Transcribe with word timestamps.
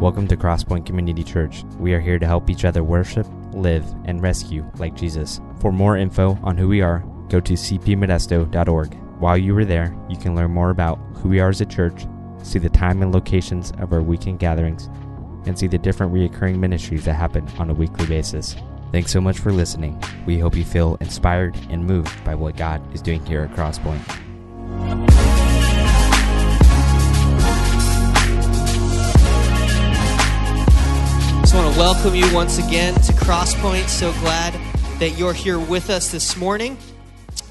Welcome 0.00 0.28
to 0.28 0.36
Crosspoint 0.36 0.86
Community 0.86 1.24
Church. 1.24 1.64
We 1.76 1.92
are 1.92 1.98
here 1.98 2.20
to 2.20 2.26
help 2.26 2.48
each 2.48 2.64
other 2.64 2.84
worship, 2.84 3.26
live, 3.50 3.84
and 4.04 4.22
rescue 4.22 4.64
like 4.78 4.94
Jesus. 4.94 5.40
For 5.58 5.72
more 5.72 5.96
info 5.96 6.38
on 6.44 6.56
who 6.56 6.68
we 6.68 6.80
are, 6.80 7.00
go 7.28 7.40
to 7.40 7.54
cpmodesto.org. 7.54 8.94
While 9.18 9.36
you 9.36 9.58
are 9.58 9.64
there, 9.64 9.98
you 10.08 10.16
can 10.16 10.36
learn 10.36 10.52
more 10.52 10.70
about 10.70 11.00
who 11.16 11.28
we 11.28 11.40
are 11.40 11.48
as 11.48 11.60
a 11.60 11.66
church, 11.66 12.06
see 12.44 12.60
the 12.60 12.68
time 12.68 13.02
and 13.02 13.12
locations 13.12 13.72
of 13.80 13.92
our 13.92 14.00
weekend 14.00 14.38
gatherings, 14.38 14.88
and 15.46 15.58
see 15.58 15.66
the 15.66 15.78
different 15.78 16.12
reoccurring 16.12 16.60
ministries 16.60 17.04
that 17.04 17.14
happen 17.14 17.48
on 17.58 17.68
a 17.68 17.74
weekly 17.74 18.06
basis. 18.06 18.54
Thanks 18.92 19.10
so 19.10 19.20
much 19.20 19.40
for 19.40 19.50
listening. 19.50 20.00
We 20.26 20.38
hope 20.38 20.54
you 20.54 20.64
feel 20.64 20.96
inspired 21.00 21.56
and 21.70 21.84
moved 21.84 22.24
by 22.24 22.36
what 22.36 22.56
God 22.56 22.80
is 22.94 23.02
doing 23.02 23.26
here 23.26 23.42
at 23.42 23.50
Crosspoint. 23.50 24.27
Just 31.48 31.56
want 31.56 31.74
to 31.74 31.80
welcome 31.80 32.14
you 32.14 32.30
once 32.34 32.58
again 32.58 32.92
to 32.96 33.10
Crosspoint. 33.14 33.88
So 33.88 34.12
glad 34.20 34.52
that 34.98 35.16
you're 35.16 35.32
here 35.32 35.58
with 35.58 35.88
us 35.88 36.12
this 36.12 36.36
morning. 36.36 36.76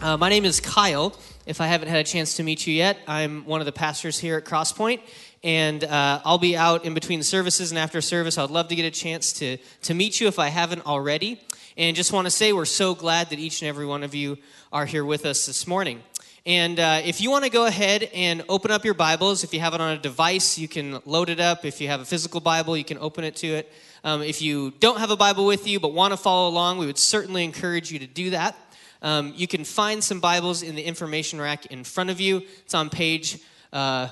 Uh, 0.04 0.16
my 0.16 0.30
name 0.30 0.46
is 0.46 0.60
Kyle. 0.60 1.20
If 1.48 1.60
I 1.62 1.66
haven't 1.66 1.88
had 1.88 1.98
a 1.98 2.04
chance 2.04 2.36
to 2.36 2.44
meet 2.44 2.68
you 2.68 2.76
yet, 2.76 3.00
I'm 3.08 3.44
one 3.46 3.60
of 3.60 3.66
the 3.66 3.72
pastors 3.72 4.20
here 4.20 4.38
at 4.38 4.46
Crosspoint, 4.46 5.02
and 5.44 5.84
uh, 5.84 6.22
I'll 6.24 6.38
be 6.38 6.56
out 6.56 6.86
in 6.86 6.94
between 6.94 7.24
services 7.24 7.72
and 7.72 7.80
after 7.80 8.00
service. 8.00 8.38
I'd 8.38 8.52
love 8.52 8.68
to 8.68 8.76
get 8.76 8.86
a 8.86 8.92
chance 8.92 9.34
to, 9.34 9.58
to 9.82 9.96
meet 9.96 10.22
you 10.22 10.28
if 10.28 10.38
I 10.38 10.50
haven't 10.50 10.86
already. 10.86 11.42
And 11.76 11.96
just 11.96 12.14
want 12.14 12.28
to 12.28 12.32
say 12.32 12.54
we're 12.54 12.66
so 12.66 12.94
glad 12.94 13.32
that 13.32 13.40
each 13.40 13.64
and 13.64 13.68
every 13.68 13.88
one 13.88 14.04
of 14.04 14.14
you 14.14 14.38
are 14.72 14.86
here 14.86 15.06
with 15.06 15.26
us 15.26 15.48
this 15.48 15.66
morning. 15.66 16.04
And 16.46 16.80
uh, 16.80 17.02
if 17.04 17.20
you 17.20 17.32
want 17.32 17.46
to 17.46 17.50
go 17.50 17.66
ahead 17.66 18.04
and 18.14 18.44
open 18.48 18.70
up 18.70 18.86
your 18.86 18.94
Bibles, 18.94 19.44
if 19.44 19.56
you 19.56 19.60
have 19.60 19.74
it 19.74 19.82
on 19.82 19.94
a 19.94 19.98
device, 19.98 20.60
you 20.60 20.68
can 20.68 21.02
load 21.06 21.30
it 21.30 21.40
up. 21.40 21.66
If 21.66 21.82
you 21.82 21.88
have 21.88 22.00
a 22.00 22.06
physical 22.06 22.40
Bible, 22.40 22.78
you 22.78 22.86
can 22.86 23.00
open 23.00 23.24
it 23.24 23.36
to 23.38 23.48
it. 23.48 23.74
Um, 24.04 24.22
if 24.22 24.42
you 24.42 24.74
don't 24.80 25.00
have 25.00 25.12
a 25.12 25.18
Bible 25.18 25.46
with 25.46 25.68
you 25.68 25.80
but 25.80 25.94
want 25.94 26.14
to 26.14 26.18
follow 26.18 26.50
along, 26.50 26.78
we 26.78 26.86
would 26.86 26.98
certainly 26.98 27.44
encourage 27.44 27.92
you 27.92 28.00
to 28.00 28.08
do 28.08 28.32
that. 28.32 28.56
Um, 29.02 29.34
you 29.36 29.48
can 29.48 29.64
find 29.64 30.04
some 30.04 30.20
Bibles 30.20 30.64
in 30.64 30.76
the 30.76 30.84
information 30.84 31.40
rack 31.40 31.68
in 31.68 31.84
front 31.84 32.10
of 32.10 32.20
you. 32.20 32.42
It's 32.64 32.74
on 32.74 32.90
page 32.90 33.40
uh, 33.72 34.10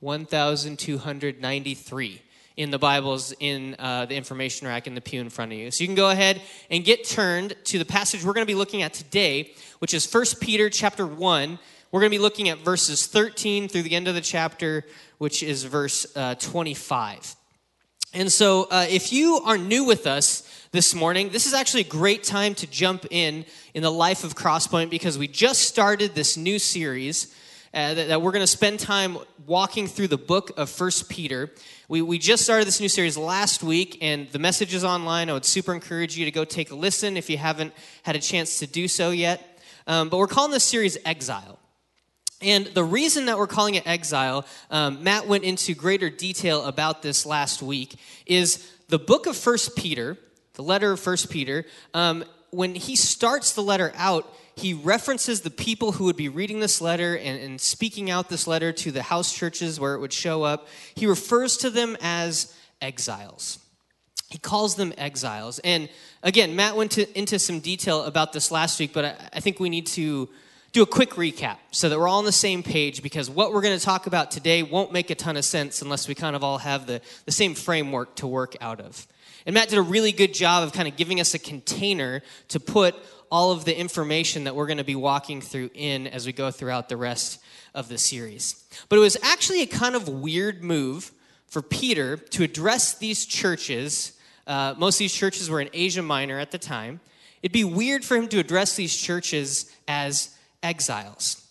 1293 0.00 2.22
in 2.56 2.70
the 2.70 2.78
Bibles 2.78 3.32
in 3.40 3.74
uh, 3.78 4.06
the 4.06 4.14
information 4.14 4.66
rack 4.66 4.86
in 4.86 4.94
the 4.94 5.00
pew 5.00 5.20
in 5.20 5.30
front 5.30 5.52
of 5.52 5.58
you. 5.58 5.70
So 5.70 5.82
you 5.82 5.88
can 5.88 5.94
go 5.94 6.10
ahead 6.10 6.42
and 6.70 6.84
get 6.84 7.04
turned 7.04 7.56
to 7.64 7.78
the 7.78 7.84
passage 7.84 8.24
we're 8.24 8.34
going 8.34 8.46
to 8.46 8.50
be 8.50 8.54
looking 8.54 8.82
at 8.82 8.92
today, 8.92 9.52
which 9.78 9.94
is 9.94 10.12
1 10.12 10.24
Peter 10.40 10.68
chapter 10.68 11.06
1. 11.06 11.58
We're 11.90 12.00
going 12.00 12.10
to 12.10 12.16
be 12.16 12.22
looking 12.22 12.48
at 12.48 12.58
verses 12.58 13.06
13 13.06 13.68
through 13.68 13.82
the 13.82 13.96
end 13.96 14.08
of 14.08 14.14
the 14.14 14.20
chapter, 14.20 14.84
which 15.18 15.42
is 15.42 15.64
verse 15.64 16.06
uh, 16.14 16.34
25. 16.36 17.36
And 18.12 18.30
so, 18.32 18.64
uh, 18.72 18.86
if 18.90 19.12
you 19.12 19.36
are 19.44 19.56
new 19.56 19.84
with 19.84 20.04
us 20.04 20.42
this 20.72 20.96
morning, 20.96 21.28
this 21.28 21.46
is 21.46 21.54
actually 21.54 21.82
a 21.82 21.88
great 21.88 22.24
time 22.24 22.56
to 22.56 22.66
jump 22.66 23.06
in 23.08 23.44
in 23.72 23.84
the 23.84 23.92
life 23.92 24.24
of 24.24 24.34
Crosspoint 24.34 24.90
because 24.90 25.16
we 25.16 25.28
just 25.28 25.62
started 25.62 26.16
this 26.16 26.36
new 26.36 26.58
series 26.58 27.32
uh, 27.72 27.94
that, 27.94 28.08
that, 28.08 28.20
we're 28.20 28.32
going 28.32 28.42
to 28.42 28.48
spend 28.48 28.80
time 28.80 29.16
walking 29.46 29.86
through 29.86 30.08
the 30.08 30.18
book 30.18 30.50
of 30.58 30.68
First 30.68 31.08
Peter. 31.08 31.52
We, 31.88 32.02
we 32.02 32.18
just 32.18 32.42
started 32.42 32.66
this 32.66 32.80
new 32.80 32.88
series 32.88 33.16
last 33.16 33.62
week, 33.62 33.98
and 34.02 34.28
the 34.30 34.40
message 34.40 34.74
is 34.74 34.82
online. 34.82 35.30
I 35.30 35.34
would 35.34 35.44
super 35.44 35.72
encourage 35.72 36.18
you 36.18 36.24
to 36.24 36.32
go 36.32 36.44
take 36.44 36.72
a 36.72 36.74
listen 36.74 37.16
if 37.16 37.30
you 37.30 37.38
haven't 37.38 37.72
had 38.02 38.16
a 38.16 38.20
chance 38.20 38.58
to 38.58 38.66
do 38.66 38.88
so 38.88 39.12
yet. 39.12 39.62
Um, 39.86 40.08
but 40.08 40.16
we're 40.16 40.26
calling 40.26 40.50
this 40.50 40.64
series 40.64 40.98
Exile. 41.04 41.59
And 42.42 42.66
the 42.66 42.84
reason 42.84 43.26
that 43.26 43.36
we're 43.36 43.46
calling 43.46 43.74
it 43.74 43.86
exile, 43.86 44.46
um, 44.70 45.02
Matt 45.02 45.26
went 45.26 45.44
into 45.44 45.74
greater 45.74 46.08
detail 46.08 46.64
about 46.64 47.02
this 47.02 47.26
last 47.26 47.62
week, 47.62 47.96
is 48.24 48.66
the 48.88 48.98
book 48.98 49.26
of 49.26 49.36
First 49.36 49.76
Peter, 49.76 50.16
the 50.54 50.62
letter 50.62 50.92
of 50.92 51.00
First 51.00 51.30
Peter. 51.30 51.66
Um, 51.92 52.24
when 52.50 52.74
he 52.74 52.96
starts 52.96 53.52
the 53.52 53.62
letter 53.62 53.92
out, 53.94 54.32
he 54.56 54.74
references 54.74 55.42
the 55.42 55.50
people 55.50 55.92
who 55.92 56.04
would 56.04 56.16
be 56.16 56.28
reading 56.28 56.60
this 56.60 56.80
letter 56.80 57.16
and, 57.16 57.40
and 57.40 57.60
speaking 57.60 58.10
out 58.10 58.28
this 58.28 58.46
letter 58.46 58.72
to 58.72 58.90
the 58.90 59.02
house 59.02 59.34
churches 59.34 59.78
where 59.78 59.94
it 59.94 60.00
would 60.00 60.12
show 60.12 60.42
up. 60.42 60.66
He 60.94 61.06
refers 61.06 61.56
to 61.58 61.70
them 61.70 61.96
as 62.00 62.54
exiles. 62.80 63.58
He 64.28 64.38
calls 64.38 64.76
them 64.76 64.92
exiles. 64.96 65.58
And 65.60 65.88
again, 66.22 66.56
Matt 66.56 66.76
went 66.76 66.92
to, 66.92 67.18
into 67.18 67.38
some 67.38 67.60
detail 67.60 68.04
about 68.04 68.32
this 68.32 68.50
last 68.50 68.78
week, 68.78 68.92
but 68.92 69.04
I, 69.04 69.14
I 69.34 69.40
think 69.40 69.60
we 69.60 69.68
need 69.68 69.86
to 69.88 70.28
do 70.72 70.82
a 70.82 70.86
quick 70.86 71.10
recap 71.10 71.56
so 71.72 71.88
that 71.88 71.98
we're 71.98 72.06
all 72.06 72.18
on 72.18 72.24
the 72.24 72.32
same 72.32 72.62
page 72.62 73.02
because 73.02 73.28
what 73.28 73.52
we're 73.52 73.60
going 73.60 73.76
to 73.76 73.84
talk 73.84 74.06
about 74.06 74.30
today 74.30 74.62
won't 74.62 74.92
make 74.92 75.10
a 75.10 75.14
ton 75.14 75.36
of 75.36 75.44
sense 75.44 75.82
unless 75.82 76.06
we 76.06 76.14
kind 76.14 76.36
of 76.36 76.44
all 76.44 76.58
have 76.58 76.86
the, 76.86 77.00
the 77.24 77.32
same 77.32 77.54
framework 77.54 78.14
to 78.16 78.26
work 78.26 78.56
out 78.60 78.80
of. 78.80 79.06
And 79.46 79.54
Matt 79.54 79.70
did 79.70 79.78
a 79.78 79.82
really 79.82 80.12
good 80.12 80.32
job 80.32 80.62
of 80.62 80.72
kind 80.72 80.86
of 80.86 80.96
giving 80.96 81.18
us 81.18 81.34
a 81.34 81.38
container 81.38 82.22
to 82.48 82.60
put 82.60 82.94
all 83.30 83.52
of 83.52 83.64
the 83.64 83.76
information 83.76 84.44
that 84.44 84.54
we're 84.54 84.66
going 84.66 84.78
to 84.78 84.84
be 84.84 84.96
walking 84.96 85.40
through 85.40 85.70
in 85.74 86.06
as 86.06 86.26
we 86.26 86.32
go 86.32 86.50
throughout 86.50 86.88
the 86.88 86.96
rest 86.96 87.40
of 87.74 87.88
the 87.88 87.98
series. 87.98 88.64
But 88.88 88.96
it 88.96 89.00
was 89.00 89.16
actually 89.22 89.62
a 89.62 89.66
kind 89.66 89.94
of 89.94 90.08
weird 90.08 90.62
move 90.62 91.12
for 91.46 91.62
Peter 91.62 92.16
to 92.16 92.44
address 92.44 92.94
these 92.94 93.26
churches. 93.26 94.12
Uh, 94.46 94.74
most 94.76 94.96
of 94.96 94.98
these 95.00 95.14
churches 95.14 95.50
were 95.50 95.60
in 95.60 95.70
Asia 95.72 96.02
Minor 96.02 96.38
at 96.38 96.50
the 96.50 96.58
time. 96.58 97.00
It'd 97.42 97.52
be 97.52 97.64
weird 97.64 98.04
for 98.04 98.16
him 98.16 98.28
to 98.28 98.38
address 98.38 98.76
these 98.76 98.94
churches 98.94 99.70
as 99.88 100.36
exiles. 100.62 101.46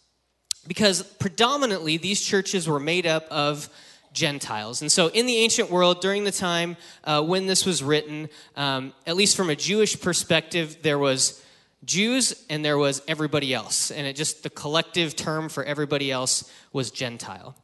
Because 0.68 1.02
predominantly 1.04 1.98
these 1.98 2.22
churches 2.22 2.68
were 2.68 2.80
made 2.80 3.06
up 3.06 3.26
of 3.32 3.70
Gentiles. 4.12 4.82
And 4.82 4.92
so, 4.92 5.08
in 5.08 5.26
the 5.26 5.38
ancient 5.38 5.70
world, 5.70 6.02
during 6.02 6.24
the 6.24 6.32
time 6.32 6.78
uh, 7.04 7.22
when 7.22 7.48
this 7.48 7.66
was 7.66 7.84
written, 7.84 8.30
um, 8.56 8.94
at 9.06 9.16
least 9.16 9.38
from 9.38 9.50
a 9.50 9.56
Jewish 9.56 10.00
perspective, 10.00 10.80
there 10.82 10.98
was 10.98 11.44
Jews 11.86 12.46
and 12.50 12.66
there 12.66 12.78
was 12.78 13.02
everybody 13.08 13.54
else. 13.54 13.92
And 13.92 14.08
it 14.08 14.16
just, 14.16 14.44
the 14.44 14.50
collective 14.50 15.16
term 15.16 15.48
for 15.48 15.64
everybody 15.64 16.12
else 16.12 16.52
was 16.74 16.92
Gentile. 16.92 17.56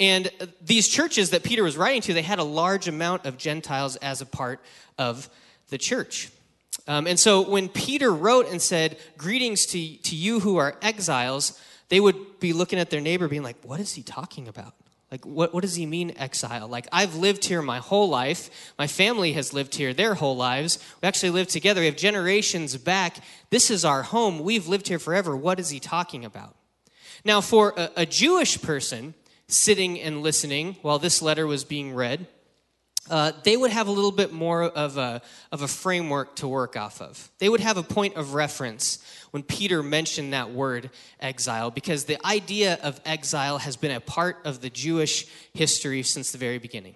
And 0.00 0.30
these 0.60 0.88
churches 0.88 1.30
that 1.30 1.44
Peter 1.44 1.62
was 1.62 1.76
writing 1.76 2.02
to, 2.02 2.14
they 2.14 2.22
had 2.22 2.40
a 2.40 2.44
large 2.44 2.88
amount 2.88 3.24
of 3.24 3.38
Gentiles 3.38 3.96
as 3.96 4.20
a 4.20 4.26
part 4.26 4.60
of 4.98 5.28
the 5.68 5.78
church. 5.78 6.30
Um, 6.88 7.06
and 7.06 7.18
so 7.18 7.48
when 7.48 7.68
Peter 7.68 8.12
wrote 8.12 8.48
and 8.48 8.60
said, 8.60 8.96
Greetings 9.16 9.66
to, 9.66 9.96
to 9.96 10.16
you 10.16 10.40
who 10.40 10.56
are 10.56 10.76
exiles, 10.82 11.60
they 11.88 12.00
would 12.00 12.40
be 12.40 12.52
looking 12.52 12.78
at 12.78 12.90
their 12.90 13.00
neighbor 13.00 13.28
being 13.28 13.42
like, 13.42 13.56
What 13.62 13.80
is 13.80 13.94
he 13.94 14.02
talking 14.02 14.48
about? 14.48 14.74
Like, 15.12 15.26
what, 15.26 15.52
what 15.52 15.60
does 15.60 15.74
he 15.74 15.84
mean, 15.84 16.14
exile? 16.16 16.66
Like, 16.66 16.88
I've 16.90 17.16
lived 17.16 17.44
here 17.44 17.60
my 17.60 17.80
whole 17.80 18.08
life. 18.08 18.72
My 18.78 18.86
family 18.86 19.34
has 19.34 19.52
lived 19.52 19.74
here 19.74 19.92
their 19.92 20.14
whole 20.14 20.36
lives. 20.36 20.78
We 21.02 21.06
actually 21.06 21.30
lived 21.30 21.50
together. 21.50 21.82
We 21.82 21.86
have 21.86 21.96
generations 21.96 22.74
back. 22.78 23.18
This 23.50 23.70
is 23.70 23.84
our 23.84 24.04
home. 24.04 24.38
We've 24.38 24.66
lived 24.66 24.88
here 24.88 24.98
forever. 24.98 25.36
What 25.36 25.60
is 25.60 25.68
he 25.68 25.80
talking 25.80 26.24
about? 26.24 26.56
Now, 27.26 27.42
for 27.42 27.74
a, 27.76 27.90
a 27.98 28.06
Jewish 28.06 28.62
person 28.62 29.12
sitting 29.48 30.00
and 30.00 30.22
listening 30.22 30.76
while 30.80 30.98
this 30.98 31.20
letter 31.20 31.46
was 31.46 31.62
being 31.62 31.94
read, 31.94 32.26
uh, 33.10 33.32
they 33.42 33.56
would 33.56 33.70
have 33.70 33.88
a 33.88 33.90
little 33.90 34.12
bit 34.12 34.32
more 34.32 34.62
of 34.62 34.96
a, 34.96 35.22
of 35.50 35.62
a 35.62 35.68
framework 35.68 36.36
to 36.36 36.48
work 36.48 36.76
off 36.76 37.02
of. 37.02 37.30
They 37.38 37.48
would 37.48 37.60
have 37.60 37.76
a 37.76 37.82
point 37.82 38.16
of 38.16 38.34
reference 38.34 38.98
when 39.32 39.42
Peter 39.42 39.82
mentioned 39.82 40.32
that 40.32 40.52
word 40.52 40.90
exile, 41.18 41.70
because 41.70 42.04
the 42.04 42.24
idea 42.24 42.78
of 42.82 43.00
exile 43.04 43.58
has 43.58 43.76
been 43.76 43.90
a 43.90 44.00
part 44.00 44.38
of 44.44 44.60
the 44.60 44.70
Jewish 44.70 45.26
history 45.54 46.02
since 46.02 46.32
the 46.32 46.38
very 46.38 46.58
beginning. 46.58 46.94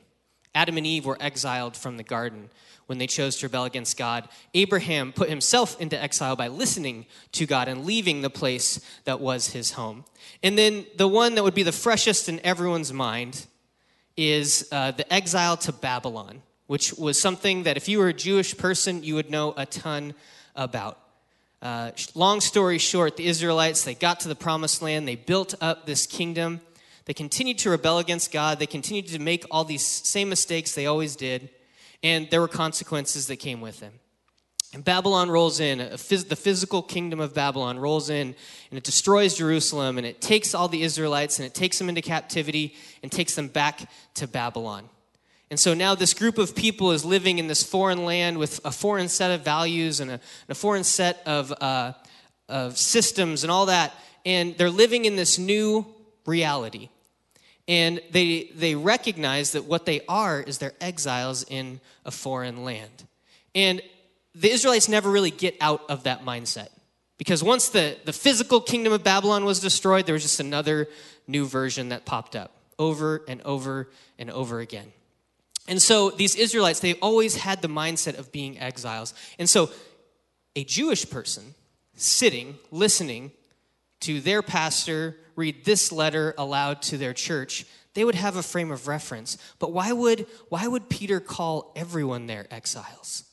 Adam 0.54 0.76
and 0.76 0.86
Eve 0.86 1.06
were 1.06 1.18
exiled 1.20 1.76
from 1.76 1.96
the 1.96 2.02
garden 2.02 2.50
when 2.86 2.98
they 2.98 3.06
chose 3.06 3.36
to 3.36 3.46
rebel 3.46 3.64
against 3.64 3.96
God. 3.96 4.28
Abraham 4.54 5.12
put 5.12 5.28
himself 5.28 5.80
into 5.80 6.00
exile 6.00 6.36
by 6.36 6.48
listening 6.48 7.06
to 7.32 7.46
God 7.46 7.68
and 7.68 7.84
leaving 7.84 8.22
the 8.22 8.30
place 8.30 8.80
that 9.04 9.20
was 9.20 9.48
his 9.48 9.72
home. 9.72 10.04
And 10.42 10.56
then 10.56 10.86
the 10.96 11.08
one 11.08 11.34
that 11.34 11.42
would 11.42 11.54
be 11.54 11.62
the 11.62 11.72
freshest 11.72 12.28
in 12.28 12.40
everyone's 12.44 12.92
mind 12.92 13.46
is 14.16 14.68
uh, 14.72 14.92
the 14.92 15.12
exile 15.12 15.56
to 15.58 15.72
Babylon, 15.72 16.42
which 16.66 16.92
was 16.94 17.20
something 17.20 17.64
that 17.64 17.76
if 17.76 17.88
you 17.88 17.98
were 17.98 18.08
a 18.08 18.14
Jewish 18.14 18.56
person, 18.56 19.02
you 19.02 19.14
would 19.14 19.30
know 19.30 19.54
a 19.56 19.66
ton 19.66 20.14
about. 20.54 20.98
Uh, 21.62 21.90
long 22.14 22.40
story 22.40 22.78
short, 22.78 23.16
the 23.16 23.26
Israelites, 23.26 23.84
they 23.84 23.94
got 23.94 24.20
to 24.20 24.28
the 24.28 24.34
promised 24.34 24.82
land, 24.82 25.06
they 25.06 25.16
built 25.16 25.54
up 25.60 25.86
this 25.86 26.06
kingdom. 26.06 26.60
They 27.06 27.14
continued 27.14 27.58
to 27.58 27.70
rebel 27.70 27.98
against 27.98 28.32
God. 28.32 28.58
They 28.58 28.66
continued 28.66 29.06
to 29.08 29.18
make 29.20 29.44
all 29.50 29.64
these 29.64 29.86
same 29.86 30.28
mistakes 30.28 30.74
they 30.74 30.86
always 30.86 31.14
did. 31.14 31.50
And 32.02 32.28
there 32.30 32.40
were 32.40 32.48
consequences 32.48 33.28
that 33.28 33.36
came 33.36 33.60
with 33.60 33.80
them. 33.80 33.92
And 34.74 34.84
Babylon 34.84 35.30
rolls 35.30 35.60
in, 35.60 35.78
phys- 35.78 36.28
the 36.28 36.36
physical 36.36 36.82
kingdom 36.82 37.20
of 37.20 37.32
Babylon 37.32 37.78
rolls 37.78 38.10
in, 38.10 38.34
and 38.70 38.78
it 38.78 38.84
destroys 38.84 39.36
Jerusalem, 39.36 39.96
and 39.96 40.06
it 40.06 40.20
takes 40.20 40.54
all 40.54 40.68
the 40.68 40.82
Israelites, 40.82 41.38
and 41.38 41.46
it 41.46 41.54
takes 41.54 41.78
them 41.78 41.88
into 41.88 42.02
captivity, 42.02 42.74
and 43.02 43.10
takes 43.10 43.34
them 43.34 43.48
back 43.48 43.88
to 44.14 44.26
Babylon. 44.26 44.88
And 45.50 45.60
so 45.60 45.74
now 45.74 45.94
this 45.94 46.12
group 46.12 46.38
of 46.38 46.56
people 46.56 46.90
is 46.90 47.04
living 47.04 47.38
in 47.38 47.46
this 47.46 47.62
foreign 47.62 48.04
land 48.04 48.38
with 48.38 48.60
a 48.64 48.72
foreign 48.72 49.08
set 49.08 49.30
of 49.30 49.42
values 49.44 50.00
and 50.00 50.10
a, 50.10 50.14
and 50.14 50.20
a 50.48 50.54
foreign 50.54 50.84
set 50.84 51.22
of, 51.24 51.52
uh, 51.60 51.92
of 52.48 52.76
systems 52.76 53.44
and 53.44 53.50
all 53.50 53.66
that, 53.66 53.94
and 54.24 54.56
they're 54.58 54.68
living 54.68 55.04
in 55.04 55.14
this 55.14 55.38
new 55.38 55.86
reality. 56.26 56.88
And 57.68 58.00
they, 58.10 58.50
they 58.56 58.74
recognize 58.74 59.52
that 59.52 59.64
what 59.64 59.86
they 59.86 60.00
are 60.08 60.40
is 60.40 60.58
they're 60.58 60.74
exiles 60.80 61.44
in 61.44 61.80
a 62.04 62.10
foreign 62.10 62.64
land. 62.64 63.04
And 63.54 63.80
the 64.38 64.50
Israelites 64.50 64.88
never 64.88 65.10
really 65.10 65.30
get 65.30 65.56
out 65.60 65.82
of 65.88 66.04
that 66.04 66.24
mindset. 66.24 66.68
Because 67.18 67.42
once 67.42 67.70
the, 67.70 67.96
the 68.04 68.12
physical 68.12 68.60
kingdom 68.60 68.92
of 68.92 69.02
Babylon 69.02 69.44
was 69.44 69.60
destroyed, 69.60 70.04
there 70.04 70.12
was 70.12 70.22
just 70.22 70.40
another 70.40 70.86
new 71.26 71.46
version 71.46 71.88
that 71.88 72.04
popped 72.04 72.36
up 72.36 72.52
over 72.78 73.22
and 73.26 73.40
over 73.42 73.88
and 74.18 74.30
over 74.30 74.60
again. 74.60 74.92
And 75.66 75.80
so 75.80 76.10
these 76.10 76.36
Israelites, 76.36 76.80
they 76.80 76.94
always 76.94 77.36
had 77.36 77.62
the 77.62 77.68
mindset 77.68 78.18
of 78.18 78.30
being 78.30 78.58
exiles. 78.58 79.14
And 79.38 79.48
so 79.48 79.70
a 80.54 80.62
Jewish 80.62 81.08
person 81.08 81.54
sitting, 81.96 82.56
listening 82.70 83.32
to 84.00 84.20
their 84.20 84.42
pastor 84.42 85.16
read 85.34 85.64
this 85.64 85.90
letter 85.90 86.34
aloud 86.36 86.82
to 86.82 86.98
their 86.98 87.14
church, 87.14 87.64
they 87.94 88.04
would 88.04 88.14
have 88.14 88.36
a 88.36 88.42
frame 88.42 88.70
of 88.70 88.88
reference. 88.88 89.38
But 89.58 89.72
why 89.72 89.92
would, 89.92 90.26
why 90.50 90.66
would 90.66 90.90
Peter 90.90 91.18
call 91.18 91.72
everyone 91.74 92.26
there 92.26 92.46
exiles? 92.50 93.24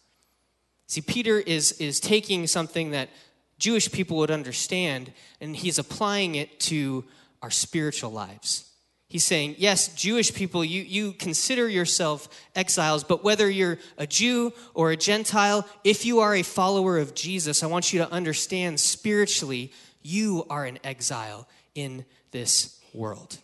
See, 0.93 1.01
Peter 1.01 1.39
is, 1.39 1.71
is 1.79 1.99
taking 1.99 2.45
something 2.45 2.91
that 2.91 3.09
Jewish 3.57 3.91
people 3.91 4.17
would 4.17 4.29
understand 4.29 5.11
and 5.41 5.55
he's 5.55 5.79
applying 5.79 6.35
it 6.35 6.59
to 6.59 7.03
our 7.41 7.49
spiritual 7.49 8.11
lives. 8.11 8.69
He's 9.07 9.25
saying, 9.25 9.55
yes, 9.57 9.87
Jewish 9.95 10.35
people, 10.35 10.63
you, 10.63 10.83
you 10.83 11.13
consider 11.13 11.67
yourself 11.67 12.29
exiles, 12.55 13.03
but 13.03 13.23
whether 13.23 13.49
you're 13.49 13.79
a 13.97 14.05
Jew 14.05 14.53
or 14.75 14.91
a 14.91 14.95
Gentile, 14.95 15.67
if 15.83 16.05
you 16.05 16.19
are 16.19 16.35
a 16.35 16.43
follower 16.43 16.99
of 16.99 17.15
Jesus, 17.15 17.63
I 17.63 17.65
want 17.65 17.91
you 17.91 17.97
to 17.97 18.11
understand 18.11 18.79
spiritually, 18.79 19.73
you 20.03 20.45
are 20.47 20.65
an 20.65 20.77
exile 20.83 21.47
in 21.73 22.05
this 22.29 22.79
world. 22.93 23.39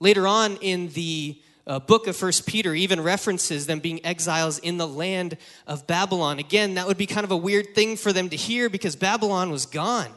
Later 0.00 0.26
on 0.26 0.56
in 0.56 0.88
the 0.94 1.40
uh, 1.66 1.78
book 1.78 2.06
of 2.06 2.16
First 2.16 2.46
Peter 2.46 2.74
even 2.74 3.00
references 3.00 3.66
them 3.66 3.80
being 3.80 4.04
exiles 4.04 4.58
in 4.58 4.78
the 4.78 4.86
land 4.86 5.36
of 5.66 5.86
Babylon. 5.86 6.38
Again, 6.38 6.74
that 6.74 6.86
would 6.86 6.98
be 6.98 7.06
kind 7.06 7.24
of 7.24 7.30
a 7.30 7.36
weird 7.36 7.74
thing 7.74 7.96
for 7.96 8.12
them 8.12 8.28
to 8.30 8.36
hear 8.36 8.68
because 8.68 8.96
Babylon 8.96 9.50
was 9.50 9.66
gone. 9.66 10.10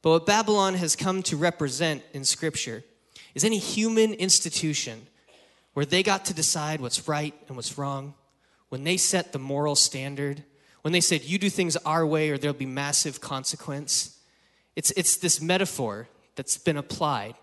But 0.00 0.10
what 0.10 0.26
Babylon 0.26 0.74
has 0.74 0.96
come 0.96 1.22
to 1.24 1.36
represent 1.36 2.02
in 2.12 2.24
Scripture 2.24 2.82
is 3.34 3.44
any 3.44 3.58
human 3.58 4.14
institution 4.14 5.06
where 5.74 5.86
they 5.86 6.02
got 6.02 6.24
to 6.26 6.34
decide 6.34 6.80
what's 6.80 7.08
right 7.08 7.34
and 7.48 7.56
what's 7.56 7.78
wrong, 7.78 8.14
when 8.68 8.84
they 8.84 8.96
set 8.96 9.32
the 9.32 9.38
moral 9.38 9.74
standard, 9.74 10.42
when 10.82 10.92
they 10.92 11.00
said, 11.00 11.22
you 11.22 11.38
do 11.38 11.48
things 11.48 11.76
our 11.76 12.06
way 12.06 12.30
or 12.30 12.38
there'll 12.38 12.54
be 12.54 12.66
massive 12.66 13.20
consequence. 13.20 14.18
It's, 14.76 14.90
it's 14.92 15.16
this 15.16 15.40
metaphor 15.40 16.08
that's 16.34 16.58
been 16.58 16.76
applied, 16.76 17.34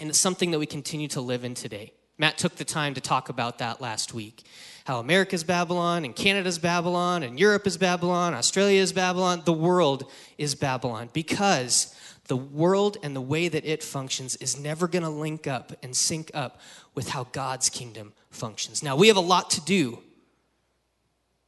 and 0.00 0.08
it's 0.08 0.18
something 0.18 0.50
that 0.52 0.58
we 0.58 0.66
continue 0.66 1.08
to 1.08 1.20
live 1.20 1.44
in 1.44 1.54
today. 1.54 1.92
Matt 2.16 2.38
took 2.38 2.56
the 2.56 2.64
time 2.64 2.94
to 2.94 3.00
talk 3.00 3.28
about 3.28 3.58
that 3.58 3.80
last 3.80 4.14
week. 4.14 4.44
How 4.84 4.98
America's 5.00 5.44
Babylon, 5.44 6.04
and 6.04 6.14
Canada's 6.14 6.58
Babylon, 6.58 7.22
and 7.22 7.40
Europe 7.40 7.66
is 7.66 7.76
Babylon, 7.76 8.34
Australia 8.34 8.80
is 8.80 8.92
Babylon, 8.92 9.42
the 9.44 9.52
world 9.52 10.10
is 10.38 10.54
Babylon. 10.54 11.08
Because 11.12 11.94
the 12.28 12.36
world 12.36 12.98
and 13.02 13.16
the 13.16 13.20
way 13.20 13.48
that 13.48 13.64
it 13.64 13.82
functions 13.82 14.36
is 14.36 14.58
never 14.58 14.86
going 14.86 15.02
to 15.02 15.10
link 15.10 15.46
up 15.46 15.72
and 15.82 15.96
sync 15.96 16.30
up 16.34 16.60
with 16.94 17.08
how 17.08 17.24
God's 17.32 17.68
kingdom 17.68 18.12
functions. 18.30 18.82
Now, 18.82 18.94
we 18.96 19.08
have 19.08 19.16
a 19.16 19.20
lot 19.20 19.50
to 19.50 19.60
do 19.60 19.98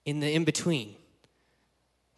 in 0.04 0.20
the 0.20 0.32
in 0.32 0.44
between. 0.44 0.95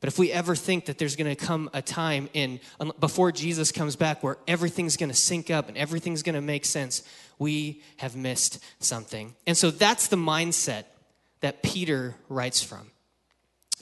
But 0.00 0.09
if 0.09 0.19
we 0.19 0.31
ever 0.31 0.55
think 0.55 0.87
that 0.87 0.99
there's 0.99 1.17
going 1.17 1.35
to 1.35 1.37
come 1.37 1.69
a 1.73 1.83
time 1.83 2.29
in 2.33 2.61
before 3.00 3.33
Jesus 3.33 3.73
comes 3.73 3.97
back 3.97 4.23
where 4.23 4.39
everything's 4.47 4.97
going 4.97 5.09
to 5.09 5.17
sync 5.17 5.50
up 5.50 5.69
and 5.69 5.77
everything's 5.77 6.23
going 6.23 6.37
to 6.37 6.41
make 6.41 6.65
sense, 6.65 7.03
we 7.39 7.83
have 7.97 8.15
missed 8.15 8.62
something. 8.79 9.35
And 9.47 9.56
so 9.56 9.71
that's 9.73 10.06
the 10.06 10.17
mindset 10.17 10.85
that 11.41 11.62
Peter 11.62 12.15
writes 12.29 12.62
from. 12.62 12.91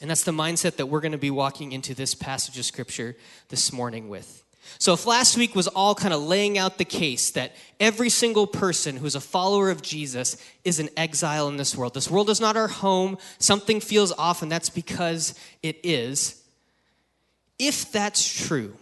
And 0.00 0.10
that's 0.10 0.24
the 0.24 0.32
mindset 0.32 0.76
that 0.76 0.86
we're 0.86 1.00
going 1.00 1.12
to 1.12 1.18
be 1.18 1.30
walking 1.30 1.72
into 1.72 1.94
this 1.94 2.14
passage 2.14 2.58
of 2.58 2.64
scripture 2.64 3.16
this 3.48 3.72
morning 3.72 4.08
with. 4.08 4.42
So, 4.78 4.92
if 4.92 5.06
last 5.06 5.36
week 5.36 5.54
was 5.54 5.68
all 5.68 5.94
kind 5.94 6.12
of 6.12 6.22
laying 6.22 6.58
out 6.58 6.78
the 6.78 6.84
case 6.84 7.30
that 7.30 7.54
every 7.80 8.08
single 8.08 8.46
person 8.46 8.96
who's 8.96 9.14
a 9.14 9.20
follower 9.20 9.70
of 9.70 9.82
Jesus 9.82 10.36
is 10.64 10.80
an 10.80 10.88
exile 10.96 11.48
in 11.48 11.56
this 11.56 11.76
world, 11.76 11.94
this 11.94 12.10
world 12.10 12.30
is 12.30 12.40
not 12.40 12.56
our 12.56 12.68
home, 12.68 13.18
something 13.38 13.80
feels 13.80 14.12
off, 14.12 14.42
and 14.42 14.50
that's 14.50 14.70
because 14.70 15.34
it 15.62 15.78
is. 15.82 16.42
If 17.58 17.90
that's 17.90 18.46
true, 18.46 18.76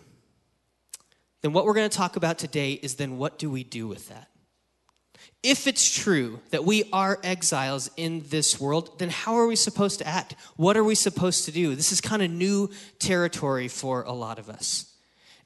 then 1.43 1.53
what 1.53 1.65
we're 1.65 1.75
going 1.75 1.89
to 1.89 1.97
talk 1.97 2.17
about 2.17 2.39
today 2.39 2.73
is 2.73 2.95
then 2.95 3.19
what 3.19 3.39
do 3.39 3.51
we 3.51 3.65
do 3.65 3.87
with 3.87 4.09
that? 4.09 4.29
If 5.43 5.67
it's 5.67 5.95
true 5.95 6.41
that 6.51 6.65
we 6.65 6.85
are 6.91 7.21
exiles 7.23 7.91
in 7.99 8.25
this 8.31 8.59
world, 8.59 8.99
then 8.99 9.11
how 9.11 9.35
are 9.35 9.47
we 9.47 9.57
supposed 9.57 9.99
to 9.99 10.07
act? 10.07 10.37
What 10.57 10.75
are 10.79 10.83
we 10.83 10.95
supposed 10.95 11.45
to 11.45 11.53
do? 11.53 11.75
This 11.75 11.93
is 11.93 12.01
kind 12.01 12.23
of 12.23 12.31
new 12.31 12.71
territory 12.99 13.69
for 13.69 14.05
a 14.05 14.13
lot 14.13 14.39
of 14.39 14.49
us. 14.49 14.94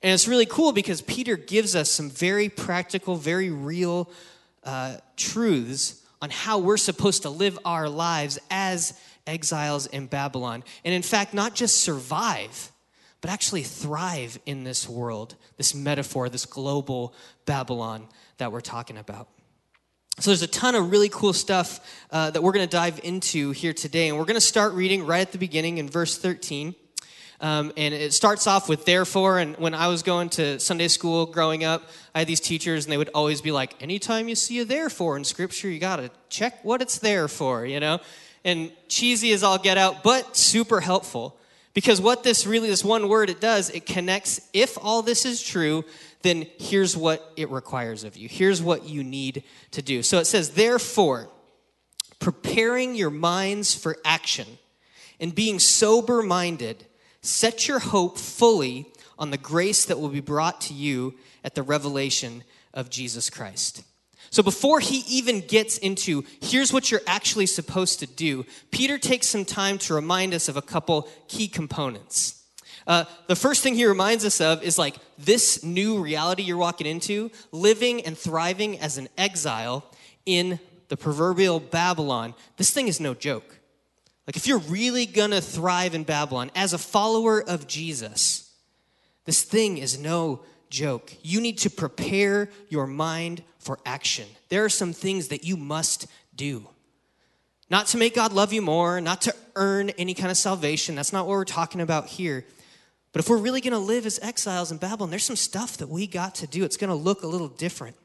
And 0.02 0.12
it's 0.12 0.28
really 0.28 0.46
cool 0.46 0.72
because 0.72 1.02
Peter 1.02 1.36
gives 1.36 1.74
us 1.74 1.90
some 1.90 2.08
very 2.08 2.48
practical, 2.48 3.16
very 3.16 3.50
real 3.50 4.10
uh, 4.64 4.98
truths 5.16 6.02
on 6.22 6.30
how 6.30 6.58
we're 6.58 6.76
supposed 6.76 7.22
to 7.22 7.30
live 7.30 7.58
our 7.64 7.88
lives 7.88 8.38
as 8.50 8.98
exiles 9.26 9.86
in 9.86 10.06
Babylon. 10.06 10.62
And 10.84 10.94
in 10.94 11.02
fact, 11.02 11.34
not 11.34 11.54
just 11.54 11.80
survive, 11.80 12.72
but 13.20 13.30
actually 13.30 13.62
thrive 13.62 14.38
in 14.46 14.64
this 14.64 14.88
world, 14.88 15.34
this 15.56 15.74
metaphor, 15.74 16.28
this 16.28 16.46
global 16.46 17.14
Babylon 17.44 18.06
that 18.38 18.52
we're 18.52 18.60
talking 18.60 18.96
about. 18.96 19.28
So 20.20 20.30
there's 20.30 20.42
a 20.42 20.48
ton 20.48 20.74
of 20.74 20.90
really 20.90 21.08
cool 21.08 21.32
stuff 21.32 21.78
uh, 22.10 22.30
that 22.30 22.42
we're 22.42 22.52
going 22.52 22.66
to 22.66 22.70
dive 22.70 23.00
into 23.04 23.52
here 23.52 23.72
today. 23.72 24.08
And 24.08 24.18
we're 24.18 24.24
going 24.24 24.34
to 24.34 24.40
start 24.40 24.72
reading 24.72 25.06
right 25.06 25.20
at 25.20 25.30
the 25.30 25.38
beginning 25.38 25.78
in 25.78 25.88
verse 25.88 26.18
13. 26.18 26.74
Um, 27.40 27.72
and 27.76 27.94
it 27.94 28.12
starts 28.12 28.46
off 28.46 28.68
with 28.68 28.84
therefore. 28.84 29.38
And 29.38 29.56
when 29.58 29.74
I 29.74 29.86
was 29.88 30.02
going 30.02 30.28
to 30.30 30.58
Sunday 30.58 30.88
school 30.88 31.26
growing 31.26 31.62
up, 31.62 31.88
I 32.14 32.20
had 32.20 32.28
these 32.28 32.40
teachers, 32.40 32.84
and 32.84 32.92
they 32.92 32.96
would 32.96 33.10
always 33.14 33.40
be 33.40 33.52
like, 33.52 33.80
anytime 33.80 34.28
you 34.28 34.34
see 34.34 34.58
a 34.60 34.64
therefore 34.64 35.16
in 35.16 35.24
Scripture, 35.24 35.68
you 35.68 35.78
got 35.78 35.96
to 35.96 36.10
check 36.28 36.64
what 36.64 36.82
it's 36.82 36.98
there 36.98 37.28
for, 37.28 37.64
you 37.64 37.78
know? 37.78 38.00
And 38.44 38.72
cheesy 38.88 39.32
as 39.32 39.42
all 39.42 39.58
get 39.58 39.78
out, 39.78 40.02
but 40.02 40.36
super 40.36 40.80
helpful. 40.80 41.36
Because 41.74 42.00
what 42.00 42.24
this 42.24 42.44
really, 42.44 42.68
this 42.68 42.84
one 42.84 43.08
word 43.08 43.30
it 43.30 43.40
does, 43.40 43.70
it 43.70 43.86
connects, 43.86 44.40
if 44.52 44.76
all 44.80 45.02
this 45.02 45.24
is 45.24 45.40
true, 45.40 45.84
then 46.22 46.46
here's 46.58 46.96
what 46.96 47.32
it 47.36 47.50
requires 47.50 48.02
of 48.02 48.16
you. 48.16 48.28
Here's 48.28 48.60
what 48.60 48.84
you 48.88 49.04
need 49.04 49.44
to 49.70 49.82
do. 49.82 50.02
So 50.02 50.18
it 50.18 50.24
says, 50.24 50.50
therefore, 50.50 51.28
preparing 52.18 52.96
your 52.96 53.10
minds 53.10 53.74
for 53.74 53.96
action 54.04 54.58
and 55.20 55.32
being 55.32 55.60
sober 55.60 56.20
minded, 56.22 56.84
Set 57.22 57.68
your 57.68 57.78
hope 57.78 58.18
fully 58.18 58.86
on 59.18 59.30
the 59.30 59.38
grace 59.38 59.84
that 59.84 59.98
will 59.98 60.08
be 60.08 60.20
brought 60.20 60.60
to 60.62 60.74
you 60.74 61.14
at 61.42 61.54
the 61.54 61.62
revelation 61.62 62.44
of 62.72 62.90
Jesus 62.90 63.28
Christ. 63.30 63.82
So 64.30 64.42
before 64.42 64.80
he 64.80 64.98
even 65.08 65.40
gets 65.40 65.78
into 65.78 66.24
here's 66.42 66.72
what 66.72 66.90
you're 66.90 67.00
actually 67.06 67.46
supposed 67.46 68.00
to 68.00 68.06
do, 68.06 68.44
Peter 68.70 68.98
takes 68.98 69.26
some 69.26 69.44
time 69.44 69.78
to 69.78 69.94
remind 69.94 70.34
us 70.34 70.48
of 70.48 70.56
a 70.56 70.62
couple 70.62 71.08
key 71.28 71.48
components. 71.48 72.44
Uh, 72.86 73.04
the 73.26 73.36
first 73.36 73.62
thing 73.62 73.74
he 73.74 73.86
reminds 73.86 74.24
us 74.24 74.40
of 74.40 74.62
is 74.62 74.78
like 74.78 74.96
this 75.18 75.62
new 75.62 76.00
reality 76.02 76.42
you're 76.42 76.56
walking 76.56 76.86
into, 76.86 77.30
living 77.52 78.04
and 78.04 78.16
thriving 78.16 78.78
as 78.78 78.96
an 78.96 79.08
exile 79.18 79.84
in 80.24 80.58
the 80.88 80.96
proverbial 80.96 81.60
Babylon. 81.60 82.34
This 82.56 82.70
thing 82.70 82.88
is 82.88 83.00
no 83.00 83.14
joke. 83.14 83.57
Like, 84.28 84.36
if 84.36 84.46
you're 84.46 84.58
really 84.58 85.06
gonna 85.06 85.40
thrive 85.40 85.94
in 85.94 86.04
Babylon 86.04 86.50
as 86.54 86.74
a 86.74 86.78
follower 86.78 87.42
of 87.42 87.66
Jesus, 87.66 88.52
this 89.24 89.42
thing 89.42 89.78
is 89.78 89.98
no 89.98 90.42
joke. 90.68 91.14
You 91.22 91.40
need 91.40 91.56
to 91.58 91.70
prepare 91.70 92.50
your 92.68 92.86
mind 92.86 93.42
for 93.58 93.78
action. 93.86 94.26
There 94.50 94.66
are 94.66 94.68
some 94.68 94.92
things 94.92 95.28
that 95.28 95.44
you 95.44 95.56
must 95.56 96.08
do. 96.36 96.68
Not 97.70 97.86
to 97.86 97.96
make 97.96 98.14
God 98.14 98.34
love 98.34 98.52
you 98.52 98.60
more, 98.60 99.00
not 99.00 99.22
to 99.22 99.34
earn 99.56 99.88
any 99.90 100.12
kind 100.12 100.30
of 100.30 100.36
salvation. 100.36 100.94
That's 100.94 101.12
not 101.12 101.26
what 101.26 101.32
we're 101.32 101.46
talking 101.46 101.80
about 101.80 102.08
here. 102.08 102.44
But 103.12 103.20
if 103.20 103.30
we're 103.30 103.38
really 103.38 103.62
going 103.62 103.72
to 103.72 103.78
live 103.78 104.04
as 104.04 104.18
exiles 104.20 104.70
in 104.70 104.76
Babylon, 104.76 105.08
there's 105.08 105.24
some 105.24 105.36
stuff 105.36 105.78
that 105.78 105.88
we 105.88 106.06
got 106.06 106.34
to 106.36 106.46
do. 106.46 106.64
It's 106.64 106.76
going 106.76 106.90
to 106.90 106.94
look 106.94 107.22
a 107.22 107.26
little 107.26 107.48
different. 107.48 107.96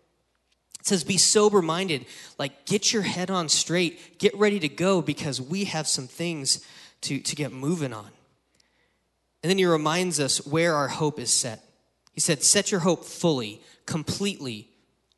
It 0.84 0.88
says, 0.88 1.06
be 1.06 1.18
sober 1.18 1.62
minded. 1.62 2.06
Like, 2.38 2.66
get 2.66 2.92
your 2.92 3.04
head 3.04 3.32
on 3.32 3.48
straight. 3.48 4.20
Get 4.20 4.36
ready 4.36 4.60
to 4.60 4.68
go 4.68 5.02
because 5.02 5.40
we 5.40 5.64
have 5.64 5.88
some 5.88 6.08
things 6.08 6.62
to, 7.04 7.22
to 7.22 7.36
get 7.38 7.54
moving 7.54 7.94
on. 7.94 8.10
And 9.42 9.50
then 9.50 9.58
he 9.58 9.66
reminds 9.66 10.20
us 10.20 10.46
where 10.46 10.76
our 10.76 10.90
hope 10.90 11.20
is 11.20 11.32
set. 11.32 11.64
He 12.12 12.20
said, 12.20 12.44
Set 12.44 12.70
your 12.70 12.82
hope 12.82 13.06
fully, 13.06 13.62
completely, 13.86 14.68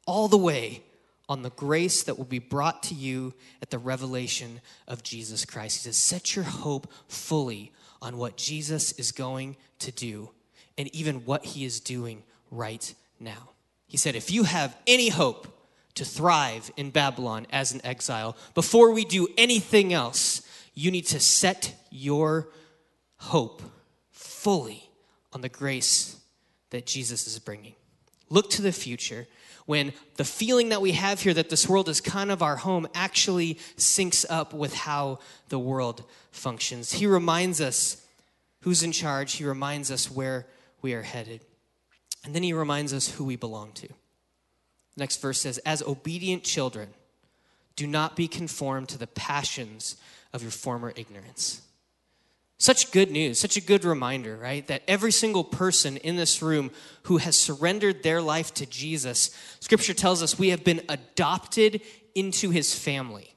all 0.06 0.28
the 0.28 0.38
way 0.38 0.84
on 1.28 1.42
the 1.42 1.50
grace 1.50 2.04
that 2.04 2.20
will 2.20 2.26
be 2.26 2.38
brought 2.38 2.84
to 2.84 2.94
you 2.94 3.34
at 3.60 3.72
the 3.72 3.80
revelation 3.80 4.62
of 4.88 5.02
Jesus 5.02 5.46
Christ. 5.46 5.78
He 5.78 5.82
says, 5.86 5.98
Set 5.98 6.36
your 6.36 6.46
hope 6.46 6.94
fully 7.08 7.72
on 8.04 8.20
what 8.20 8.38
Jesus 8.38 8.92
is 9.00 9.12
going 9.12 9.58
to 9.80 9.92
do 9.92 10.30
and 10.78 10.94
even 10.96 11.26
what 11.26 11.44
he 11.44 11.66
is 11.66 11.80
doing 11.80 12.22
right 12.52 12.94
now. 13.20 13.50
He 13.88 13.98
said, 13.98 14.16
If 14.16 14.30
you 14.30 14.44
have 14.44 14.78
any 14.86 15.10
hope, 15.10 15.48
to 15.96 16.06
thrive 16.06 16.72
in 16.78 16.92
Babylon 16.92 17.48
as 17.52 17.72
an 17.72 17.82
exile, 17.84 18.36
before 18.54 18.92
we 18.92 19.06
do 19.06 19.28
anything 19.38 19.94
else, 19.94 20.42
you 20.74 20.92
need 20.92 21.08
to 21.08 21.20
set 21.20 21.76
your 21.90 22.50
hope 23.18 23.62
fully 24.12 24.90
on 25.34 25.42
the 25.42 25.50
grace 25.50 26.18
that 26.70 26.86
Jesus 26.86 27.28
is 27.28 27.40
bringing. 27.40 27.76
Look 28.30 28.50
to 28.52 28.62
the 28.62 28.72
future 28.72 29.28
when 29.66 29.94
the 30.18 30.24
feeling 30.24 30.70
that 30.70 30.82
we 30.82 30.92
have 30.92 31.22
here 31.22 31.34
that 31.34 31.50
this 31.50 31.68
world 31.68 31.90
is 31.90 32.02
kind 32.02 32.32
of 32.32 32.44
our 32.44 32.58
home 32.58 32.88
actually 32.94 33.56
syncs 33.78 34.26
up 34.30 34.54
with 34.54 34.74
how 34.74 35.20
the 35.50 35.60
world 35.60 36.04
functions. 36.32 36.94
He 36.94 37.08
reminds 37.08 37.62
us 37.62 38.06
who's 38.62 38.84
in 38.84 38.92
charge, 38.92 39.34
he 39.34 39.46
reminds 39.46 39.92
us 39.92 40.10
where 40.10 40.48
we 40.82 40.94
are 40.94 41.04
headed. 41.04 41.42
And 42.24 42.34
then 42.34 42.44
he 42.44 42.54
reminds 42.54 42.94
us 42.94 43.10
who 43.10 43.24
we 43.24 43.36
belong 43.36 43.72
to. 43.74 43.88
Next 44.98 45.22
verse 45.22 45.42
says, 45.42 45.58
As 45.60 45.82
obedient 45.82 46.44
children, 46.44 46.90
do 47.76 47.88
not 47.88 48.16
be 48.16 48.28
conformed 48.28 48.90
to 48.90 48.98
the 48.98 49.08
passions 49.08 49.98
of 50.34 50.42
your 50.42 50.52
former 50.52 50.94
ignorance. 50.96 51.62
Such 52.58 52.92
good 52.92 53.12
news, 53.12 53.38
such 53.38 53.58
a 53.58 53.62
good 53.62 53.84
reminder, 53.84 54.38
right? 54.38 54.66
That 54.68 54.84
every 54.88 55.12
single 55.12 55.44
person 55.44 55.98
in 55.98 56.16
this 56.16 56.42
room 56.42 56.72
who 57.04 57.18
has 57.18 57.36
surrendered 57.36 58.02
their 58.02 58.22
life 58.22 58.54
to 58.56 58.66
Jesus, 58.66 59.36
scripture 59.60 59.94
tells 59.94 60.24
us 60.24 60.40
we 60.40 60.50
have 60.50 60.64
been 60.64 60.82
adopted 60.88 61.82
into 62.14 62.52
his 62.52 62.74
family. 62.74 63.35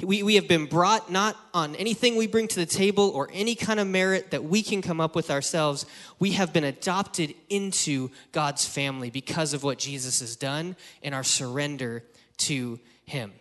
We, 0.00 0.22
we 0.22 0.36
have 0.36 0.46
been 0.46 0.66
brought 0.66 1.10
not 1.10 1.36
on 1.52 1.74
anything 1.74 2.14
we 2.14 2.28
bring 2.28 2.46
to 2.48 2.56
the 2.56 2.66
table 2.66 3.10
or 3.10 3.28
any 3.32 3.56
kind 3.56 3.80
of 3.80 3.88
merit 3.88 4.30
that 4.30 4.44
we 4.44 4.62
can 4.62 4.80
come 4.80 5.00
up 5.00 5.16
with 5.16 5.28
ourselves. 5.28 5.86
We 6.20 6.32
have 6.32 6.52
been 6.52 6.62
adopted 6.62 7.34
into 7.48 8.10
God's 8.30 8.64
family 8.64 9.10
because 9.10 9.54
of 9.54 9.64
what 9.64 9.78
Jesus 9.78 10.20
has 10.20 10.36
done 10.36 10.76
and 11.02 11.16
our 11.16 11.24
surrender 11.24 12.04
to 12.38 12.78
him. 13.06 13.32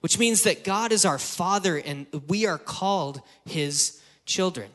Which 0.00 0.18
means 0.18 0.42
that 0.42 0.62
God 0.62 0.92
is 0.92 1.06
our 1.06 1.18
Father 1.18 1.78
and 1.78 2.06
we 2.28 2.44
are 2.44 2.58
called 2.58 3.22
his 3.46 4.02
children. 4.26 4.68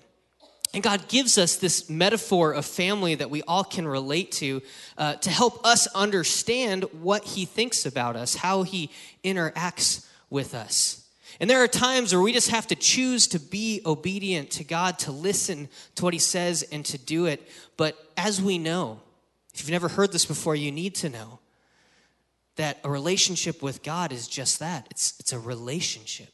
And 0.73 0.81
God 0.81 1.07
gives 1.07 1.37
us 1.37 1.57
this 1.57 1.91
metaphor 1.91 2.53
of 2.53 2.65
family 2.65 3.13
that 3.13 3.29
we 3.29 3.43
all 3.43 3.63
can 3.63 3.87
relate 3.87 4.31
to 4.33 4.63
uh, 4.97 5.15
to 5.15 5.29
help 5.29 5.65
us 5.65 5.87
understand 5.93 6.85
what 7.01 7.23
He 7.23 7.45
thinks 7.45 7.87
about 7.87 8.15
us, 8.15 8.35
how 8.35 8.61
He 8.61 8.91
interacts 9.23 10.05
with 10.29 10.53
us. 10.53 11.08
And 11.39 11.49
there 11.49 11.63
are 11.63 11.67
times 11.67 12.13
where 12.13 12.21
we 12.21 12.33
just 12.33 12.49
have 12.49 12.67
to 12.67 12.75
choose 12.75 13.27
to 13.27 13.39
be 13.39 13.81
obedient 13.85 14.51
to 14.51 14.63
God, 14.63 14.99
to 14.99 15.11
listen 15.11 15.69
to 15.95 16.03
what 16.03 16.13
He 16.13 16.19
says, 16.19 16.63
and 16.63 16.85
to 16.85 16.97
do 16.97 17.25
it. 17.25 17.47
But 17.77 17.97
as 18.17 18.41
we 18.41 18.57
know, 18.57 18.99
if 19.53 19.61
you've 19.61 19.71
never 19.71 19.87
heard 19.87 20.11
this 20.11 20.25
before, 20.25 20.55
you 20.55 20.71
need 20.71 20.95
to 20.95 21.09
know 21.09 21.39
that 22.57 22.79
a 22.83 22.89
relationship 22.89 23.61
with 23.61 23.83
God 23.83 24.11
is 24.11 24.27
just 24.27 24.59
that 24.59 24.85
it's, 24.91 25.17
it's 25.19 25.31
a 25.31 25.39
relationship. 25.39 26.29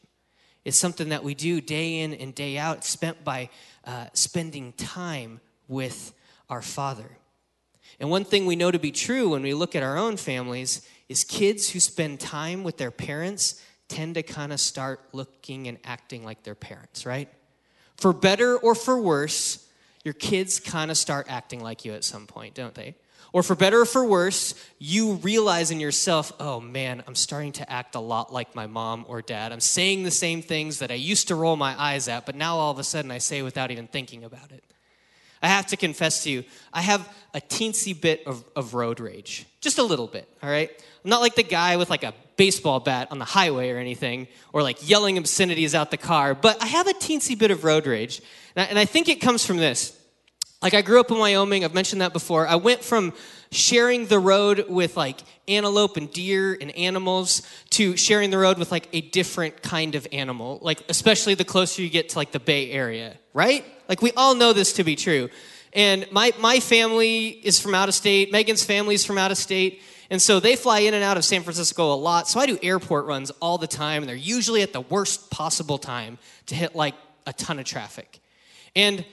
It's 0.64 0.78
something 0.78 1.10
that 1.10 1.24
we 1.24 1.36
do 1.36 1.62
day 1.62 2.00
in 2.00 2.16
and 2.16 2.34
day 2.34 2.58
out, 2.58 2.84
spent 2.84 3.24
by 3.24 3.50
uh, 3.86 4.08
spending 4.14 4.74
time 4.74 5.40
with 5.68 6.14
our 6.50 6.64
Father. 6.64 7.18
And 8.00 8.10
one 8.10 8.26
thing 8.26 8.48
we 8.48 8.56
know 8.56 8.72
to 8.72 8.80
be 8.80 8.92
true 8.92 9.30
when 9.30 9.44
we 9.44 9.54
look 9.54 9.76
at 9.76 9.84
our 9.84 9.98
own 9.98 10.18
families 10.18 10.82
is 11.08 11.24
kids 11.24 11.70
who 11.70 11.80
spend 11.80 12.20
time 12.20 12.64
with 12.64 12.78
their 12.78 12.90
parents 12.90 13.62
tend 13.88 14.15
to 14.15 14.24
kind 14.24 14.51
of 14.51 14.60
start 14.60 15.00
looking 15.13 15.68
and 15.68 15.77
acting 15.84 16.24
like 16.24 16.44
their 16.44 16.56
parents, 16.56 17.06
right? 17.06 17.30
For 17.98 18.13
better 18.13 18.58
or 18.58 18.75
for 18.75 19.00
worse, 19.00 19.68
your 20.04 20.13
kids 20.13 20.60
kind 20.60 20.92
of 20.92 20.98
start 20.98 21.27
acting 21.30 21.62
like 21.62 21.86
you 21.86 21.94
at 21.94 22.04
some 22.04 22.27
point, 22.27 22.54
don't 22.54 22.74
they? 22.74 22.96
Or 23.34 23.44
for 23.44 23.56
better 23.56 23.82
or 23.82 23.86
for 23.86 24.06
worse, 24.06 24.54
you 24.80 25.13
realize 25.15 25.70
in 25.72 25.80
yourself, 25.80 26.32
oh 26.39 26.62
man, 26.62 27.04
I'm 27.06 27.15
starting 27.15 27.51
to 27.54 27.70
act 27.70 27.96
a 27.96 28.00
lot 28.00 28.32
like 28.32 28.56
my 28.56 28.68
mom 28.68 29.06
or 29.10 29.22
dad. 29.22 29.51
I'm 29.51 29.60
saying 29.60 30.04
the 30.04 30.12
same 30.12 30.42
things 30.42 30.80
that 30.80 30.89
I 30.89 30.96
used 30.96 31.27
to 31.27 31.36
roll 31.36 31.58
my 31.58 31.80
eyes 31.80 32.08
at, 32.08 32.25
but 32.25 32.36
now 32.36 32.58
all 32.58 32.72
of 32.72 32.80
a 32.80 32.84
sudden 32.84 33.12
I 33.12 33.18
say 33.18 33.42
without 33.42 33.72
even 33.72 33.88
thinking 33.88 34.24
about 34.24 34.51
it. 34.51 34.63
I 35.46 35.50
have 35.50 35.68
to 35.68 35.78
confess 35.78 36.24
to 36.24 36.32
you, 36.32 36.44
I 36.74 36.82
have 36.82 37.08
a 37.34 37.40
teensy 37.40 38.00
bit 38.00 38.25
of, 38.25 38.44
of 38.56 38.74
road 38.74 39.00
rage. 39.00 39.46
Just 39.62 39.78
a 39.78 39.84
little 39.84 40.08
bit, 40.08 40.28
all 40.42 40.50
right? 40.50 40.70
I'm 41.04 41.10
not 41.10 41.22
like 41.22 41.36
the 41.36 41.44
guy 41.44 41.78
with 41.78 41.90
like 41.90 42.04
a 42.04 42.14
baseball 42.36 42.80
bat 42.80 43.10
on 43.12 43.20
the 43.20 43.25
highway 43.25 43.70
or 43.70 43.78
anything, 43.78 44.28
or 44.54 44.64
like 44.64 44.90
yelling 44.90 45.18
obscenities 45.18 45.75
out 45.75 45.92
the 45.92 45.98
car, 45.98 46.34
but 46.34 46.62
I 46.64 46.66
have 46.66 46.88
a 46.88 46.94
teensy 46.94 47.38
bit 47.38 47.52
of 47.52 47.64
road 47.64 47.86
rage. 47.86 48.22
And 48.56 48.64
I, 48.64 48.66
and 48.70 48.80
I 48.80 48.86
think 48.86 49.08
it 49.08 49.22
comes 49.22 49.46
from 49.46 49.58
this. 49.58 49.96
Like 50.62 50.74
I 50.74 50.82
grew 50.82 51.00
up 51.00 51.12
in 51.12 51.20
Wyoming, 51.20 51.64
I've 51.64 51.75
mentioned 51.75 52.02
that 52.02 52.12
before. 52.12 52.48
I 52.48 52.56
went 52.56 52.84
from 52.84 53.14
sharing 53.52 54.08
the 54.08 54.18
road 54.18 54.66
with 54.68 54.98
like 54.98 55.22
antelope 55.48 55.96
and 55.96 56.12
deer 56.12 56.58
and 56.60 56.72
animals 56.72 57.44
to 57.72 57.96
sharing 57.96 58.32
the 58.32 58.40
road 58.40 58.58
with 58.58 58.72
like 58.72 58.90
a 58.92 59.02
different 59.02 59.62
kind 59.62 59.94
of 59.94 60.08
animal, 60.12 60.58
like 60.64 60.82
especially 60.90 61.36
the 61.36 61.46
closer 61.46 61.84
you 61.84 61.90
get 61.90 62.10
to 62.10 62.18
like 62.18 62.32
the 62.32 62.40
Bay 62.40 62.72
Area, 62.72 63.16
right? 63.34 63.64
Like 63.88 64.01
we 64.01 64.12
all 64.13 64.36
know 64.36 64.54
this 64.54 64.74
to 64.74 64.84
be 64.84 64.96
true. 64.96 65.30
And 65.74 66.08
my, 66.12 66.32
my 66.39 66.62
family 66.62 67.27
is 67.27 67.60
from 67.60 67.75
out 67.75 67.89
of 67.89 67.96
state, 67.96 68.32
Megan's 68.32 68.63
family 68.63 68.96
is 68.96 69.06
from 69.06 69.18
out 69.18 69.32
of 69.32 69.38
state. 69.38 69.82
And 70.10 70.22
so 70.22 70.39
they 70.39 70.56
fly 70.56 70.80
in 70.80 70.94
and 70.94 71.04
out 71.04 71.18
of 71.18 71.25
San 71.25 71.42
Francisco 71.42 71.94
a 71.94 71.96
lot. 71.96 72.27
So 72.27 72.39
I 72.39 72.46
do 72.46 72.58
airport 72.62 73.06
runs 73.06 73.32
all 73.42 73.58
the 73.58 73.68
time, 73.68 74.04
and 74.04 74.10
they're 74.10 74.15
usually 74.15 74.62
at 74.62 74.72
the 74.72 74.82
worst 74.82 75.32
possible 75.32 75.77
time 75.77 76.18
to 76.46 76.56
hit 76.56 76.75
like 76.75 76.94
a 77.25 77.34
ton 77.34 77.60
of 77.60 77.65
traffic. 77.65 78.20
And 78.75 79.04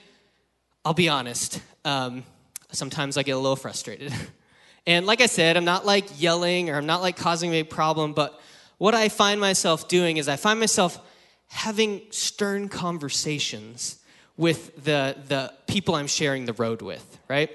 I'll 0.85 0.93
be 0.93 1.09
honest, 1.09 1.61
um, 1.83 2.23
sometimes 2.71 3.17
I 3.17 3.23
get 3.23 3.31
a 3.31 3.39
little 3.39 3.55
frustrated. 3.55 4.13
and 4.87 5.05
like 5.05 5.19
I 5.19 5.25
said, 5.25 5.57
I'm 5.57 5.65
not 5.65 5.85
like 5.85 6.21
yelling 6.21 6.69
or 6.69 6.77
I'm 6.77 6.85
not 6.85 7.01
like 7.01 7.17
causing 7.17 7.53
a 7.53 7.63
problem, 7.63 8.13
but 8.13 8.39
what 8.77 8.93
I 8.93 9.09
find 9.09 9.39
myself 9.39 9.87
doing 9.87 10.17
is 10.17 10.27
I 10.27 10.35
find 10.35 10.59
myself 10.59 10.99
having 11.47 12.01
stern 12.09 12.69
conversations 12.69 13.99
with 14.37 14.83
the, 14.83 15.15
the 15.27 15.53
people 15.67 15.95
I'm 15.95 16.07
sharing 16.07 16.45
the 16.45 16.53
road 16.53 16.81
with, 16.81 17.19
right? 17.27 17.49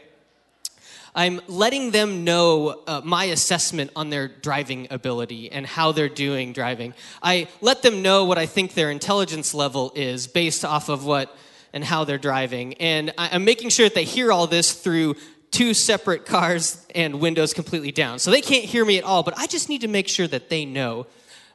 I'm 1.14 1.40
letting 1.48 1.90
them 1.90 2.22
know 2.22 2.82
uh, 2.86 3.00
my 3.04 3.24
assessment 3.24 3.90
on 3.96 4.10
their 4.10 4.28
driving 4.28 4.86
ability 4.90 5.50
and 5.50 5.66
how 5.66 5.90
they're 5.90 6.08
doing 6.08 6.52
driving. 6.52 6.94
I 7.22 7.48
let 7.60 7.82
them 7.82 8.02
know 8.02 8.24
what 8.24 8.38
I 8.38 8.46
think 8.46 8.74
their 8.74 8.90
intelligence 8.90 9.52
level 9.52 9.92
is 9.96 10.28
based 10.28 10.64
off 10.64 10.88
of 10.88 11.04
what 11.04 11.34
and 11.72 11.82
how 11.82 12.04
they're 12.04 12.18
driving. 12.18 12.74
And 12.74 13.12
I'm 13.18 13.44
making 13.44 13.70
sure 13.70 13.86
that 13.86 13.94
they 13.94 14.04
hear 14.04 14.30
all 14.30 14.46
this 14.46 14.72
through 14.72 15.16
two 15.50 15.74
separate 15.74 16.26
cars 16.26 16.86
and 16.94 17.20
windows 17.20 17.52
completely 17.52 17.90
down. 17.90 18.18
So 18.18 18.30
they 18.30 18.40
can't 18.40 18.64
hear 18.64 18.84
me 18.84 18.98
at 18.98 19.04
all, 19.04 19.22
but 19.22 19.36
I 19.36 19.46
just 19.46 19.68
need 19.68 19.80
to 19.80 19.88
make 19.88 20.08
sure 20.08 20.28
that 20.28 20.48
they 20.50 20.64
know 20.64 21.06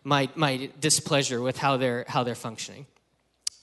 my, 0.04 0.30
my 0.36 0.70
displeasure 0.80 1.42
with 1.42 1.58
how 1.58 1.78
they're, 1.78 2.06
how 2.08 2.24
they're 2.24 2.36
functioning. 2.36 2.86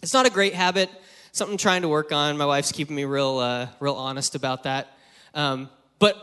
It's 0.03 0.15
not 0.15 0.27
a 0.27 0.31
great 0.31 0.55
habit, 0.55 0.89
something 1.33 1.55
I'm 1.55 1.59
trying 1.59 1.83
to 1.83 1.89
work 1.89 2.13
on. 2.13 2.37
My 2.37 2.47
wife's 2.47 2.73
keeping 2.73 2.97
me 2.97 3.05
real, 3.05 3.39
uh, 3.39 3.69
real 3.79 3.95
honest 3.95 4.35
about 4.35 4.65
that. 4.65 4.97
Um, 5.35 5.71
but 5.99 6.17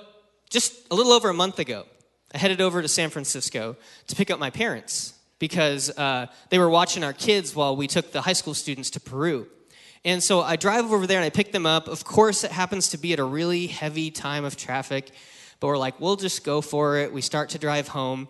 just 0.50 0.74
a 0.92 0.96
little 0.96 1.12
over 1.12 1.30
a 1.30 1.34
month 1.34 1.60
ago, 1.60 1.86
I 2.34 2.38
headed 2.38 2.62
over 2.62 2.82
to 2.82 2.88
San 2.88 3.10
Francisco 3.10 3.78
to 4.08 4.16
pick 4.16 4.30
up 4.30 4.40
my 4.40 4.50
parents 4.50 5.14
because 5.40 5.90
uh, 5.98 6.28
they 6.50 6.60
were 6.60 6.70
watching 6.70 7.04
our 7.04 7.14
kids 7.14 7.56
while 7.56 7.76
we 7.76 7.88
took 7.88 8.12
the 8.12 8.22
high 8.22 8.34
school 8.34 8.54
students 8.54 8.90
to 8.92 9.00
Peru. 9.00 9.48
And 10.04 10.22
so 10.22 10.42
I 10.42 10.56
drive 10.56 10.92
over 10.92 11.08
there 11.08 11.18
and 11.18 11.26
I 11.26 11.30
pick 11.30 11.52
them 11.52 11.66
up. 11.66 11.88
Of 11.88 12.04
course, 12.04 12.44
it 12.44 12.52
happens 12.52 12.90
to 12.90 12.98
be 12.98 13.14
at 13.14 13.20
a 13.20 13.24
really 13.24 13.68
heavy 13.68 14.12
time 14.12 14.46
of 14.46 14.56
traffic, 14.56 15.12
but 15.60 15.68
we're 15.68 15.78
like, 15.78 16.00
we'll 16.00 16.16
just 16.16 16.44
go 16.44 16.62
for 16.62 16.98
it. 16.98 17.12
We 17.14 17.22
start 17.22 17.50
to 17.50 17.60
drive 17.60 17.90
home. 17.90 18.28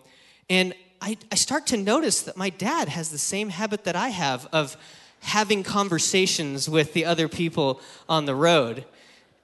And 0.50 0.74
I, 1.00 1.16
I 1.30 1.36
start 1.36 1.66
to 1.68 1.76
notice 1.76 2.22
that 2.22 2.36
my 2.36 2.50
dad 2.50 2.88
has 2.88 3.10
the 3.10 3.18
same 3.18 3.50
habit 3.50 3.84
that 3.84 3.96
I 3.96 4.08
have 4.08 4.46
of 4.52 4.76
having 5.20 5.62
conversations 5.62 6.68
with 6.68 6.92
the 6.92 7.04
other 7.04 7.28
people 7.28 7.80
on 8.08 8.24
the 8.24 8.34
road. 8.34 8.84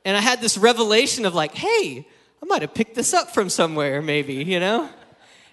And 0.04 0.16
I 0.16 0.20
had 0.20 0.40
this 0.40 0.58
revelation 0.58 1.24
of 1.24 1.34
like, 1.34 1.54
hey, 1.54 2.06
I 2.42 2.46
might 2.46 2.62
have 2.62 2.74
picked 2.74 2.94
this 2.94 3.14
up 3.14 3.32
from 3.32 3.48
somewhere, 3.48 4.02
maybe, 4.02 4.34
you 4.34 4.60
know? 4.60 4.88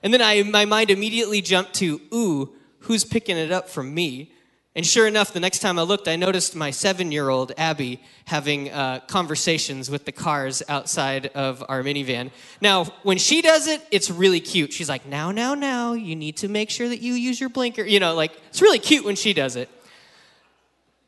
And 0.04 0.14
then 0.14 0.22
I, 0.22 0.44
my 0.44 0.66
mind 0.66 0.90
immediately 0.90 1.42
jumped 1.42 1.76
to, 1.76 2.02
ooh, 2.14 2.54
who's 2.80 3.06
picking 3.06 3.38
it 3.38 3.52
up 3.52 3.70
from 3.70 3.94
me? 3.94 4.32
And 4.74 4.86
sure 4.86 5.06
enough, 5.06 5.34
the 5.34 5.40
next 5.42 5.60
time 5.60 5.78
I 5.78 5.82
looked, 5.82 6.08
I 6.08 6.16
noticed 6.16 6.56
my 6.56 6.72
seven 6.72 7.12
year 7.12 7.28
old 7.28 7.52
Abby 7.58 8.02
having 8.26 8.72
uh, 8.72 9.02
conversations 9.08 9.90
with 9.90 10.06
the 10.06 10.14
cars 10.14 10.64
outside 10.70 11.28
of 11.28 11.62
our 11.68 11.84
minivan. 11.84 12.32
Now, 12.62 12.86
when 13.04 13.18
she 13.18 13.42
does 13.42 13.68
it, 13.68 13.82
it's 13.92 14.10
really 14.10 14.40
cute. 14.40 14.72
She's 14.72 14.88
like, 14.88 15.06
now, 15.06 15.32
now, 15.32 15.56
now, 15.56 15.92
you 15.92 16.16
need 16.16 16.38
to 16.38 16.48
make 16.48 16.70
sure 16.70 16.88
that 16.88 17.02
you 17.02 17.14
use 17.14 17.40
your 17.40 17.50
blinker. 17.50 17.84
You 17.84 18.00
know, 18.00 18.16
like, 18.16 18.32
it's 18.48 18.62
really 18.62 18.80
cute 18.80 19.04
when 19.04 19.18
she 19.18 19.34
does 19.34 19.58
it. 19.58 19.70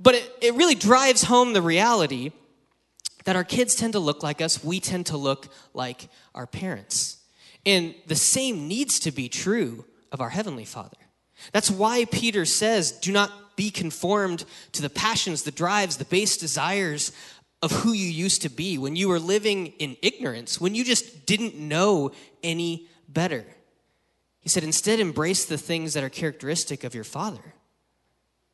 But 0.04 0.16
it, 0.16 0.38
it 0.42 0.54
really 0.54 0.76
drives 0.76 1.24
home 1.24 1.54
the 1.54 1.62
reality 1.62 2.32
that 3.24 3.38
our 3.38 3.46
kids 3.46 3.74
tend 3.74 3.94
to 3.94 4.00
look 4.00 4.22
like 4.22 4.42
us, 4.42 4.64
we 4.64 4.82
tend 4.82 5.06
to 5.08 5.18
look 5.18 5.48
like 5.74 6.10
our 6.36 6.46
parents. 6.46 7.18
And 7.66 7.96
the 8.06 8.16
same 8.16 8.68
needs 8.68 9.00
to 9.00 9.12
be 9.12 9.30
true 9.30 9.86
of 10.12 10.20
our 10.20 10.30
Heavenly 10.30 10.66
Father. 10.66 10.98
That's 11.54 11.72
why 11.72 12.04
Peter 12.06 12.46
says, 12.46 12.92
do 12.92 13.14
not 13.14 13.56
be 13.56 13.72
conformed 13.72 14.44
to 14.74 14.82
the 14.82 14.90
passions, 14.90 15.44
the 15.44 15.52
drives, 15.52 15.98
the 15.98 16.06
base 16.06 16.36
desires 16.36 17.14
of 17.62 17.72
who 17.72 17.94
you 17.94 18.08
used 18.08 18.42
to 18.42 18.50
be 18.50 18.78
when 18.78 18.98
you 18.98 19.08
were 19.08 19.20
living 19.20 19.68
in 19.80 19.96
ignorance, 20.02 20.60
when 20.60 20.76
you 20.76 20.84
just 20.84 21.26
didn't 21.26 21.56
know 21.56 22.12
any 22.44 22.88
better. 23.08 23.46
He 24.42 24.50
said, 24.50 24.66
instead, 24.66 25.00
embrace 25.00 25.46
the 25.46 25.58
things 25.58 25.94
that 25.94 26.04
are 26.04 26.10
characteristic 26.10 26.84
of 26.84 26.94
your 26.94 27.06
father, 27.06 27.54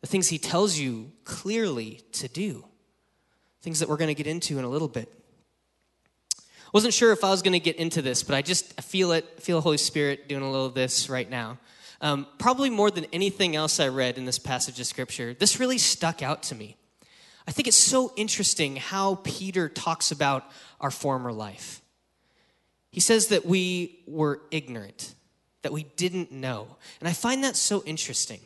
the 0.02 0.08
things 0.08 0.28
he 0.28 0.38
tells 0.38 0.78
you 0.78 1.12
clearly 1.24 2.02
to 2.14 2.28
do, 2.28 2.66
things 3.62 3.80
that 3.80 3.90
we're 3.90 3.98
going 3.98 4.10
to 4.10 4.16
get 4.16 4.28
into 4.28 4.58
in 4.58 4.66
a 4.66 4.70
little 4.70 4.88
bit. 4.88 5.12
Wasn't 6.74 6.94
sure 6.94 7.12
if 7.12 7.24
I 7.24 7.30
was 7.30 7.42
going 7.42 7.54
to 7.54 7.60
get 7.60 7.78
into 7.78 8.02
this, 8.02 8.22
but 8.22 8.36
I 8.36 8.42
just 8.42 8.74
I 8.78 8.82
feel 8.82 9.12
it. 9.12 9.26
I 9.38 9.42
feel 9.42 9.58
the 9.58 9.62
Holy 9.62 9.78
Spirit 9.78 10.30
doing 10.30 10.44
a 10.44 10.50
little 10.50 10.68
of 10.68 10.76
this 10.76 11.10
right 11.10 11.30
now. 11.30 11.58
Um, 12.02 12.28
probably 12.38 12.70
more 12.70 12.92
than 12.92 13.06
anything 13.12 13.56
else 13.56 13.80
I 13.80 13.90
read 13.90 14.18
in 14.18 14.26
this 14.26 14.40
passage 14.40 14.80
of 14.80 14.86
Scripture, 14.86 15.34
this 15.34 15.60
really 15.60 15.78
stuck 15.78 16.22
out 16.22 16.44
to 16.44 16.56
me. 16.56 16.78
I 17.48 17.52
think 17.52 17.68
it's 17.68 17.78
so 17.78 18.14
interesting 18.16 18.76
how 18.76 19.16
Peter 19.24 19.68
talks 19.68 20.12
about 20.12 20.50
our 20.80 20.92
former 20.92 21.34
life. 21.34 21.82
He 22.92 23.00
says 23.00 23.28
that 23.28 23.46
we 23.46 24.00
were 24.08 24.42
ignorant, 24.52 25.14
that 25.64 25.74
we 25.74 25.84
didn't 25.96 26.32
know. 26.32 26.78
And 27.00 27.10
I 27.10 27.14
find 27.14 27.44
that 27.44 27.56
so 27.56 27.84
interesting. 27.86 28.40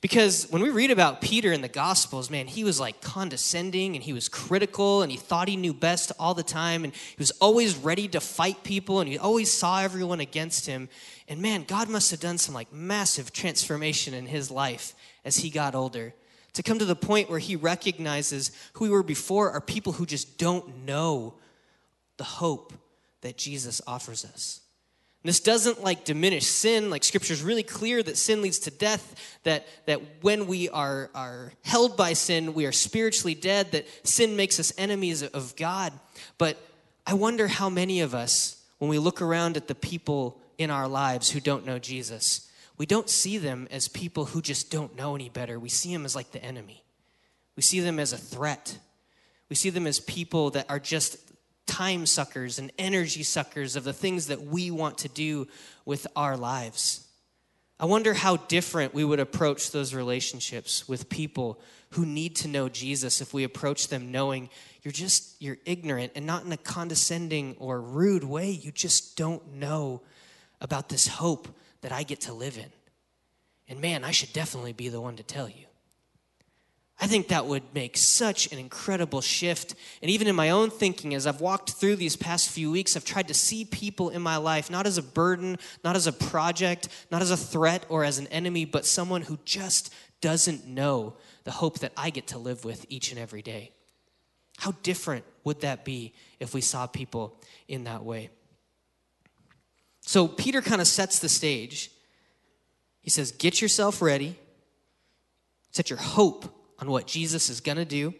Because 0.00 0.46
when 0.48 0.62
we 0.62 0.70
read 0.70 0.90
about 0.90 1.20
Peter 1.20 1.52
in 1.52 1.60
the 1.60 1.68
Gospels, 1.68 2.30
man, 2.30 2.46
he 2.46 2.64
was 2.64 2.80
like 2.80 3.02
condescending 3.02 3.94
and 3.94 4.02
he 4.02 4.14
was 4.14 4.30
critical 4.30 5.02
and 5.02 5.12
he 5.12 5.18
thought 5.18 5.46
he 5.46 5.56
knew 5.56 5.74
best 5.74 6.10
all 6.18 6.32
the 6.32 6.42
time 6.42 6.84
and 6.84 6.94
he 6.94 7.16
was 7.18 7.30
always 7.32 7.76
ready 7.76 8.08
to 8.08 8.20
fight 8.20 8.64
people 8.64 9.00
and 9.00 9.10
he 9.10 9.18
always 9.18 9.52
saw 9.52 9.80
everyone 9.82 10.20
against 10.20 10.64
him. 10.64 10.88
And 11.28 11.42
man, 11.42 11.64
God 11.64 11.90
must 11.90 12.10
have 12.12 12.20
done 12.20 12.38
some 12.38 12.54
like 12.54 12.72
massive 12.72 13.30
transformation 13.30 14.14
in 14.14 14.24
his 14.24 14.50
life 14.50 14.94
as 15.22 15.36
he 15.36 15.50
got 15.50 15.74
older 15.74 16.14
to 16.54 16.62
come 16.62 16.78
to 16.78 16.84
the 16.84 16.96
point 16.96 17.30
where 17.30 17.38
he 17.38 17.56
recognizes 17.56 18.50
who 18.74 18.84
we 18.84 18.90
were 18.90 19.02
before 19.02 19.50
are 19.50 19.60
people 19.60 19.92
who 19.92 20.06
just 20.06 20.38
don't 20.38 20.84
know 20.84 21.34
the 22.16 22.24
hope 22.24 22.72
that 23.20 23.36
Jesus 23.36 23.80
offers 23.86 24.24
us. 24.24 24.60
And 25.22 25.28
this 25.28 25.40
doesn't 25.40 25.82
like 25.82 26.04
diminish 26.04 26.46
sin. 26.46 26.88
Like 26.88 27.04
scripture 27.04 27.34
is 27.34 27.42
really 27.42 27.62
clear 27.62 28.02
that 28.02 28.16
sin 28.16 28.40
leads 28.40 28.58
to 28.60 28.70
death, 28.70 29.38
that, 29.44 29.66
that 29.86 30.00
when 30.22 30.46
we 30.46 30.68
are, 30.70 31.10
are 31.14 31.52
held 31.62 31.96
by 31.96 32.14
sin, 32.14 32.54
we 32.54 32.64
are 32.64 32.72
spiritually 32.72 33.34
dead, 33.34 33.72
that 33.72 33.86
sin 34.02 34.34
makes 34.36 34.58
us 34.58 34.72
enemies 34.78 35.22
of 35.22 35.54
God. 35.56 35.92
But 36.38 36.56
I 37.06 37.14
wonder 37.14 37.48
how 37.48 37.68
many 37.68 38.00
of 38.00 38.14
us, 38.14 38.62
when 38.78 38.88
we 38.88 38.98
look 38.98 39.20
around 39.20 39.56
at 39.56 39.68
the 39.68 39.74
people 39.74 40.40
in 40.56 40.70
our 40.70 40.88
lives 40.88 41.30
who 41.30 41.40
don't 41.40 41.66
know 41.66 41.78
Jesus, 41.78 42.50
we 42.78 42.86
don't 42.86 43.10
see 43.10 43.36
them 43.36 43.68
as 43.70 43.88
people 43.88 44.24
who 44.24 44.40
just 44.40 44.70
don't 44.70 44.96
know 44.96 45.14
any 45.14 45.28
better. 45.28 45.60
We 45.60 45.68
see 45.68 45.92
them 45.92 46.06
as 46.06 46.16
like 46.16 46.32
the 46.32 46.42
enemy. 46.42 46.82
We 47.56 47.62
see 47.62 47.80
them 47.80 47.98
as 47.98 48.14
a 48.14 48.16
threat. 48.16 48.78
We 49.50 49.56
see 49.56 49.68
them 49.68 49.86
as 49.86 50.00
people 50.00 50.48
that 50.52 50.70
are 50.70 50.78
just 50.78 51.18
time 51.66 52.06
suckers 52.06 52.58
and 52.58 52.72
energy 52.78 53.22
suckers 53.22 53.76
of 53.76 53.84
the 53.84 53.92
things 53.92 54.26
that 54.26 54.42
we 54.42 54.70
want 54.70 54.98
to 54.98 55.08
do 55.08 55.46
with 55.84 56.06
our 56.16 56.36
lives. 56.36 57.06
I 57.78 57.86
wonder 57.86 58.12
how 58.12 58.36
different 58.36 58.92
we 58.92 59.04
would 59.04 59.20
approach 59.20 59.70
those 59.70 59.94
relationships 59.94 60.86
with 60.86 61.08
people 61.08 61.60
who 61.92 62.04
need 62.04 62.36
to 62.36 62.48
know 62.48 62.68
Jesus 62.68 63.20
if 63.20 63.32
we 63.32 63.44
approach 63.44 63.88
them 63.88 64.12
knowing 64.12 64.50
you're 64.82 64.92
just 64.92 65.40
you're 65.40 65.58
ignorant 65.64 66.12
and 66.14 66.26
not 66.26 66.44
in 66.44 66.52
a 66.52 66.56
condescending 66.56 67.56
or 67.58 67.80
rude 67.80 68.24
way. 68.24 68.50
You 68.50 68.70
just 68.70 69.16
don't 69.16 69.54
know 69.54 70.02
about 70.60 70.88
this 70.88 71.06
hope 71.06 71.48
that 71.80 71.92
I 71.92 72.02
get 72.02 72.22
to 72.22 72.32
live 72.32 72.58
in. 72.58 72.70
And 73.68 73.80
man, 73.80 74.04
I 74.04 74.10
should 74.10 74.32
definitely 74.32 74.72
be 74.72 74.88
the 74.88 75.00
one 75.00 75.16
to 75.16 75.22
tell 75.22 75.48
you. 75.48 75.66
I 77.02 77.06
think 77.06 77.28
that 77.28 77.46
would 77.46 77.62
make 77.74 77.96
such 77.96 78.52
an 78.52 78.58
incredible 78.58 79.22
shift. 79.22 79.74
And 80.02 80.10
even 80.10 80.28
in 80.28 80.36
my 80.36 80.50
own 80.50 80.68
thinking, 80.68 81.14
as 81.14 81.26
I've 81.26 81.40
walked 81.40 81.72
through 81.72 81.96
these 81.96 82.14
past 82.14 82.50
few 82.50 82.70
weeks, 82.70 82.94
I've 82.94 83.06
tried 83.06 83.28
to 83.28 83.34
see 83.34 83.64
people 83.64 84.10
in 84.10 84.20
my 84.20 84.36
life 84.36 84.70
not 84.70 84.86
as 84.86 84.98
a 84.98 85.02
burden, 85.02 85.56
not 85.82 85.96
as 85.96 86.06
a 86.06 86.12
project, 86.12 86.88
not 87.10 87.22
as 87.22 87.30
a 87.30 87.38
threat 87.38 87.86
or 87.88 88.04
as 88.04 88.18
an 88.18 88.26
enemy, 88.26 88.66
but 88.66 88.84
someone 88.84 89.22
who 89.22 89.38
just 89.46 89.94
doesn't 90.20 90.66
know 90.66 91.14
the 91.44 91.50
hope 91.50 91.78
that 91.78 91.92
I 91.96 92.10
get 92.10 92.26
to 92.28 92.38
live 92.38 92.66
with 92.66 92.84
each 92.90 93.10
and 93.12 93.18
every 93.18 93.40
day. 93.40 93.72
How 94.58 94.72
different 94.82 95.24
would 95.42 95.62
that 95.62 95.86
be 95.86 96.12
if 96.38 96.52
we 96.52 96.60
saw 96.60 96.86
people 96.86 97.40
in 97.66 97.84
that 97.84 98.04
way? 98.04 98.28
So 100.02 100.28
Peter 100.28 100.60
kind 100.60 100.82
of 100.82 100.86
sets 100.86 101.18
the 101.18 101.30
stage. 101.30 101.90
He 103.00 103.08
says, 103.08 103.32
Get 103.32 103.62
yourself 103.62 104.02
ready, 104.02 104.38
set 105.70 105.88
your 105.88 105.98
hope 105.98 106.59
on 106.80 106.90
what 106.90 107.06
Jesus 107.06 107.50
is 107.50 107.60
going 107.60 107.78
to 107.78 107.84
do. 107.84 108.14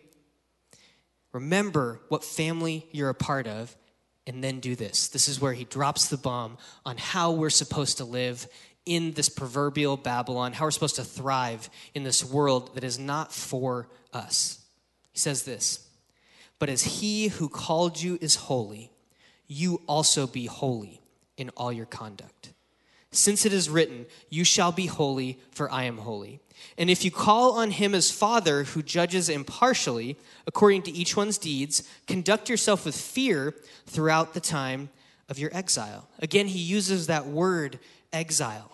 Remember 1.33 2.01
what 2.09 2.25
family 2.25 2.87
you're 2.93 3.09
a 3.09 3.15
part 3.15 3.47
of, 3.47 3.77
and 4.27 4.45
then 4.45 4.61
do 4.61 4.77
this. 4.77 5.09
This 5.09 5.29
is 5.29 5.41
where 5.41 5.53
he 5.53 5.65
drops 5.65 6.09
the 6.09 6.17
bomb 6.17 6.59
on 6.85 6.97
how 6.97 7.33
we're 7.33 7.51
supposed 7.51 7.99
to 7.99 8.05
live 8.05 8.47
in 8.87 9.13
this 9.13 9.29
proverbial 9.29 9.97
Babylon, 9.97 10.53
how 10.53 10.65
we're 10.65 10.71
supposed 10.71 10.97
to 10.97 11.05
thrive 11.05 11.71
in 11.95 12.03
this 12.03 12.25
world 12.25 12.75
that 12.75 12.85
is 12.85 12.99
not 12.99 13.33
for 13.33 13.89
us. 14.13 14.61
He 15.13 15.19
says 15.19 15.45
this 15.45 15.89
But 16.59 16.69
as 16.69 16.83
he 16.83 17.29
who 17.29 17.49
called 17.49 18.01
you 18.01 18.19
is 18.21 18.35
holy, 18.35 18.93
you 19.47 19.83
also 19.87 20.27
be 20.27 20.47
holy 20.47 21.01
in 21.37 21.51
all 21.51 21.73
your 21.73 21.87
conduct. 21.87 22.53
Since 23.13 23.45
it 23.45 23.53
is 23.53 23.69
written, 23.69 24.07
You 24.29 24.45
shall 24.45 24.73
be 24.73 24.87
holy, 24.87 25.41
for 25.51 25.71
I 25.71 25.85
am 25.85 25.99
holy. 25.99 26.41
And 26.79 26.89
if 26.89 27.05
you 27.05 27.11
call 27.11 27.53
on 27.53 27.71
him 27.71 27.95
as 27.95 28.11
Father 28.11 28.65
who 28.65 28.83
judges 28.83 29.29
impartially 29.29 30.17
according 30.47 30.83
to 30.83 30.93
each 30.93 31.17
one's 31.17 31.39
deeds, 31.39 31.83
conduct 32.07 32.49
yourself 32.49 32.85
with 32.85 32.95
fear 32.95 33.55
throughout 33.87 34.35
the 34.35 34.41
time 34.41 34.91
of 35.29 35.39
your 35.39 35.55
exile. 35.55 36.09
Again, 36.21 36.47
he 36.47 36.59
uses 36.59 37.07
that 37.07 37.27
word 37.27 37.79
exile. 38.13 38.71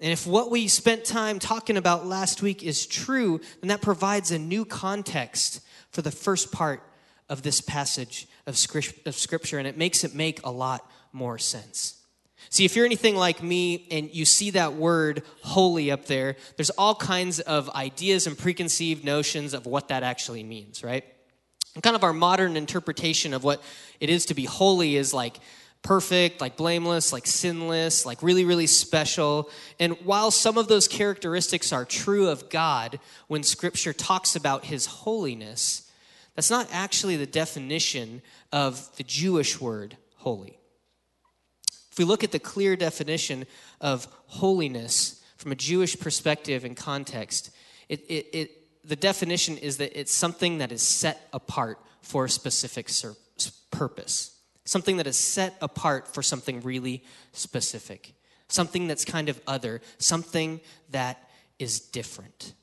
And 0.00 0.12
if 0.12 0.26
what 0.26 0.50
we 0.50 0.66
spent 0.66 1.04
time 1.04 1.38
talking 1.38 1.76
about 1.76 2.06
last 2.06 2.42
week 2.42 2.62
is 2.62 2.86
true, 2.86 3.40
then 3.60 3.68
that 3.68 3.80
provides 3.80 4.30
a 4.30 4.38
new 4.38 4.64
context 4.64 5.60
for 5.90 6.02
the 6.02 6.10
first 6.10 6.50
part 6.50 6.82
of 7.28 7.42
this 7.42 7.60
passage 7.60 8.26
of 8.46 8.56
Scripture, 8.58 9.58
and 9.58 9.68
it 9.68 9.78
makes 9.78 10.04
it 10.04 10.14
make 10.14 10.44
a 10.44 10.50
lot 10.50 10.90
more 11.12 11.38
sense. 11.38 12.03
See, 12.50 12.64
if 12.64 12.76
you're 12.76 12.86
anything 12.86 13.16
like 13.16 13.42
me 13.42 13.86
and 13.90 14.14
you 14.14 14.24
see 14.24 14.50
that 14.50 14.74
word 14.74 15.22
holy 15.42 15.90
up 15.90 16.06
there, 16.06 16.36
there's 16.56 16.70
all 16.70 16.94
kinds 16.94 17.40
of 17.40 17.68
ideas 17.70 18.26
and 18.26 18.38
preconceived 18.38 19.04
notions 19.04 19.54
of 19.54 19.66
what 19.66 19.88
that 19.88 20.02
actually 20.02 20.44
means, 20.44 20.84
right? 20.84 21.04
And 21.74 21.82
kind 21.82 21.96
of 21.96 22.04
our 22.04 22.12
modern 22.12 22.56
interpretation 22.56 23.34
of 23.34 23.42
what 23.42 23.62
it 24.00 24.08
is 24.08 24.26
to 24.26 24.34
be 24.34 24.44
holy 24.44 24.96
is 24.96 25.12
like 25.12 25.40
perfect, 25.82 26.40
like 26.40 26.56
blameless, 26.56 27.12
like 27.12 27.26
sinless, 27.26 28.06
like 28.06 28.22
really, 28.22 28.44
really 28.44 28.66
special. 28.66 29.50
And 29.78 29.92
while 30.04 30.30
some 30.30 30.56
of 30.56 30.66
those 30.66 30.88
characteristics 30.88 31.72
are 31.72 31.84
true 31.84 32.28
of 32.28 32.48
God 32.48 32.98
when 33.28 33.42
scripture 33.42 33.92
talks 33.92 34.34
about 34.34 34.64
his 34.64 34.86
holiness, 34.86 35.90
that's 36.34 36.50
not 36.50 36.68
actually 36.72 37.16
the 37.16 37.26
definition 37.26 38.22
of 38.50 38.94
the 38.96 39.04
Jewish 39.04 39.60
word 39.60 39.96
holy. 40.16 40.58
If 41.94 41.98
we 42.00 42.04
look 42.04 42.24
at 42.24 42.32
the 42.32 42.40
clear 42.40 42.74
definition 42.74 43.46
of 43.80 44.08
holiness 44.26 45.22
from 45.36 45.52
a 45.52 45.54
Jewish 45.54 45.96
perspective 45.96 46.64
and 46.64 46.76
context, 46.76 47.52
it, 47.88 48.00
it, 48.08 48.26
it, 48.32 48.50
the 48.84 48.96
definition 48.96 49.56
is 49.56 49.76
that 49.76 49.96
it's 49.96 50.12
something 50.12 50.58
that 50.58 50.72
is 50.72 50.82
set 50.82 51.28
apart 51.32 51.78
for 52.02 52.24
a 52.24 52.28
specific 52.28 52.90
purpose, 53.70 54.36
something 54.64 54.96
that 54.96 55.06
is 55.06 55.16
set 55.16 55.56
apart 55.62 56.12
for 56.12 56.20
something 56.20 56.62
really 56.62 57.04
specific, 57.30 58.14
something 58.48 58.88
that's 58.88 59.04
kind 59.04 59.28
of 59.28 59.40
other, 59.46 59.80
something 59.98 60.60
that 60.90 61.30
is 61.60 61.78
different. 61.78 62.54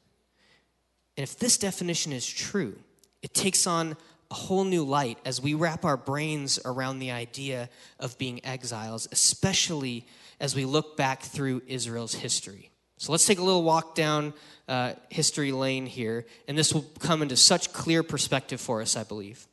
And 1.15 1.23
if 1.23 1.39
this 1.39 1.57
definition 1.57 2.11
is 2.11 2.27
true, 2.27 2.77
it 3.21 3.33
takes 3.33 3.65
on 3.65 3.95
a 4.31 4.33
whole 4.33 4.63
new 4.63 4.83
light 4.83 5.19
as 5.25 5.41
we 5.41 5.53
wrap 5.53 5.83
our 5.85 5.97
brains 5.97 6.57
around 6.63 6.99
the 6.99 7.11
idea 7.11 7.69
of 7.99 8.17
being 8.17 8.43
exiles, 8.45 9.07
especially 9.11 10.07
as 10.39 10.55
we 10.55 10.65
look 10.65 10.97
back 10.97 11.21
through 11.21 11.61
Israel's 11.67 12.15
history. 12.15 12.71
So 12.97 13.11
let's 13.11 13.25
take 13.25 13.39
a 13.39 13.43
little 13.43 13.63
walk 13.63 13.93
down 13.93 14.33
uh, 14.67 14.93
history 15.09 15.51
lane 15.51 15.85
here, 15.85 16.25
and 16.47 16.57
this 16.57 16.73
will 16.73 16.85
come 16.99 17.21
into 17.21 17.35
such 17.35 17.73
clear 17.73 18.03
perspective 18.03 18.61
for 18.61 18.81
us, 18.81 18.95
I 18.95 19.03
believe. 19.03 19.47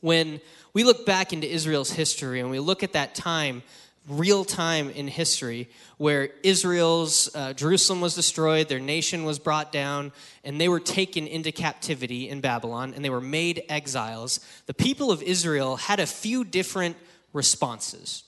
When 0.00 0.40
we 0.72 0.84
look 0.84 1.04
back 1.04 1.32
into 1.32 1.52
Israel's 1.52 1.90
history 1.90 2.40
and 2.40 2.50
we 2.50 2.60
look 2.60 2.82
at 2.82 2.92
that 2.92 3.14
time 3.14 3.62
real 4.08 4.44
time 4.44 4.90
in 4.90 5.08
history 5.08 5.68
where 5.98 6.30
Israel's 6.42 7.34
uh, 7.34 7.52
Jerusalem 7.52 8.00
was 8.00 8.14
destroyed, 8.14 8.68
their 8.68 8.80
nation 8.80 9.24
was 9.24 9.38
brought 9.38 9.72
down, 9.72 10.12
and 10.44 10.60
they 10.60 10.68
were 10.68 10.80
taken 10.80 11.26
into 11.26 11.52
captivity 11.52 12.28
in 12.28 12.40
Babylon 12.40 12.94
and 12.94 13.04
they 13.04 13.10
were 13.10 13.20
made 13.20 13.62
exiles. 13.68 14.40
The 14.66 14.74
people 14.74 15.12
of 15.12 15.22
Israel 15.22 15.76
had 15.76 16.00
a 16.00 16.06
few 16.06 16.44
different 16.44 16.96
responses. 17.32 18.24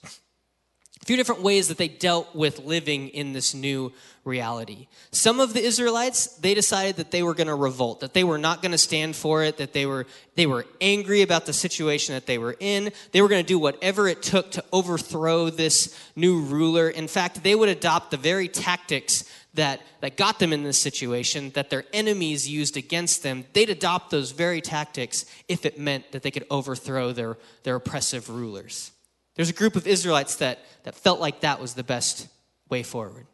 A 1.02 1.06
few 1.06 1.16
different 1.16 1.42
ways 1.42 1.68
that 1.68 1.78
they 1.78 1.88
dealt 1.88 2.34
with 2.34 2.58
living 2.58 3.08
in 3.08 3.32
this 3.32 3.54
new 3.54 3.92
reality. 4.24 4.86
Some 5.12 5.40
of 5.40 5.54
the 5.54 5.62
Israelites, 5.62 6.26
they 6.36 6.52
decided 6.52 6.96
that 6.96 7.10
they 7.10 7.22
were 7.22 7.34
going 7.34 7.46
to 7.46 7.54
revolt, 7.54 8.00
that 8.00 8.12
they 8.12 8.22
were 8.22 8.36
not 8.36 8.60
going 8.60 8.72
to 8.72 8.78
stand 8.78 9.16
for 9.16 9.42
it, 9.42 9.56
that 9.56 9.72
they 9.72 9.86
were 9.86 10.06
they 10.34 10.46
were 10.46 10.66
angry 10.80 11.22
about 11.22 11.46
the 11.46 11.52
situation 11.52 12.14
that 12.14 12.26
they 12.26 12.38
were 12.38 12.56
in. 12.60 12.92
They 13.12 13.22
were 13.22 13.28
going 13.28 13.42
to 13.42 13.48
do 13.48 13.58
whatever 13.58 14.08
it 14.08 14.22
took 14.22 14.50
to 14.52 14.64
overthrow 14.72 15.50
this 15.50 15.98
new 16.16 16.40
ruler. 16.40 16.88
In 16.88 17.08
fact, 17.08 17.42
they 17.42 17.54
would 17.54 17.68
adopt 17.68 18.10
the 18.10 18.16
very 18.16 18.48
tactics 18.48 19.24
that, 19.54 19.80
that 20.00 20.16
got 20.16 20.38
them 20.38 20.52
in 20.52 20.62
this 20.62 20.78
situation, 20.78 21.50
that 21.50 21.70
their 21.70 21.84
enemies 21.92 22.48
used 22.48 22.76
against 22.76 23.22
them, 23.22 23.44
they'd 23.52 23.70
adopt 23.70 24.10
those 24.10 24.30
very 24.30 24.60
tactics 24.60 25.26
if 25.48 25.66
it 25.66 25.78
meant 25.78 26.12
that 26.12 26.22
they 26.22 26.30
could 26.30 26.46
overthrow 26.50 27.12
their, 27.12 27.36
their 27.64 27.76
oppressive 27.76 28.30
rulers. 28.30 28.92
There's 29.34 29.50
a 29.50 29.54
group 29.54 29.76
of 29.76 29.86
Israelites 29.86 30.36
that, 30.36 30.60
that 30.84 30.94
felt 30.94 31.20
like 31.20 31.40
that 31.40 31.60
was 31.60 31.74
the 31.74 31.84
best 31.84 32.28
way 32.68 32.82
forward. 32.82 33.26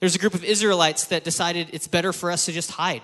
There's 0.00 0.14
a 0.14 0.18
group 0.18 0.34
of 0.34 0.44
Israelites 0.44 1.06
that 1.06 1.24
decided 1.24 1.68
it's 1.72 1.88
better 1.88 2.12
for 2.12 2.30
us 2.30 2.46
to 2.46 2.52
just 2.52 2.70
hide. 2.70 3.02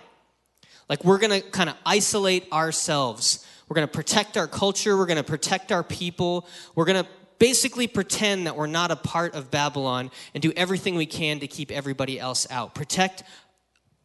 Like, 0.89 1.05
we're 1.05 1.19
going 1.19 1.41
to 1.41 1.49
kind 1.49 1.71
of 1.71 1.77
isolate 1.85 2.51
ourselves. 2.53 3.45
We're 3.69 3.75
going 3.75 3.89
to 3.89 3.93
protect 3.93 4.37
our 4.37 4.47
culture. 4.47 4.97
We're 4.97 5.07
going 5.07 5.17
to 5.17 5.23
protect 5.25 5.73
our 5.73 5.83
people. 5.83 6.47
We're 6.75 6.85
going 6.85 7.03
to 7.03 7.11
basically 7.39 7.87
pretend 7.87 8.47
that 8.47 8.57
we're 8.57 8.67
not 8.67 8.91
a 8.91 8.97
part 8.97 9.35
of 9.35 9.51
Babylon 9.51 10.11
and 10.35 10.43
do 10.43 10.53
everything 10.57 10.95
we 10.95 11.07
can 11.07 11.41
to 11.41 11.47
keep 11.47 11.71
everybody 11.71 12.21
else 12.21 12.47
out. 12.51 12.75
Protect 12.75 13.25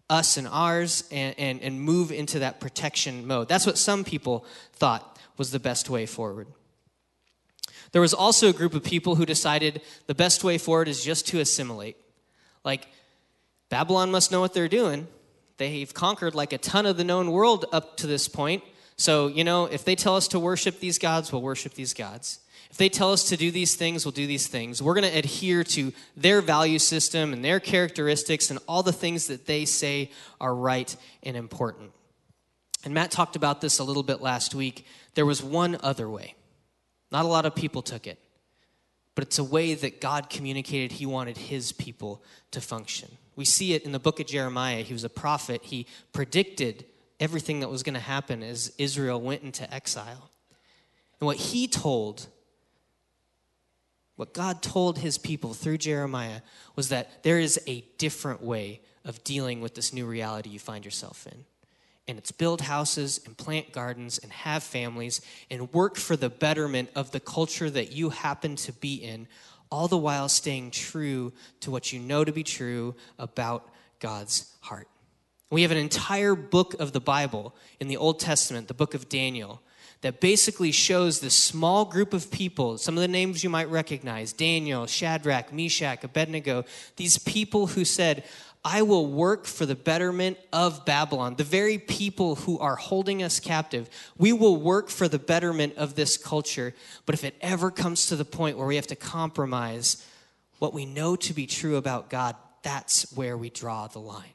us 0.09 0.37
and 0.37 0.47
ours 0.47 1.03
and, 1.11 1.35
and, 1.37 1.61
and 1.61 1.79
move 1.79 2.11
into 2.11 2.39
that 2.39 2.59
protection 2.59 3.27
mode. 3.27 3.47
That's 3.47 3.65
what 3.65 3.77
some 3.77 4.03
people 4.03 4.45
thought 4.73 5.19
was 5.37 5.51
the 5.51 5.59
best 5.59 5.89
way 5.89 6.05
forward. 6.05 6.47
There 7.91 8.01
was 8.01 8.13
also 8.13 8.49
a 8.49 8.53
group 8.53 8.73
of 8.73 8.83
people 8.83 9.15
who 9.15 9.25
decided 9.25 9.81
the 10.07 10.15
best 10.15 10.43
way 10.43 10.57
forward 10.57 10.87
is 10.87 11.03
just 11.03 11.27
to 11.29 11.39
assimilate. 11.39 11.97
Like, 12.63 12.87
Babylon 13.69 14.11
must 14.11 14.31
know 14.31 14.41
what 14.41 14.53
they're 14.53 14.67
doing. 14.67 15.07
They've 15.57 15.93
conquered 15.93 16.35
like 16.35 16.53
a 16.53 16.57
ton 16.57 16.85
of 16.85 16.97
the 16.97 17.03
known 17.03 17.31
world 17.31 17.65
up 17.71 17.97
to 17.97 18.07
this 18.07 18.27
point. 18.27 18.63
So, 18.97 19.27
you 19.27 19.43
know, 19.43 19.65
if 19.65 19.85
they 19.85 19.95
tell 19.95 20.15
us 20.15 20.27
to 20.29 20.39
worship 20.39 20.79
these 20.79 20.97
gods, 20.97 21.31
we'll 21.31 21.41
worship 21.41 21.73
these 21.73 21.93
gods. 21.93 22.39
If 22.71 22.77
they 22.77 22.89
tell 22.89 23.11
us 23.11 23.23
to 23.29 23.37
do 23.37 23.49
these 23.49 23.75
things, 23.75 24.05
we'll 24.05 24.11
do 24.11 24.27
these 24.27 24.47
things. 24.47 24.81
We're 24.81 24.93
going 24.93 25.11
to 25.11 25.17
adhere 25.17 25.63
to 25.63 25.91
their 26.15 26.41
value 26.41 26.79
system 26.79 27.33
and 27.33 27.43
their 27.43 27.59
characteristics 27.59 28.49
and 28.51 28.59
all 28.67 28.83
the 28.83 28.93
things 28.93 29.27
that 29.27 29.47
they 29.47 29.65
say 29.65 30.11
are 30.39 30.53
right 30.53 30.95
and 31.23 31.35
important. 31.35 31.91
And 32.85 32.93
Matt 32.93 33.11
talked 33.11 33.35
about 33.35 33.61
this 33.61 33.79
a 33.79 33.83
little 33.83 34.03
bit 34.03 34.21
last 34.21 34.53
week. 34.53 34.85
There 35.15 35.25
was 35.25 35.43
one 35.43 35.77
other 35.81 36.09
way. 36.09 36.35
Not 37.11 37.25
a 37.25 37.27
lot 37.27 37.45
of 37.45 37.55
people 37.55 37.81
took 37.81 38.07
it, 38.07 38.19
but 39.15 39.23
it's 39.23 39.39
a 39.39 39.43
way 39.43 39.73
that 39.73 39.99
God 39.99 40.29
communicated 40.29 40.93
He 40.93 41.05
wanted 41.05 41.37
His 41.37 41.71
people 41.71 42.23
to 42.51 42.61
function. 42.61 43.09
We 43.35 43.45
see 43.45 43.73
it 43.73 43.83
in 43.83 43.91
the 43.91 43.99
book 43.99 44.19
of 44.19 44.27
Jeremiah. 44.27 44.81
He 44.81 44.93
was 44.93 45.03
a 45.03 45.09
prophet, 45.09 45.61
he 45.63 45.87
predicted 46.13 46.85
everything 47.19 47.59
that 47.59 47.69
was 47.69 47.83
going 47.83 47.95
to 47.95 47.99
happen 47.99 48.43
as 48.43 48.73
Israel 48.77 49.19
went 49.19 49.43
into 49.43 49.71
exile. 49.73 50.29
And 51.19 51.25
what 51.25 51.37
he 51.37 51.67
told, 51.67 52.27
what 54.15 54.33
God 54.33 54.61
told 54.61 54.99
his 54.99 55.17
people 55.17 55.53
through 55.53 55.79
Jeremiah, 55.79 56.41
was 56.75 56.89
that 56.89 57.23
there 57.23 57.39
is 57.39 57.59
a 57.67 57.83
different 57.97 58.41
way 58.41 58.81
of 59.03 59.23
dealing 59.23 59.59
with 59.59 59.75
this 59.75 59.93
new 59.93 60.05
reality 60.05 60.49
you 60.49 60.59
find 60.59 60.85
yourself 60.85 61.27
in 61.27 61.45
and 62.09 62.17
it's 62.17 62.31
build 62.31 62.61
houses 62.61 63.21
and 63.25 63.37
plant 63.37 63.71
gardens 63.71 64.17
and 64.17 64.31
have 64.31 64.63
families 64.63 65.21
and 65.51 65.71
work 65.71 65.95
for 65.95 66.15
the 66.15 66.29
betterment 66.29 66.89
of 66.95 67.11
the 67.11 67.19
culture 67.19 67.69
that 67.69 67.91
you 67.91 68.09
happen 68.09 68.55
to 68.55 68.73
be 68.73 68.95
in, 68.95 69.27
all 69.69 69.87
the 69.87 69.97
while 69.97 70.27
staying 70.27 70.71
true 70.71 71.31
to 71.59 71.69
what 71.69 71.93
you 71.93 71.99
know 71.99 72.25
to 72.25 72.31
be 72.31 72.43
true 72.43 72.95
about 73.19 73.69
God's 73.99 74.51
heart. 74.61 74.87
We 75.51 75.61
have 75.61 75.69
an 75.71 75.77
entire 75.77 76.33
book 76.33 76.73
of 76.79 76.93
the 76.93 76.99
Bible 76.99 77.55
in 77.79 77.87
the 77.87 77.97
Old 77.97 78.19
Testament, 78.19 78.67
the 78.67 78.73
book 78.73 78.95
of 78.95 79.07
Daniel, 79.07 79.61
that 80.01 80.19
basically 80.19 80.71
shows 80.71 81.19
this 81.19 81.35
small 81.35 81.85
group 81.85 82.13
of 82.13 82.31
people, 82.31 82.77
some 82.77 82.95
of 82.95 83.01
the 83.01 83.07
names 83.07 83.43
you 83.43 83.49
might 83.49 83.69
recognize 83.69 84.31
Daniel, 84.31 84.87
Shadrach, 84.87 85.51
Meshach, 85.51 86.03
Abednego, 86.03 86.65
these 86.95 87.17
people 87.17 87.67
who 87.67 87.83
said, 87.83 88.23
I 88.63 88.81
will 88.81 89.07
work 89.07 89.45
for 89.45 89.65
the 89.65 89.75
betterment 89.75 90.37
of 90.51 90.85
Babylon, 90.85 91.35
the 91.35 91.45
very 91.45 91.77
people 91.77 92.35
who 92.35 92.59
are 92.59 92.75
holding 92.75 93.23
us 93.23 93.39
captive. 93.39 93.89
We 94.17 94.33
will 94.33 94.57
work 94.57 94.89
for 94.89 95.07
the 95.07 95.19
betterment 95.19 95.77
of 95.77 95.95
this 95.95 96.17
culture. 96.17 96.73
But 97.05 97.15
if 97.15 97.23
it 97.23 97.35
ever 97.39 97.71
comes 97.71 98.07
to 98.07 98.17
the 98.17 98.25
point 98.25 98.57
where 98.57 98.67
we 98.67 98.75
have 98.75 98.87
to 98.87 98.97
compromise 98.97 100.05
what 100.59 100.73
we 100.73 100.85
know 100.85 101.15
to 101.15 101.33
be 101.33 101.47
true 101.47 101.77
about 101.77 102.09
God, 102.09 102.35
that's 102.61 103.13
where 103.13 103.37
we 103.37 103.49
draw 103.49 103.87
the 103.87 103.99
line. 103.99 104.33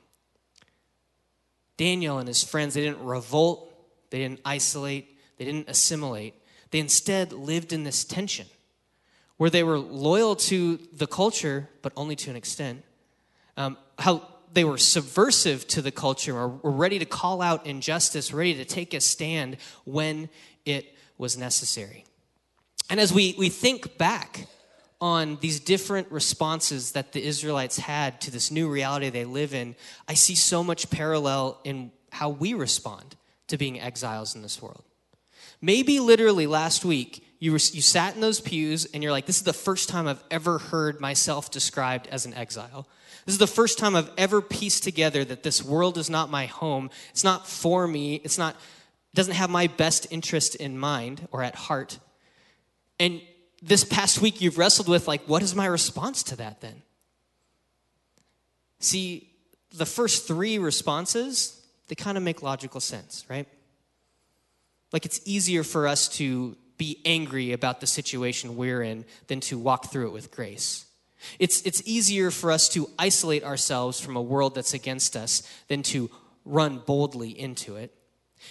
Daniel 1.76 2.18
and 2.18 2.26
his 2.26 2.42
friends, 2.42 2.72
they 2.72 2.82
didn't 2.82 3.04
revolt, 3.04 3.70
they 4.08 4.18
didn't 4.18 4.40
isolate, 4.44 5.18
they 5.37 5.44
didn't 5.44 5.68
assimilate. 5.68 6.34
They 6.70 6.78
instead 6.78 7.32
lived 7.32 7.74
in 7.74 7.84
this 7.84 8.04
tension 8.04 8.46
where 9.37 9.50
they 9.50 9.62
were 9.62 9.78
loyal 9.78 10.34
to 10.37 10.78
the 10.94 11.06
culture, 11.06 11.68
but 11.82 11.92
only 11.94 12.16
to 12.16 12.30
an 12.30 12.37
extent 12.37 12.84
um, 13.56 13.76
how 13.98 14.26
they 14.52 14.64
were 14.64 14.78
subversive 14.78 15.66
to 15.68 15.83
the 15.83 15.90
culture 15.90 16.37
or 16.37 16.48
were 16.48 16.70
ready 16.70 16.98
to 16.98 17.04
call 17.04 17.42
out 17.42 17.66
injustice, 17.66 18.33
ready 18.33 18.54
to 18.54 18.64
take 18.64 18.94
a 18.94 19.00
stand 19.00 19.57
when 19.85 20.28
it 20.64 20.94
was 21.18 21.37
necessary. 21.37 22.04
And 22.90 23.00
as 23.00 23.12
we, 23.12 23.35
we 23.38 23.48
think 23.48 23.98
back 23.98 24.46
on 25.00 25.38
these 25.40 25.61
different 25.61 26.11
responses 26.11 26.92
that 26.92 27.12
the 27.12 27.22
Israelites 27.22 27.78
had 27.78 28.20
to 28.22 28.30
this 28.30 28.50
new 28.50 28.68
reality 28.68 29.11
they 29.11 29.24
live 29.24 29.54
in, 29.54 29.74
I 30.09 30.14
see 30.14 30.35
so 30.35 30.62
much 30.62 30.90
parallel 30.90 31.61
in 31.64 31.90
how 32.12 32.28
we 32.28 32.54
respond 32.54 33.16
to 33.48 33.59
being 33.59 33.80
exiles 33.80 34.35
in 34.35 34.42
this 34.42 34.62
world. 34.62 34.85
Maybe 35.61 35.98
literally 35.98 36.46
last 36.46 36.85
week, 36.85 37.26
you, 37.38 37.52
were, 37.52 37.59
you 37.59 37.83
sat 37.83 38.14
in 38.14 38.20
those 38.20 38.40
pews 38.40 38.87
and 38.87 39.02
you're 39.02 39.12
like, 39.12 39.26
this 39.26 39.37
is 39.37 39.42
the 39.42 39.52
first 39.52 39.88
time 39.88 40.07
I've 40.07 40.22
ever 40.30 40.59
heard 40.59 41.00
myself 41.00 41.50
described 41.50 42.07
as 42.07 42.24
an 42.24 42.35
exile. 42.35 42.87
This 43.24 43.34
is 43.34 43.38
the 43.38 43.46
first 43.46 43.78
time 43.78 43.96
I've 43.96 44.10
ever 44.18 44.42
pieced 44.42 44.82
together 44.82 45.24
that 45.24 45.42
this 45.42 45.62
world 45.62 45.96
is 45.96 46.10
not 46.10 46.30
my 46.30 46.46
home. 46.46 46.90
It's 47.10 47.24
not 47.24 47.48
for 47.48 47.88
me. 47.88 48.16
It's 48.16 48.37
not, 48.37 48.54
it 48.54 49.16
doesn't 49.16 49.34
have 49.34 49.50
my 49.50 49.66
best 49.66 50.06
interest 50.10 50.54
in 50.56 50.78
mind 50.78 51.26
or 51.32 51.42
at 51.42 51.54
heart. 51.54 51.98
And 53.00 53.22
this 53.62 53.82
past 53.82 54.20
week, 54.20 54.40
you've 54.40 54.58
wrestled 54.58 54.88
with, 54.88 55.08
like, 55.08 55.22
what 55.22 55.42
is 55.42 55.54
my 55.54 55.66
response 55.66 56.22
to 56.24 56.37
that 56.37 56.60
then? 56.60 56.82
See, 58.78 59.30
the 59.74 59.87
first 59.87 60.26
three 60.28 60.58
responses, 60.58 61.62
they 61.88 61.94
kind 61.94 62.18
of 62.18 62.22
make 62.22 62.42
logical 62.42 62.80
sense, 62.80 63.24
right? 63.28 63.48
Like, 64.92 65.06
it's 65.06 65.20
easier 65.24 65.64
for 65.64 65.88
us 65.88 66.08
to 66.18 66.56
be 66.76 67.00
angry 67.04 67.52
about 67.52 67.80
the 67.80 67.87
situation 67.87 68.56
we're 68.56 68.82
in 68.82 69.06
than 69.28 69.40
to 69.40 69.58
walk 69.58 69.90
through 69.90 70.08
it 70.08 70.12
with 70.12 70.30
grace. 70.30 70.84
It's, 71.38 71.62
it's 71.62 71.82
easier 71.84 72.30
for 72.30 72.50
us 72.50 72.68
to 72.70 72.88
isolate 72.98 73.44
ourselves 73.44 74.00
from 74.00 74.16
a 74.16 74.22
world 74.22 74.54
that's 74.54 74.74
against 74.74 75.16
us 75.16 75.42
than 75.68 75.82
to 75.84 76.10
run 76.44 76.78
boldly 76.78 77.38
into 77.38 77.76
it. 77.76 77.94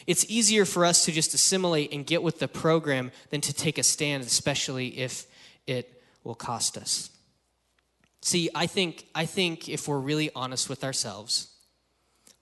It's 0.08 0.26
easier 0.28 0.66
for 0.66 0.86
us 0.86 1.06
to 1.06 1.12
just 1.12 1.34
assimilate 1.34 1.94
and 1.94 2.06
get 2.06 2.24
with 2.24 2.40
the 2.40 2.48
program 2.48 3.12
than 3.30 3.42
to 3.42 3.54
take 3.54 3.78
a 3.78 3.84
stand, 3.84 4.24
especially 4.24 4.88
if 4.98 5.28
it 5.68 6.02
will 6.24 6.36
cost 6.36 6.78
us. 6.78 7.10
See, 8.22 8.50
I 8.56 8.68
think, 8.68 9.06
I 9.14 9.26
think 9.26 9.68
if 9.70 9.88
we're 9.88 10.00
really 10.00 10.32
honest 10.36 10.70
with 10.70 10.84
ourselves, 10.84 11.50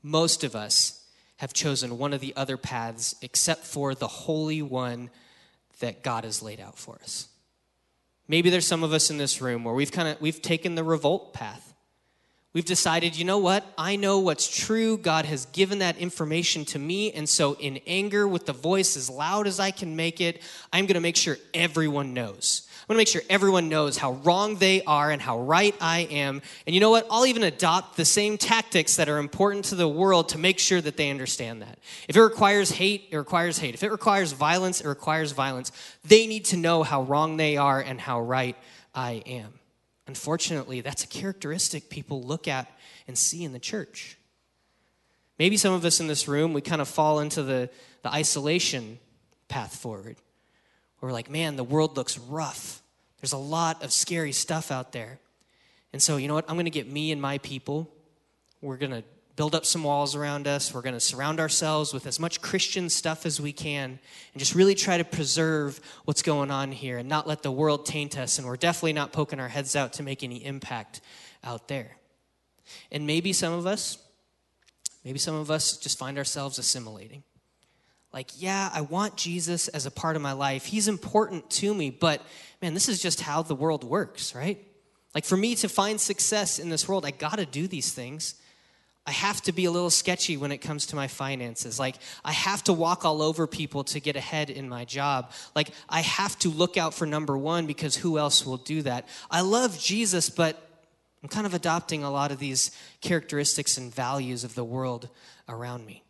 most 0.04 0.44
of 0.44 0.56
us 0.56 1.04
have 1.38 1.54
chosen 1.54 1.98
one 1.98 2.14
of 2.14 2.22
the 2.22 2.36
other 2.36 2.56
paths 2.56 3.16
except 3.22 3.66
for 3.66 3.96
the 3.96 4.08
holy 4.08 4.62
one 4.62 5.10
that 5.80 6.04
God 6.04 6.24
has 6.24 6.44
laid 6.44 6.60
out 6.60 6.78
for 6.78 7.00
us. 7.02 7.28
Maybe 8.32 8.50
there's 8.50 8.66
some 8.66 8.82
of 8.82 8.94
us 8.94 9.10
in 9.10 9.18
this 9.18 9.42
room 9.42 9.66
where 9.66 9.74
we've 9.74 9.92
kind 9.92 10.08
of 10.08 10.22
we've 10.22 10.42
taken 10.42 10.76
the 10.76 10.86
revolt 10.86 11.34
path. 11.34 11.74
We've 12.54 12.64
decided, 12.64 13.18
you 13.18 13.26
know 13.26 13.40
what? 13.40 13.66
I 13.78 13.98
know 13.98 14.20
what's 14.20 14.48
true. 14.50 14.98
God 14.98 15.26
has 15.26 15.48
given 15.48 15.80
that 15.80 15.98
information 15.98 16.64
to 16.66 16.80
me. 16.80 17.12
And 17.12 17.28
so, 17.28 17.58
in 17.60 17.82
anger, 17.86 18.26
with 18.26 18.46
the 18.46 18.54
voice 18.54 18.96
as 18.96 19.10
loud 19.10 19.48
as 19.48 19.60
I 19.60 19.72
can 19.72 19.98
make 19.98 20.22
it, 20.22 20.42
I'm 20.72 20.86
going 20.86 20.94
to 20.96 21.02
make 21.02 21.18
sure 21.18 21.40
everyone 21.54 22.14
knows. 22.14 22.70
Going 22.92 22.98
to 22.98 23.02
make 23.04 23.08
sure 23.08 23.22
everyone 23.30 23.70
knows 23.70 23.96
how 23.96 24.12
wrong 24.16 24.58
they 24.58 24.84
are 24.84 25.12
and 25.12 25.22
how 25.22 25.40
right 25.40 25.74
I 25.80 26.00
am. 26.12 26.42
And 26.68 26.74
you 26.76 26.82
know 26.82 26.90
what? 26.90 27.08
I'll 27.10 27.26
even 27.26 27.42
adopt 27.42 27.96
the 27.96 28.04
same 28.04 28.38
tactics 28.38 28.98
that 28.98 29.08
are 29.08 29.18
important 29.18 29.64
to 29.66 29.76
the 29.76 29.88
world 29.88 30.28
to 30.30 30.38
make 30.38 30.60
sure 30.60 30.82
that 30.82 30.98
they 30.98 31.10
understand 31.10 31.62
that. 31.62 31.80
If 32.10 32.18
it 32.18 32.22
requires 32.22 32.70
hate, 32.72 33.08
it 33.10 33.16
requires 33.16 33.60
hate. 33.60 33.76
If 33.76 33.84
it 33.84 33.92
requires 33.92 34.34
violence, 34.34 34.82
it 34.82 34.88
requires 34.88 35.32
violence. 35.32 35.72
They 36.04 36.28
need 36.28 36.44
to 36.46 36.58
know 36.58 36.84
how 36.84 37.04
wrong 37.04 37.38
they 37.38 37.56
are 37.56 37.80
and 37.80 38.02
how 38.02 38.20
right 38.20 38.58
I 38.94 39.24
am. 39.26 39.54
Unfortunately, 40.06 40.82
that's 40.82 41.06
a 41.06 41.08
characteristic 41.08 41.90
people 41.90 42.22
look 42.22 42.46
at 42.46 42.70
and 43.08 43.18
see 43.18 43.46
in 43.46 43.54
the 43.54 43.60
church. 43.60 44.18
Maybe 45.40 45.56
some 45.56 45.74
of 45.74 45.86
us 45.86 46.02
in 46.02 46.08
this 46.08 46.28
room, 46.28 46.52
we 46.52 46.60
kind 46.60 46.82
of 46.82 46.90
fall 46.90 47.22
into 47.22 47.42
the, 47.42 47.70
the 48.04 48.14
isolation 48.14 49.00
path 49.48 49.78
forward. 49.78 50.18
We're 51.00 51.14
like, 51.14 51.30
man, 51.30 51.56
the 51.56 51.64
world 51.64 51.96
looks 51.96 52.20
rough. 52.20 52.81
There's 53.22 53.34
a 53.34 53.38
lot 53.38 53.84
of 53.84 53.94
scary 53.94 54.32
stuff 54.32 54.72
out 54.72 54.92
there. 54.92 55.20
And 55.94 56.02
so, 56.02 56.18
you 56.18 56.28
know 56.28 56.34
what? 56.34 56.50
I'm 56.50 56.56
going 56.56 56.66
to 56.66 56.72
get 56.72 56.90
me 56.90 57.12
and 57.12 57.22
my 57.22 57.38
people. 57.38 57.90
We're 58.62 58.78
going 58.78 58.92
to 58.92 59.04
build 59.36 59.56
up 59.56 59.66
some 59.66 59.84
walls 59.84 60.16
around 60.16 60.48
us. 60.48 60.74
We're 60.74 60.82
going 60.82 60.94
to 60.94 61.00
surround 61.00 61.40
ourselves 61.40 61.94
with 61.94 62.06
as 62.06 62.20
much 62.20 62.42
Christian 62.42 62.90
stuff 62.90 63.26
as 63.26 63.40
we 63.40 63.54
can 63.54 64.00
and 64.34 64.40
just 64.40 64.56
really 64.56 64.76
try 64.76 64.98
to 64.98 65.04
preserve 65.04 65.80
what's 66.06 66.22
going 66.22 66.52
on 66.52 66.72
here 66.72 66.98
and 66.98 67.08
not 67.08 67.28
let 67.28 67.44
the 67.44 67.52
world 67.52 67.86
taint 67.86 68.18
us. 68.18 68.38
And 68.38 68.48
we're 68.48 68.58
definitely 68.58 68.94
not 68.94 69.14
poking 69.14 69.40
our 69.40 69.48
heads 69.48 69.76
out 69.76 69.94
to 69.94 70.04
make 70.04 70.24
any 70.24 70.44
impact 70.44 71.02
out 71.44 71.68
there. 71.68 71.98
And 72.92 73.08
maybe 73.08 73.34
some 73.34 73.54
of 73.54 73.66
us, 73.66 73.98
maybe 75.04 75.20
some 75.20 75.36
of 75.36 75.52
us 75.52 75.78
just 75.78 75.98
find 75.98 76.18
ourselves 76.18 76.58
assimilating. 76.58 77.24
Like, 78.14 78.42
yeah, 78.42 78.70
I 78.74 78.82
want 78.82 79.16
Jesus 79.16 79.68
as 79.70 79.86
a 79.86 79.92
part 79.92 80.16
of 80.16 80.22
my 80.22 80.34
life. 80.34 80.66
He's 80.66 80.88
important 80.88 81.50
to 81.52 81.74
me, 81.74 81.90
but 81.90 82.22
man, 82.62 82.74
this 82.74 82.90
is 82.90 83.02
just 83.02 83.22
how 83.22 83.42
the 83.42 83.56
world 83.56 83.84
works, 83.84 84.36
right? 84.36 84.66
Like, 85.16 85.26
for 85.26 85.38
me 85.38 85.56
to 85.56 85.70
find 85.70 86.00
success 86.00 86.60
in 86.60 86.70
this 86.70 86.88
world, 86.88 87.06
I 87.06 87.12
gotta 87.12 87.46
do 87.46 87.68
these 87.68 87.94
things. 87.94 88.36
I 89.06 89.12
have 89.12 89.42
to 89.44 89.52
be 89.52 89.66
a 89.66 89.72
little 89.72 89.90
sketchy 89.90 90.38
when 90.38 90.52
it 90.52 90.60
comes 90.60 90.86
to 90.88 90.96
my 90.96 91.08
finances. 91.08 91.80
Like, 91.80 91.96
I 92.24 92.34
have 92.34 92.64
to 92.66 92.74
walk 92.74 93.04
all 93.04 93.22
over 93.22 93.48
people 93.48 93.84
to 93.86 94.00
get 94.00 94.16
ahead 94.16 94.50
in 94.50 94.70
my 94.70 94.86
job. 94.86 95.32
Like, 95.56 95.72
I 95.90 96.02
have 96.02 96.38
to 96.40 96.50
look 96.50 96.78
out 96.78 96.94
for 96.94 97.08
number 97.08 97.38
one 97.38 97.66
because 97.66 97.96
who 97.96 98.20
else 98.20 98.46
will 98.46 98.58
do 98.58 98.84
that? 98.84 99.08
I 99.32 99.42
love 99.42 99.80
Jesus, 99.80 100.30
but 100.30 100.62
I'm 101.24 101.30
kind 101.30 101.48
of 101.48 101.54
adopting 101.54 102.04
a 102.04 102.12
lot 102.12 102.32
of 102.32 102.40
these 102.40 102.72
characteristics 103.02 103.78
and 103.78 103.94
values 103.94 104.44
of 104.44 104.54
the 104.54 104.64
world 104.64 105.10
around 105.50 105.86
me. 105.86 106.04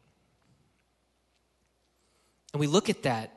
And 2.53 2.59
we 2.59 2.67
look 2.67 2.89
at 2.89 3.03
that 3.03 3.31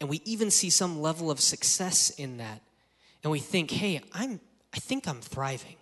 and 0.00 0.08
we 0.08 0.22
even 0.24 0.50
see 0.50 0.70
some 0.70 1.00
level 1.00 1.30
of 1.30 1.40
success 1.40 2.10
in 2.10 2.38
that. 2.38 2.60
And 3.22 3.32
we 3.32 3.40
think, 3.40 3.70
hey, 3.70 4.00
I'm, 4.12 4.40
I 4.72 4.78
think 4.78 5.08
I'm 5.08 5.20
thriving. 5.20 5.76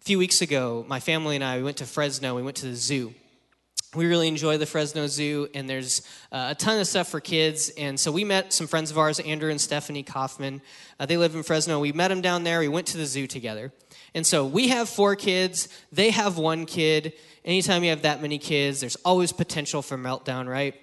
A 0.00 0.04
few 0.04 0.18
weeks 0.18 0.42
ago, 0.42 0.84
my 0.88 1.00
family 1.00 1.36
and 1.36 1.44
I 1.44 1.56
we 1.56 1.62
went 1.62 1.78
to 1.78 1.86
Fresno, 1.86 2.34
we 2.34 2.42
went 2.42 2.56
to 2.58 2.66
the 2.66 2.74
zoo. 2.74 3.14
We 3.94 4.06
really 4.06 4.26
enjoy 4.26 4.58
the 4.58 4.66
Fresno 4.66 5.06
Zoo, 5.06 5.48
and 5.54 5.70
there's 5.70 6.02
uh, 6.32 6.48
a 6.50 6.54
ton 6.56 6.80
of 6.80 6.86
stuff 6.88 7.08
for 7.08 7.20
kids. 7.20 7.70
And 7.78 7.98
so 7.98 8.10
we 8.10 8.24
met 8.24 8.52
some 8.52 8.66
friends 8.66 8.90
of 8.90 8.98
ours, 8.98 9.20
Andrew 9.20 9.50
and 9.50 9.60
Stephanie 9.60 10.02
Kaufman. 10.02 10.62
Uh, 10.98 11.06
they 11.06 11.16
live 11.16 11.36
in 11.36 11.44
Fresno. 11.44 11.78
We 11.78 11.92
met 11.92 12.08
them 12.08 12.20
down 12.20 12.42
there. 12.42 12.58
We 12.58 12.66
went 12.66 12.88
to 12.88 12.96
the 12.96 13.06
zoo 13.06 13.28
together. 13.28 13.72
And 14.14 14.26
so 14.26 14.46
we 14.46 14.68
have 14.68 14.88
four 14.88 15.16
kids, 15.16 15.68
they 15.90 16.10
have 16.10 16.38
one 16.38 16.66
kid. 16.66 17.14
Anytime 17.44 17.82
you 17.82 17.90
have 17.90 18.02
that 18.02 18.22
many 18.22 18.38
kids, 18.38 18.80
there's 18.80 18.96
always 18.96 19.32
potential 19.32 19.82
for 19.82 19.98
meltdown, 19.98 20.48
right? 20.48 20.74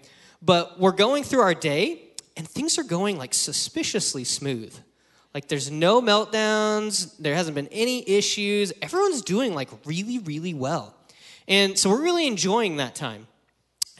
But 0.42 0.80
we're 0.80 0.92
going 0.92 1.24
through 1.24 1.42
our 1.42 1.54
day, 1.54 2.04
and 2.36 2.48
things 2.48 2.78
are 2.78 2.84
going 2.84 3.18
like 3.18 3.34
suspiciously 3.34 4.24
smooth. 4.24 4.78
Like 5.34 5.48
there's 5.48 5.72
no 5.72 6.02
meltdowns, 6.02 7.16
there 7.18 7.36
hasn't 7.36 7.56
been 7.56 7.70
any 7.72 8.08
issues. 8.08 8.74
Everyone's 8.82 9.22
doing 9.22 9.56
like 9.56 9.70
really, 9.86 10.20
really 10.20 10.54
well. 10.54 10.94
And 11.48 11.78
so 11.78 11.90
we're 11.90 12.02
really 12.02 12.28
enjoying 12.28 12.78
that 12.78 12.96
time. 12.96 13.28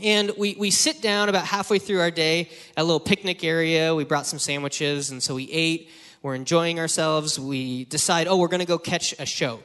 And 0.04 0.32
we, 0.38 0.56
we 0.56 0.72
sit 0.72 1.02
down 1.02 1.30
about 1.30 1.46
halfway 1.46 1.80
through 1.80 2.00
our 2.00 2.12
day 2.12 2.50
at 2.76 2.82
a 2.82 2.84
little 2.84 3.00
picnic 3.00 3.44
area. 3.44 3.94
We 3.94 4.04
brought 4.04 4.26
some 4.26 4.40
sandwiches, 4.40 5.12
and 5.12 5.22
so 5.22 5.36
we 5.36 5.50
ate. 5.52 5.90
We're 6.22 6.36
enjoying 6.36 6.80
ourselves. 6.80 7.40
We 7.40 7.86
decide, 7.86 8.28
oh, 8.28 8.38
we're 8.38 8.48
going 8.48 8.60
to 8.60 8.66
go 8.66 8.78
catch 8.78 9.14
a 9.20 9.26
show. 9.26 9.62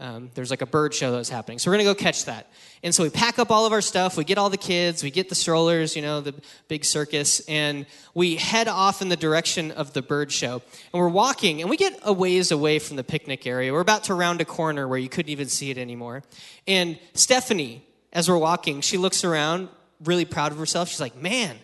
Um, 0.00 0.30
there's 0.34 0.50
like 0.50 0.62
a 0.62 0.66
bird 0.66 0.94
show 0.94 1.10
that's 1.10 1.28
happening. 1.28 1.58
So 1.58 1.70
we're 1.70 1.76
going 1.76 1.86
to 1.86 1.94
go 1.94 2.00
catch 2.00 2.26
that. 2.26 2.46
And 2.84 2.94
so 2.94 3.02
we 3.02 3.10
pack 3.10 3.40
up 3.40 3.50
all 3.50 3.66
of 3.66 3.72
our 3.72 3.80
stuff. 3.80 4.16
We 4.16 4.22
get 4.22 4.38
all 4.38 4.48
the 4.48 4.56
kids. 4.56 5.02
We 5.02 5.10
get 5.10 5.28
the 5.28 5.34
strollers, 5.34 5.96
you 5.96 6.02
know, 6.02 6.20
the 6.20 6.34
big 6.68 6.84
circus. 6.84 7.40
And 7.48 7.84
we 8.14 8.36
head 8.36 8.68
off 8.68 9.02
in 9.02 9.08
the 9.08 9.16
direction 9.16 9.72
of 9.72 9.94
the 9.94 10.02
bird 10.02 10.30
show. 10.30 10.62
And 10.92 11.00
we're 11.00 11.08
walking, 11.08 11.60
and 11.62 11.68
we 11.68 11.76
get 11.76 11.98
a 12.04 12.12
ways 12.12 12.52
away 12.52 12.78
from 12.78 12.96
the 12.96 13.02
picnic 13.02 13.44
area. 13.44 13.72
We're 13.72 13.80
about 13.80 14.04
to 14.04 14.14
round 14.14 14.40
a 14.40 14.44
corner 14.44 14.86
where 14.86 14.98
you 14.98 15.08
couldn't 15.08 15.30
even 15.30 15.48
see 15.48 15.70
it 15.70 15.78
anymore. 15.78 16.22
And 16.68 16.96
Stephanie, 17.14 17.84
as 18.12 18.28
we're 18.28 18.38
walking, 18.38 18.80
she 18.82 18.98
looks 18.98 19.24
around, 19.24 19.68
really 20.04 20.24
proud 20.24 20.52
of 20.52 20.58
herself. 20.58 20.88
She's 20.88 21.00
like, 21.00 21.16
man, 21.16 21.56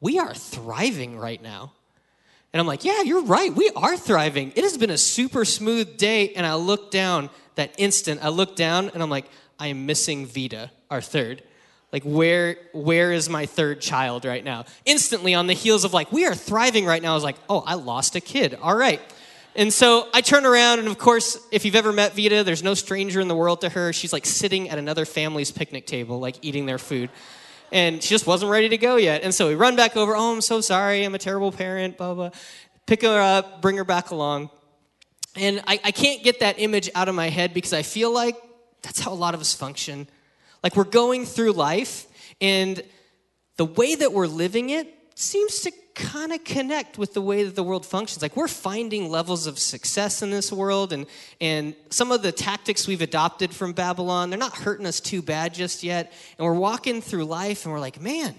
we 0.00 0.18
are 0.18 0.32
thriving 0.32 1.18
right 1.18 1.42
now. 1.42 1.72
And 2.54 2.60
I'm 2.60 2.68
like, 2.68 2.84
yeah, 2.84 3.02
you're 3.02 3.24
right. 3.24 3.52
We 3.52 3.68
are 3.74 3.96
thriving. 3.96 4.52
It 4.54 4.62
has 4.62 4.78
been 4.78 4.90
a 4.90 4.96
super 4.96 5.44
smooth 5.44 5.96
day. 5.96 6.32
And 6.34 6.46
I 6.46 6.54
look 6.54 6.92
down 6.92 7.28
that 7.56 7.74
instant, 7.78 8.20
I 8.22 8.28
look 8.28 8.54
down 8.54 8.90
and 8.94 9.02
I'm 9.02 9.10
like, 9.10 9.26
I 9.58 9.68
am 9.68 9.86
missing 9.86 10.24
Vita, 10.24 10.70
our 10.88 11.00
third. 11.00 11.42
Like, 11.92 12.04
where, 12.04 12.56
where 12.72 13.12
is 13.12 13.28
my 13.28 13.46
third 13.46 13.80
child 13.80 14.24
right 14.24 14.42
now? 14.42 14.66
Instantly, 14.84 15.34
on 15.34 15.48
the 15.48 15.52
heels 15.52 15.84
of 15.84 15.92
like, 15.92 16.12
we 16.12 16.26
are 16.26 16.34
thriving 16.34 16.86
right 16.86 17.02
now, 17.02 17.12
I 17.12 17.14
was 17.14 17.24
like, 17.24 17.36
oh, 17.48 17.62
I 17.66 17.74
lost 17.74 18.16
a 18.16 18.20
kid. 18.20 18.56
All 18.60 18.76
right. 18.76 19.00
And 19.56 19.72
so 19.72 20.08
I 20.12 20.20
turn 20.20 20.44
around, 20.44 20.80
and 20.80 20.88
of 20.88 20.98
course, 20.98 21.38
if 21.52 21.64
you've 21.64 21.76
ever 21.76 21.92
met 21.92 22.16
Vita, 22.16 22.42
there's 22.42 22.64
no 22.64 22.74
stranger 22.74 23.20
in 23.20 23.28
the 23.28 23.36
world 23.36 23.60
to 23.60 23.68
her. 23.68 23.92
She's 23.92 24.12
like 24.12 24.26
sitting 24.26 24.68
at 24.68 24.78
another 24.78 25.04
family's 25.04 25.52
picnic 25.52 25.86
table, 25.86 26.18
like 26.18 26.36
eating 26.42 26.66
their 26.66 26.78
food. 26.78 27.10
And 27.72 28.02
she 28.02 28.10
just 28.10 28.26
wasn't 28.26 28.50
ready 28.50 28.68
to 28.68 28.78
go 28.78 28.96
yet. 28.96 29.22
And 29.22 29.34
so 29.34 29.48
we 29.48 29.54
run 29.54 29.76
back 29.76 29.96
over, 29.96 30.14
oh, 30.14 30.32
I'm 30.32 30.40
so 30.40 30.60
sorry, 30.60 31.04
I'm 31.04 31.14
a 31.14 31.18
terrible 31.18 31.50
parent, 31.50 31.96
blah, 31.96 32.14
blah. 32.14 32.30
Pick 32.86 33.02
her 33.02 33.20
up, 33.20 33.62
bring 33.62 33.76
her 33.76 33.84
back 33.84 34.10
along. 34.10 34.50
And 35.36 35.62
I, 35.66 35.80
I 35.82 35.90
can't 35.90 36.22
get 36.22 36.40
that 36.40 36.58
image 36.58 36.90
out 36.94 37.08
of 37.08 37.14
my 37.14 37.28
head 37.28 37.54
because 37.54 37.72
I 37.72 37.82
feel 37.82 38.12
like 38.12 38.36
that's 38.82 39.00
how 39.00 39.12
a 39.12 39.14
lot 39.14 39.34
of 39.34 39.40
us 39.40 39.54
function. 39.54 40.06
Like 40.62 40.76
we're 40.76 40.84
going 40.84 41.26
through 41.26 41.52
life, 41.52 42.06
and 42.40 42.82
the 43.56 43.64
way 43.64 43.94
that 43.94 44.12
we're 44.12 44.26
living 44.26 44.70
it 44.70 44.92
seems 45.24 45.60
to 45.60 45.72
kind 45.94 46.32
of 46.32 46.42
connect 46.44 46.98
with 46.98 47.14
the 47.14 47.20
way 47.20 47.44
that 47.44 47.54
the 47.54 47.62
world 47.62 47.86
functions. 47.86 48.20
Like 48.20 48.36
we're 48.36 48.48
finding 48.48 49.10
levels 49.10 49.46
of 49.46 49.58
success 49.58 50.22
in 50.22 50.30
this 50.30 50.52
world, 50.52 50.92
and, 50.92 51.06
and 51.40 51.74
some 51.90 52.12
of 52.12 52.22
the 52.22 52.32
tactics 52.32 52.86
we've 52.86 53.02
adopted 53.02 53.52
from 53.52 53.72
Babylon, 53.72 54.30
they're 54.30 54.38
not 54.38 54.54
hurting 54.54 54.86
us 54.86 55.00
too 55.00 55.22
bad 55.22 55.54
just 55.54 55.82
yet. 55.82 56.12
And 56.38 56.44
we're 56.44 56.54
walking 56.54 57.00
through 57.00 57.24
life, 57.24 57.64
and 57.64 57.72
we're 57.72 57.80
like, 57.80 58.00
man, 58.00 58.34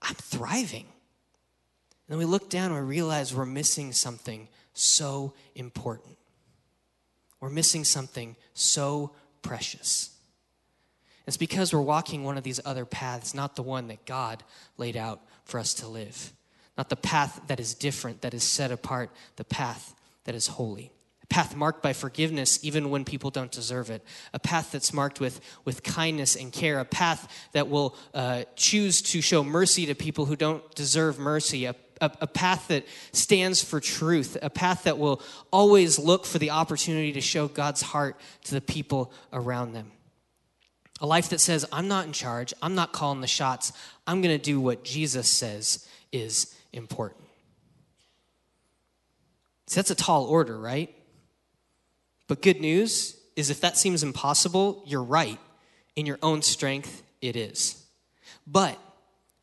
I'm 0.00 0.14
thriving. 0.14 0.86
And 0.86 2.14
then 2.14 2.18
we 2.18 2.24
look 2.24 2.48
down 2.48 2.72
and 2.72 2.74
we 2.74 2.86
realize 2.86 3.34
we're 3.34 3.44
missing 3.44 3.92
something 3.92 4.48
so 4.72 5.34
important. 5.54 6.16
We're 7.40 7.50
missing 7.50 7.84
something 7.84 8.36
so 8.54 9.12
precious. 9.42 10.10
It's 11.26 11.36
because 11.36 11.74
we're 11.74 11.82
walking 11.82 12.24
one 12.24 12.38
of 12.38 12.44
these 12.44 12.58
other 12.64 12.86
paths, 12.86 13.34
not 13.34 13.54
the 13.54 13.62
one 13.62 13.88
that 13.88 14.06
God 14.06 14.42
laid 14.78 14.96
out 14.96 15.20
for 15.48 15.58
us 15.58 15.74
to 15.74 15.88
live. 15.88 16.32
Not 16.76 16.90
the 16.90 16.96
path 16.96 17.40
that 17.48 17.58
is 17.58 17.74
different, 17.74 18.20
that 18.20 18.34
is 18.34 18.44
set 18.44 18.70
apart, 18.70 19.10
the 19.34 19.44
path 19.44 19.96
that 20.24 20.36
is 20.36 20.46
holy. 20.46 20.92
A 21.24 21.26
path 21.26 21.56
marked 21.56 21.82
by 21.82 21.92
forgiveness 21.92 22.60
even 22.62 22.90
when 22.90 23.04
people 23.04 23.30
don't 23.30 23.50
deserve 23.50 23.90
it. 23.90 24.04
A 24.32 24.38
path 24.38 24.70
that's 24.70 24.92
marked 24.92 25.18
with, 25.18 25.40
with 25.64 25.82
kindness 25.82 26.36
and 26.36 26.52
care. 26.52 26.78
A 26.78 26.84
path 26.84 27.48
that 27.52 27.68
will 27.68 27.96
uh, 28.14 28.44
choose 28.54 29.02
to 29.02 29.20
show 29.20 29.42
mercy 29.42 29.86
to 29.86 29.94
people 29.94 30.26
who 30.26 30.36
don't 30.36 30.62
deserve 30.76 31.18
mercy. 31.18 31.64
A 31.64 31.74
a, 32.00 32.12
a, 32.20 32.26
path 32.28 32.68
that 32.68 32.86
stands 33.10 33.60
for 33.60 33.80
truth, 33.80 34.36
a 34.40 34.50
path 34.50 34.84
that 34.84 34.98
will 34.98 35.20
always 35.50 35.98
look 35.98 36.26
for 36.26 36.38
the 36.38 36.50
opportunity 36.50 37.12
to 37.12 37.20
show 37.20 37.48
God's 37.48 37.82
heart 37.82 38.20
to 38.44 38.54
the 38.54 38.60
people 38.60 39.12
around 39.32 39.72
them. 39.72 39.90
A 41.00 41.06
life 41.06 41.28
that 41.30 41.40
says, 41.40 41.64
I'm 41.72 41.88
not 41.88 42.06
in 42.06 42.12
charge, 42.12 42.52
I'm 42.60 42.74
not 42.74 42.92
calling 42.92 43.20
the 43.20 43.26
shots, 43.26 43.72
I'm 44.06 44.20
going 44.20 44.36
to 44.36 44.42
do 44.42 44.60
what 44.60 44.84
Jesus 44.84 45.28
says 45.28 45.86
is 46.12 46.54
important. 46.72 47.24
See, 49.66 49.76
that's 49.76 49.90
a 49.90 49.94
tall 49.94 50.24
order, 50.24 50.58
right? 50.58 50.94
But 52.26 52.42
good 52.42 52.60
news 52.60 53.16
is 53.36 53.50
if 53.50 53.60
that 53.60 53.76
seems 53.76 54.02
impossible, 54.02 54.82
you're 54.86 55.02
right. 55.02 55.38
In 55.94 56.06
your 56.06 56.18
own 56.22 56.42
strength, 56.42 57.02
it 57.20 57.36
is. 57.36 57.84
But 58.46 58.78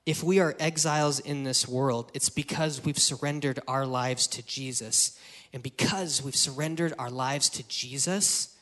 if 0.06 0.24
we 0.24 0.40
are 0.40 0.56
exiles 0.60 1.20
in 1.20 1.44
this 1.44 1.68
world, 1.68 2.12
it's 2.14 2.30
because 2.30 2.84
we've 2.84 2.98
surrendered 2.98 3.60
our 3.68 3.86
lives 3.86 4.28
to 4.28 4.46
Jesus. 4.46 5.18
And 5.54 5.64
because 5.64 6.22
we've 6.22 6.36
surrendered 6.36 6.94
our 7.00 7.10
lives 7.10 7.50
to 7.50 7.68
Jesus, 7.68 8.56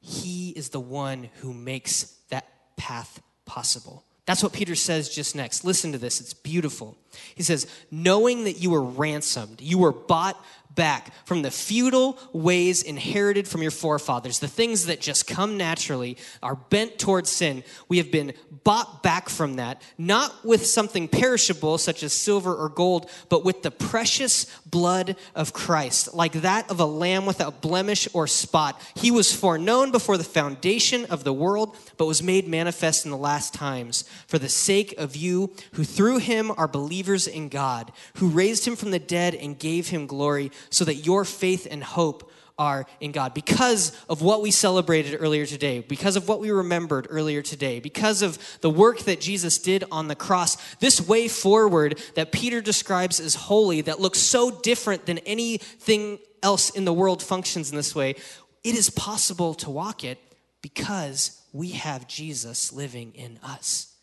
He 0.00 0.50
is 0.50 0.70
the 0.70 0.80
one 0.80 1.28
who 1.40 1.52
makes 1.52 2.15
path 2.76 3.20
possible. 3.44 4.04
That's 4.26 4.42
what 4.42 4.52
Peter 4.52 4.74
says 4.74 5.08
just 5.08 5.36
next. 5.36 5.64
Listen 5.64 5.92
to 5.92 5.98
this, 5.98 6.20
it's 6.20 6.34
beautiful. 6.34 6.96
He 7.34 7.42
says, 7.42 7.66
Knowing 7.90 8.44
that 8.44 8.60
you 8.60 8.70
were 8.70 8.82
ransomed, 8.82 9.60
you 9.60 9.78
were 9.78 9.92
bought 9.92 10.42
back 10.76 11.12
from 11.26 11.42
the 11.42 11.50
futile 11.50 12.18
ways 12.32 12.82
inherited 12.82 13.48
from 13.48 13.62
your 13.62 13.70
forefathers, 13.70 14.38
the 14.38 14.48
things 14.48 14.86
that 14.86 15.00
just 15.00 15.26
come 15.26 15.56
naturally, 15.56 16.16
are 16.42 16.54
bent 16.54 16.98
towards 16.98 17.30
sin. 17.30 17.64
We 17.88 17.96
have 17.98 18.12
been 18.12 18.34
bought 18.62 19.02
back 19.02 19.28
from 19.28 19.56
that, 19.56 19.82
not 19.98 20.44
with 20.44 20.64
something 20.64 21.08
perishable 21.08 21.78
such 21.78 22.02
as 22.02 22.12
silver 22.12 22.54
or 22.54 22.68
gold, 22.68 23.10
but 23.28 23.44
with 23.44 23.62
the 23.62 23.70
precious 23.70 24.44
blood 24.64 25.16
of 25.34 25.52
Christ, 25.52 26.14
like 26.14 26.32
that 26.32 26.70
of 26.70 26.78
a 26.78 26.84
lamb 26.84 27.26
without 27.26 27.60
blemish 27.60 28.06
or 28.12 28.26
spot. 28.26 28.80
He 28.94 29.10
was 29.10 29.34
foreknown 29.34 29.90
before 29.90 30.18
the 30.18 30.24
foundation 30.24 31.06
of 31.06 31.24
the 31.24 31.32
world, 31.32 31.76
but 31.96 32.06
was 32.06 32.22
made 32.22 32.46
manifest 32.46 33.04
in 33.04 33.10
the 33.10 33.16
last 33.16 33.54
times 33.54 34.04
for 34.26 34.38
the 34.38 34.48
sake 34.48 34.94
of 34.98 35.16
you 35.16 35.52
who 35.72 35.84
through 35.84 36.18
him 36.18 36.52
are 36.56 36.68
believers 36.68 37.26
in 37.26 37.48
God, 37.48 37.92
who 38.16 38.28
raised 38.28 38.66
him 38.66 38.76
from 38.76 38.90
the 38.90 38.98
dead 38.98 39.34
and 39.34 39.58
gave 39.58 39.88
him 39.88 40.06
glory, 40.06 40.50
so 40.70 40.84
that 40.84 40.96
your 40.96 41.24
faith 41.24 41.66
and 41.70 41.82
hope 41.82 42.30
are 42.58 42.86
in 43.00 43.12
God. 43.12 43.34
Because 43.34 43.92
of 44.08 44.22
what 44.22 44.40
we 44.40 44.50
celebrated 44.50 45.18
earlier 45.20 45.44
today, 45.44 45.80
because 45.80 46.16
of 46.16 46.28
what 46.28 46.40
we 46.40 46.50
remembered 46.50 47.06
earlier 47.10 47.42
today, 47.42 47.80
because 47.80 48.22
of 48.22 48.38
the 48.60 48.70
work 48.70 49.00
that 49.00 49.20
Jesus 49.20 49.58
did 49.58 49.84
on 49.92 50.08
the 50.08 50.14
cross, 50.14 50.56
this 50.76 51.00
way 51.00 51.28
forward 51.28 52.00
that 52.14 52.32
Peter 52.32 52.60
describes 52.60 53.20
as 53.20 53.34
holy, 53.34 53.82
that 53.82 54.00
looks 54.00 54.18
so 54.18 54.50
different 54.50 55.06
than 55.06 55.18
anything 55.18 56.18
else 56.42 56.70
in 56.70 56.84
the 56.84 56.92
world 56.92 57.22
functions 57.22 57.70
in 57.70 57.76
this 57.76 57.94
way, 57.94 58.14
it 58.64 58.74
is 58.74 58.90
possible 58.90 59.54
to 59.54 59.70
walk 59.70 60.02
it 60.02 60.18
because 60.62 61.42
we 61.52 61.70
have 61.70 62.08
Jesus 62.08 62.72
living 62.72 63.12
in 63.14 63.38
us 63.42 63.95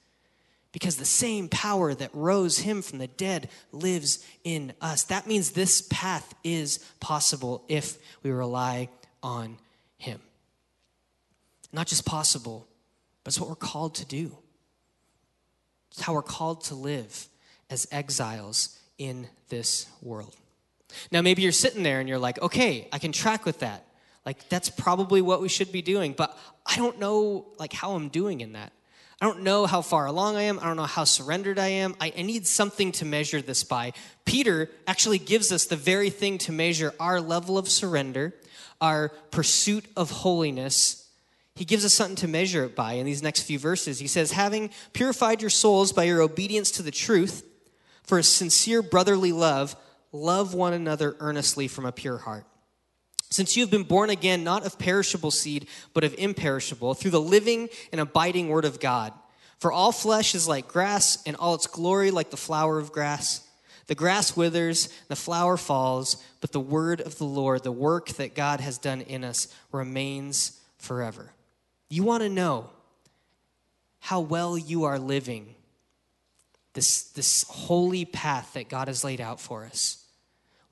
because 0.73 0.97
the 0.97 1.05
same 1.05 1.47
power 1.47 1.93
that 1.93 2.09
rose 2.13 2.57
him 2.57 2.81
from 2.81 2.97
the 2.97 3.07
dead 3.07 3.47
lives 3.71 4.25
in 4.43 4.73
us. 4.81 5.03
That 5.03 5.27
means 5.27 5.51
this 5.51 5.83
path 5.83 6.33
is 6.43 6.79
possible 6.99 7.63
if 7.69 7.97
we 8.23 8.31
rely 8.31 8.89
on 9.21 9.57
him. 9.97 10.19
Not 11.71 11.87
just 11.87 12.05
possible, 12.05 12.67
but 13.23 13.29
it's 13.29 13.39
what 13.39 13.47
we're 13.47 13.55
called 13.55 13.95
to 13.95 14.05
do. 14.05 14.35
It's 15.91 16.01
how 16.01 16.13
we're 16.13 16.23
called 16.23 16.63
to 16.65 16.75
live 16.75 17.27
as 17.69 17.87
exiles 17.91 18.77
in 18.97 19.27
this 19.49 19.87
world. 20.01 20.35
Now, 21.11 21.21
maybe 21.21 21.43
you're 21.43 21.51
sitting 21.51 21.83
there 21.83 21.99
and 21.99 22.09
you're 22.09 22.19
like, 22.19 22.41
okay, 22.41 22.87
I 22.91 22.97
can 22.97 23.11
track 23.11 23.45
with 23.45 23.59
that. 23.59 23.85
Like, 24.25 24.49
that's 24.49 24.69
probably 24.69 25.21
what 25.21 25.41
we 25.41 25.49
should 25.49 25.71
be 25.71 25.81
doing, 25.81 26.13
but 26.13 26.37
I 26.65 26.77
don't 26.77 26.99
know, 26.99 27.45
like, 27.59 27.73
how 27.73 27.93
I'm 27.93 28.09
doing 28.09 28.41
in 28.41 28.53
that. 28.53 28.71
I 29.21 29.25
don't 29.25 29.43
know 29.43 29.65
how 29.65 29.81
far 29.81 30.05
along 30.05 30.35
I 30.35 30.43
am. 30.43 30.59
I 30.59 30.65
don't 30.65 30.75
know 30.75 30.83
how 30.83 31.03
surrendered 31.03 31.59
I 31.59 31.67
am. 31.67 31.95
I, 32.01 32.11
I, 32.17 32.21
need 32.23 32.45
something 32.45 32.91
to 32.93 33.05
measure 33.05 33.41
this 33.41 33.63
by. 33.63 33.93
Peter 34.25 34.69
actually 34.87 35.19
gives 35.19 35.51
us 35.51 35.65
the 35.65 35.75
very 35.75 36.09
thing 36.09 36.37
to 36.39 36.51
measure 36.51 36.93
our 36.99 37.21
level 37.21 37.57
of 37.57 37.69
surrender, 37.69 38.33
our 38.81 39.09
pursuit 39.31 39.85
of 39.95 40.11
holiness. 40.11 41.09
He 41.55 41.65
gives 41.65 41.85
us 41.85 41.93
something 41.93 42.15
to 42.17 42.27
measure 42.27 42.65
it 42.65 42.75
by 42.75 42.93
in 42.93 43.05
these 43.05 43.23
next 43.23 43.43
few 43.43 43.59
verses. 43.59 43.99
He 43.99 44.07
says, 44.07 44.31
Having 44.31 44.71
purified 44.93 45.41
your 45.41 45.49
souls 45.49 45.93
by 45.93 46.03
your 46.03 46.21
obedience 46.21 46.71
to 46.71 46.83
the 46.83 46.91
truth, 46.91 47.43
for 48.03 48.17
a 48.17 48.23
sincere 48.23 48.81
brotherly 48.81 49.31
love, 49.31 49.75
love 50.11 50.53
one 50.53 50.73
another 50.73 51.15
earnestly 51.19 51.67
from 51.67 51.85
a 51.85 51.91
pure 51.91 52.17
heart. 52.17 52.45
Since 53.33 53.57
you 53.57 53.63
have 53.63 53.71
been 53.71 53.81
born 53.81 54.11
again, 54.11 54.43
not 54.43 54.63
of 54.63 54.77
perishable 54.77 55.31
seed, 55.31 55.65
but 55.95 56.03
of 56.03 56.13
imperishable, 56.19 56.93
through 56.93 57.09
the 57.09 57.19
living 57.19 57.67
and 57.91 57.99
abiding 57.99 58.47
word 58.49 58.63
of 58.63 58.79
God. 58.79 59.11
For 59.57 59.71
all 59.71 59.91
flesh 59.91 60.35
is 60.35 60.47
like 60.47 60.67
grass, 60.67 61.17
and 61.25 61.35
all 61.37 61.55
its 61.55 61.65
glory 61.65 62.11
like 62.11 62.29
the 62.29 62.37
flower 62.37 62.77
of 62.77 62.91
grass. 62.91 63.41
The 63.87 63.95
grass 63.95 64.37
withers, 64.37 64.87
the 65.07 65.15
flower 65.15 65.57
falls, 65.57 66.23
but 66.41 66.51
the 66.51 66.59
word 66.59 67.01
of 67.01 67.17
the 67.17 67.23
Lord, 67.23 67.63
the 67.63 67.71
work 67.71 68.09
that 68.09 68.35
God 68.35 68.59
has 68.59 68.77
done 68.77 69.01
in 69.01 69.23
us, 69.23 69.47
remains 69.71 70.61
forever. 70.77 71.33
You 71.89 72.03
want 72.03 72.21
to 72.21 72.29
know 72.29 72.69
how 73.97 74.19
well 74.19 74.59
you 74.59 74.83
are 74.83 74.99
living 74.99 75.55
this, 76.73 77.01
this 77.01 77.45
holy 77.49 78.05
path 78.05 78.53
that 78.53 78.69
God 78.69 78.89
has 78.89 79.03
laid 79.03 79.21
out 79.21 79.39
for 79.39 79.65
us 79.65 80.02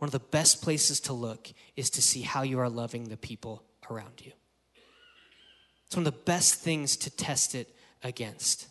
one 0.02 0.08
of 0.08 0.14
the 0.14 0.20
best 0.32 0.64
places 0.64 1.00
to 1.00 1.14
look 1.14 1.54
is 1.76 1.92
to 1.92 2.02
see 2.02 2.22
how 2.24 2.42
you 2.42 2.58
are 2.58 2.72
loving 2.72 3.10
the 3.10 3.18
people 3.18 3.62
around 3.88 4.26
you. 4.26 4.32
It's 5.86 5.96
one 5.96 6.08
of 6.08 6.12
the 6.12 6.20
best 6.22 6.56
things 6.56 6.98
to 6.98 7.12
test 7.12 7.54
it 7.54 7.70
against. 8.02 8.68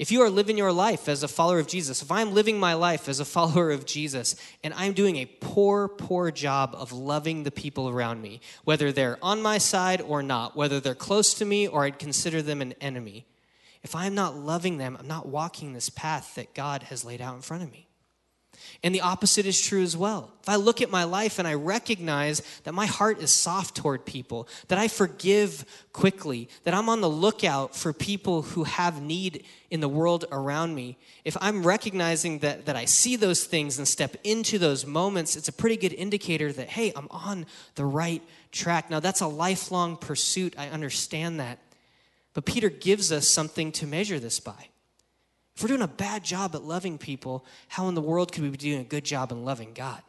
If 0.00 0.10
you 0.10 0.20
are 0.22 0.30
living 0.30 0.58
your 0.58 0.72
life 0.72 1.08
as 1.08 1.22
a 1.22 1.28
follower 1.28 1.60
of 1.60 1.68
Jesus, 1.68 2.02
if 2.02 2.10
I'm 2.10 2.34
living 2.34 2.58
my 2.58 2.74
life 2.74 3.08
as 3.08 3.20
a 3.20 3.24
follower 3.36 3.70
of 3.70 3.86
Jesus, 3.86 4.34
and 4.64 4.74
I'm 4.74 4.94
doing 4.94 5.14
a 5.14 5.26
poor, 5.26 5.86
poor 5.86 6.32
job 6.32 6.74
of 6.76 6.90
loving 6.90 7.44
the 7.44 7.52
people 7.52 7.88
around 7.88 8.20
me, 8.20 8.40
whether 8.64 8.90
they're 8.90 9.18
on 9.22 9.42
my 9.42 9.58
side 9.58 10.00
or 10.00 10.24
not, 10.24 10.56
whether 10.56 10.80
they're 10.80 10.96
close 10.96 11.34
to 11.34 11.44
me 11.44 11.68
or 11.68 11.84
I'd 11.84 12.00
consider 12.00 12.42
them 12.42 12.60
an 12.60 12.74
enemy, 12.80 13.26
if 13.84 13.94
I'm 13.94 14.16
not 14.16 14.34
loving 14.34 14.78
them, 14.78 14.96
I'm 14.98 15.06
not 15.06 15.28
walking 15.28 15.72
this 15.72 15.88
path 15.88 16.34
that 16.34 16.52
God 16.52 16.82
has 16.82 17.04
laid 17.04 17.20
out 17.20 17.36
in 17.36 17.42
front 17.42 17.62
of 17.62 17.70
me. 17.70 17.86
And 18.82 18.94
the 18.94 19.00
opposite 19.00 19.46
is 19.46 19.60
true 19.60 19.82
as 19.82 19.96
well. 19.96 20.32
If 20.42 20.48
I 20.48 20.56
look 20.56 20.82
at 20.82 20.90
my 20.90 21.04
life 21.04 21.38
and 21.38 21.46
I 21.46 21.54
recognize 21.54 22.42
that 22.64 22.74
my 22.74 22.86
heart 22.86 23.20
is 23.20 23.30
soft 23.30 23.76
toward 23.76 24.04
people, 24.04 24.48
that 24.68 24.78
I 24.78 24.88
forgive 24.88 25.64
quickly, 25.92 26.48
that 26.64 26.74
I'm 26.74 26.88
on 26.88 27.00
the 27.00 27.08
lookout 27.08 27.76
for 27.76 27.92
people 27.92 28.42
who 28.42 28.64
have 28.64 29.00
need 29.00 29.44
in 29.70 29.80
the 29.80 29.88
world 29.88 30.24
around 30.32 30.74
me, 30.74 30.98
if 31.24 31.36
I'm 31.40 31.64
recognizing 31.64 32.40
that, 32.40 32.66
that 32.66 32.74
I 32.76 32.84
see 32.84 33.14
those 33.16 33.44
things 33.44 33.78
and 33.78 33.86
step 33.86 34.16
into 34.24 34.58
those 34.58 34.84
moments, 34.84 35.36
it's 35.36 35.48
a 35.48 35.52
pretty 35.52 35.76
good 35.76 35.92
indicator 35.92 36.52
that, 36.52 36.68
hey, 36.68 36.92
I'm 36.96 37.08
on 37.10 37.46
the 37.76 37.84
right 37.84 38.22
track. 38.50 38.90
Now, 38.90 39.00
that's 39.00 39.20
a 39.20 39.28
lifelong 39.28 39.96
pursuit. 39.96 40.54
I 40.58 40.68
understand 40.68 41.38
that. 41.40 41.58
But 42.34 42.44
Peter 42.46 42.68
gives 42.70 43.12
us 43.12 43.28
something 43.28 43.72
to 43.72 43.86
measure 43.86 44.18
this 44.18 44.40
by. 44.40 44.68
If 45.56 45.62
we're 45.62 45.68
doing 45.68 45.82
a 45.82 45.88
bad 45.88 46.24
job 46.24 46.54
at 46.54 46.62
loving 46.62 46.98
people, 46.98 47.44
how 47.68 47.88
in 47.88 47.94
the 47.94 48.00
world 48.00 48.32
could 48.32 48.42
we 48.42 48.50
be 48.50 48.56
doing 48.56 48.80
a 48.80 48.84
good 48.84 49.04
job 49.04 49.32
in 49.32 49.44
loving 49.44 49.72
God? 49.74 50.02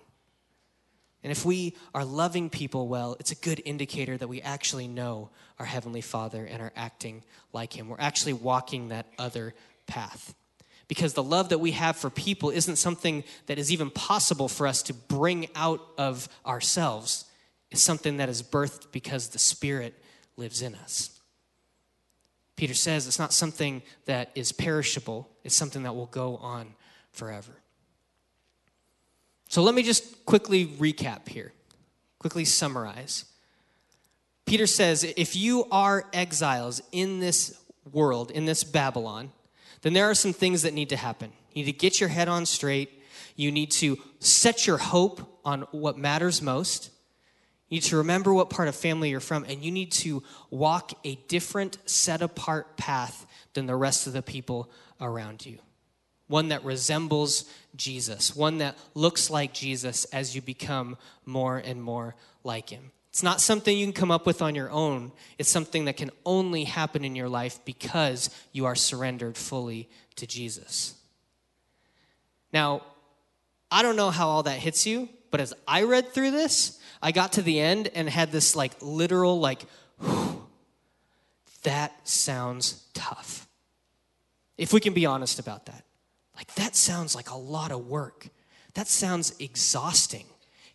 And 1.24 1.32
if 1.32 1.46
we 1.46 1.76
are 1.94 2.04
loving 2.04 2.50
people 2.50 2.88
well, 2.88 3.16
it's 3.20 3.32
a 3.32 3.36
good 3.36 3.62
indicator 3.64 4.18
that 4.18 4.28
we 4.28 4.42
actually 4.42 4.88
know 4.88 5.30
our 5.58 5.66
Heavenly 5.66 6.02
Father 6.02 6.46
and 6.46 6.62
are 6.62 6.74
acting 6.76 7.24
like 7.54 7.74
Him. 7.74 7.88
We're 7.88 7.96
actually 8.00 8.34
walking 8.34 8.90
that 8.90 9.08
other 9.18 9.54
path. 9.88 10.36
Because 10.90 11.14
the 11.14 11.24
love 11.24 11.50
that 11.50 11.60
we 11.60 11.72
have 11.72 11.96
for 11.96 12.10
people 12.10 12.50
isn't 12.50 12.76
something 12.76 13.24
that 13.46 13.58
is 13.58 13.72
even 13.72 13.90
possible 13.90 14.50
for 14.50 14.68
us 14.68 14.84
to 14.84 14.94
bring 14.94 15.48
out 15.56 15.80
of 15.98 16.28
ourselves, 16.46 17.26
it's 17.72 17.82
something 17.82 18.18
that 18.18 18.28
is 18.28 18.44
birthed 18.44 18.92
because 18.92 19.30
the 19.30 19.40
Spirit 19.40 19.94
lives 20.36 20.62
in 20.62 20.76
us. 20.76 21.13
Peter 22.56 22.74
says 22.74 23.08
it's 23.08 23.20
not 23.20 23.34
something 23.34 23.82
that 24.06 24.32
is 24.36 24.52
perishable, 24.52 25.30
it's 25.44 25.56
something 25.56 25.84
that 25.84 25.96
will 25.96 26.08
go 26.08 26.38
on 26.38 26.76
forever. 27.12 27.52
So 29.50 29.62
let 29.62 29.76
me 29.76 29.84
just 29.84 30.26
quickly 30.26 30.66
recap 30.66 31.28
here, 31.28 31.54
quickly 32.20 32.46
summarize. 32.46 33.26
Peter 34.46 34.68
says 34.68 35.04
if 35.04 35.36
you 35.36 35.66
are 35.72 36.06
exiles 36.14 36.82
in 36.92 37.20
this 37.20 37.60
world, 37.92 38.32
in 38.32 38.46
this 38.46 38.64
Babylon, 38.64 39.32
then 39.82 39.94
there 39.94 40.10
are 40.10 40.16
some 40.16 40.34
things 40.34 40.62
that 40.62 40.74
need 40.74 40.90
to 40.90 40.96
happen. 40.96 41.32
You 41.54 41.66
need 41.66 41.72
to 41.72 41.78
get 41.78 42.00
your 42.00 42.10
head 42.10 42.28
on 42.28 42.46
straight. 42.46 43.02
You 43.36 43.52
need 43.52 43.72
to 43.72 44.00
set 44.20 44.66
your 44.66 44.78
hope 44.78 45.40
on 45.44 45.62
what 45.72 45.98
matters 45.98 46.42
most. 46.42 46.90
You 47.74 47.78
need 47.78 47.86
to 47.86 47.98
remember 47.98 48.32
what 48.32 48.52
part 48.52 48.68
of 48.68 48.76
family 48.76 49.10
you're 49.10 49.20
from, 49.20 49.46
and 49.46 49.64
you 49.66 49.72
need 49.72 49.92
to 49.94 50.22
walk 50.52 50.94
a 51.04 51.16
different, 51.28 51.80
set 51.88 52.22
apart 52.22 52.78
path 52.78 53.26
than 53.56 53.66
the 53.66 53.76
rest 53.76 54.06
of 54.06 54.14
the 54.14 54.22
people 54.22 54.70
around 55.02 55.44
you. 55.44 55.58
One 56.28 56.50
that 56.50 56.64
resembles 56.64 57.46
Jesus, 57.76 58.36
one 58.36 58.60
that 58.60 58.78
looks 58.94 59.32
like 59.32 59.56
Jesus 59.56 60.06
as 60.14 60.36
you 60.36 60.42
become 60.44 60.98
more 61.26 61.58
and 61.58 61.82
more 61.82 62.14
like 62.44 62.70
him. 62.70 62.92
It's 63.10 63.24
not 63.24 63.42
something 63.42 63.76
you 63.76 63.88
can 63.88 63.94
come 63.94 64.12
up 64.12 64.28
with 64.28 64.44
on 64.44 64.54
your 64.54 64.70
own. 64.70 65.12
It's 65.40 65.50
something 65.50 65.86
that 65.86 65.98
can 65.98 66.12
only 66.28 66.66
happen 66.66 67.04
in 67.04 67.16
your 67.16 67.28
life 67.28 67.60
because 67.66 68.30
you 68.52 68.66
are 68.66 68.76
surrendered 68.76 69.36
fully 69.36 69.90
to 70.18 70.28
Jesus. 70.28 70.94
Now, 72.54 72.84
I 73.72 73.82
don't 73.82 73.96
know 73.96 74.12
how 74.12 74.28
all 74.28 74.44
that 74.44 74.60
hits 74.60 74.86
you, 74.86 75.10
but 75.34 75.42
as 75.42 75.52
I 75.68 75.82
read 75.82 76.14
through 76.14 76.30
this, 76.30 76.78
I 77.02 77.12
got 77.12 77.34
to 77.34 77.42
the 77.42 77.60
end 77.60 77.90
and 77.96 78.08
had 78.08 78.32
this 78.32 78.56
like 78.56 78.74
literal, 78.84 79.40
like, 79.40 79.64
that 81.64 82.08
sounds 82.08 82.84
tough. 82.94 83.48
If 84.60 84.74
we 84.74 84.80
can 84.80 84.94
be 84.94 85.08
honest 85.08 85.40
about 85.40 85.66
that. 85.66 85.86
Like, 86.36 86.54
that 86.54 86.76
sounds 86.76 87.16
like 87.16 87.32
a 87.32 87.36
lot 87.36 87.72
of 87.72 87.88
work. 87.88 88.28
That 88.76 88.88
sounds 88.88 89.34
exhausting. 89.40 90.28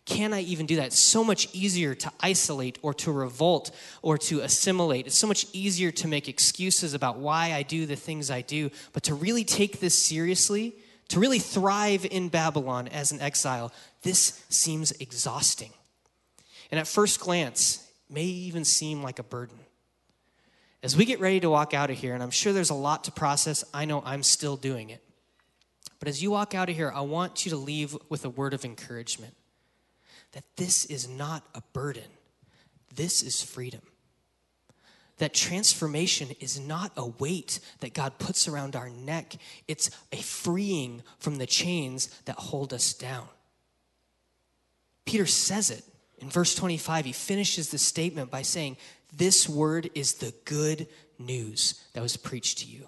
Can 0.03 0.33
I 0.33 0.41
even 0.41 0.65
do 0.65 0.75
that? 0.75 0.87
It's 0.87 0.99
so 0.99 1.23
much 1.23 1.47
easier 1.53 1.95
to 1.95 2.11
isolate 2.19 2.79
or 2.81 2.93
to 2.95 3.13
revolt 3.13 3.71
or 4.01 4.17
to 4.17 4.41
assimilate. 4.41 5.07
It's 5.07 5.17
so 5.17 5.27
much 5.27 5.45
easier 5.53 5.91
to 5.91 6.07
make 6.09 6.27
excuses 6.27 6.93
about 6.93 7.17
why 7.17 7.53
I 7.53 7.63
do 7.63 7.85
the 7.85 7.95
things 7.95 8.29
I 8.29 8.41
do. 8.41 8.71
But 8.91 9.03
to 9.03 9.15
really 9.15 9.45
take 9.45 9.79
this 9.79 9.97
seriously, 9.97 10.75
To 11.09 11.19
really 11.19 11.39
thrive 11.39 12.05
in 12.09 12.29
Babylon 12.29 12.87
as 12.87 13.11
an 13.11 13.19
exile, 13.19 13.71
this 14.03 14.43
seems 14.49 14.91
exhausting. 14.93 15.73
And 16.71 16.79
at 16.79 16.87
first 16.87 17.19
glance, 17.19 17.87
may 18.09 18.23
even 18.23 18.63
seem 18.63 19.03
like 19.03 19.19
a 19.19 19.23
burden. 19.23 19.57
As 20.81 20.95
we 20.95 21.05
get 21.05 21.19
ready 21.19 21.39
to 21.41 21.49
walk 21.49 21.73
out 21.73 21.89
of 21.89 21.97
here, 21.97 22.13
and 22.13 22.23
I'm 22.23 22.31
sure 22.31 22.53
there's 22.53 22.69
a 22.69 22.75
lot 22.75 23.03
to 23.05 23.11
process, 23.11 23.63
I 23.73 23.85
know 23.85 24.01
I'm 24.05 24.23
still 24.23 24.55
doing 24.55 24.89
it. 24.89 25.03
But 25.99 26.07
as 26.07 26.23
you 26.23 26.31
walk 26.31 26.55
out 26.55 26.69
of 26.69 26.75
here, 26.75 26.91
I 26.93 27.01
want 27.01 27.45
you 27.45 27.49
to 27.51 27.57
leave 27.57 27.97
with 28.07 28.23
a 28.23 28.29
word 28.29 28.53
of 28.53 28.63
encouragement 28.63 29.33
that 30.31 30.43
this 30.55 30.85
is 30.85 31.09
not 31.09 31.43
a 31.55 31.61
burden, 31.73 32.03
this 32.95 33.21
is 33.21 33.41
freedom. 33.41 33.81
That 35.19 35.33
transformation 35.33 36.29
is 36.39 36.59
not 36.59 36.91
a 36.97 37.05
weight 37.05 37.59
that 37.81 37.93
God 37.93 38.17
puts 38.19 38.47
around 38.47 38.75
our 38.75 38.89
neck, 38.89 39.35
it's 39.67 39.89
a 40.11 40.17
freeing 40.17 41.03
from 41.19 41.37
the 41.37 41.45
chains 41.45 42.07
that 42.25 42.35
hold 42.35 42.73
us 42.73 42.93
down. 42.93 43.27
Peter 45.05 45.25
says 45.25 45.69
it 45.69 45.83
in 46.19 46.29
verse 46.29 46.55
25. 46.55 47.05
He 47.05 47.11
finishes 47.11 47.69
the 47.69 47.77
statement 47.77 48.31
by 48.31 48.41
saying, 48.41 48.77
This 49.15 49.47
word 49.47 49.89
is 49.95 50.15
the 50.15 50.33
good 50.45 50.87
news 51.17 51.83
that 51.93 52.01
was 52.01 52.15
preached 52.17 52.59
to 52.59 52.65
you. 52.65 52.87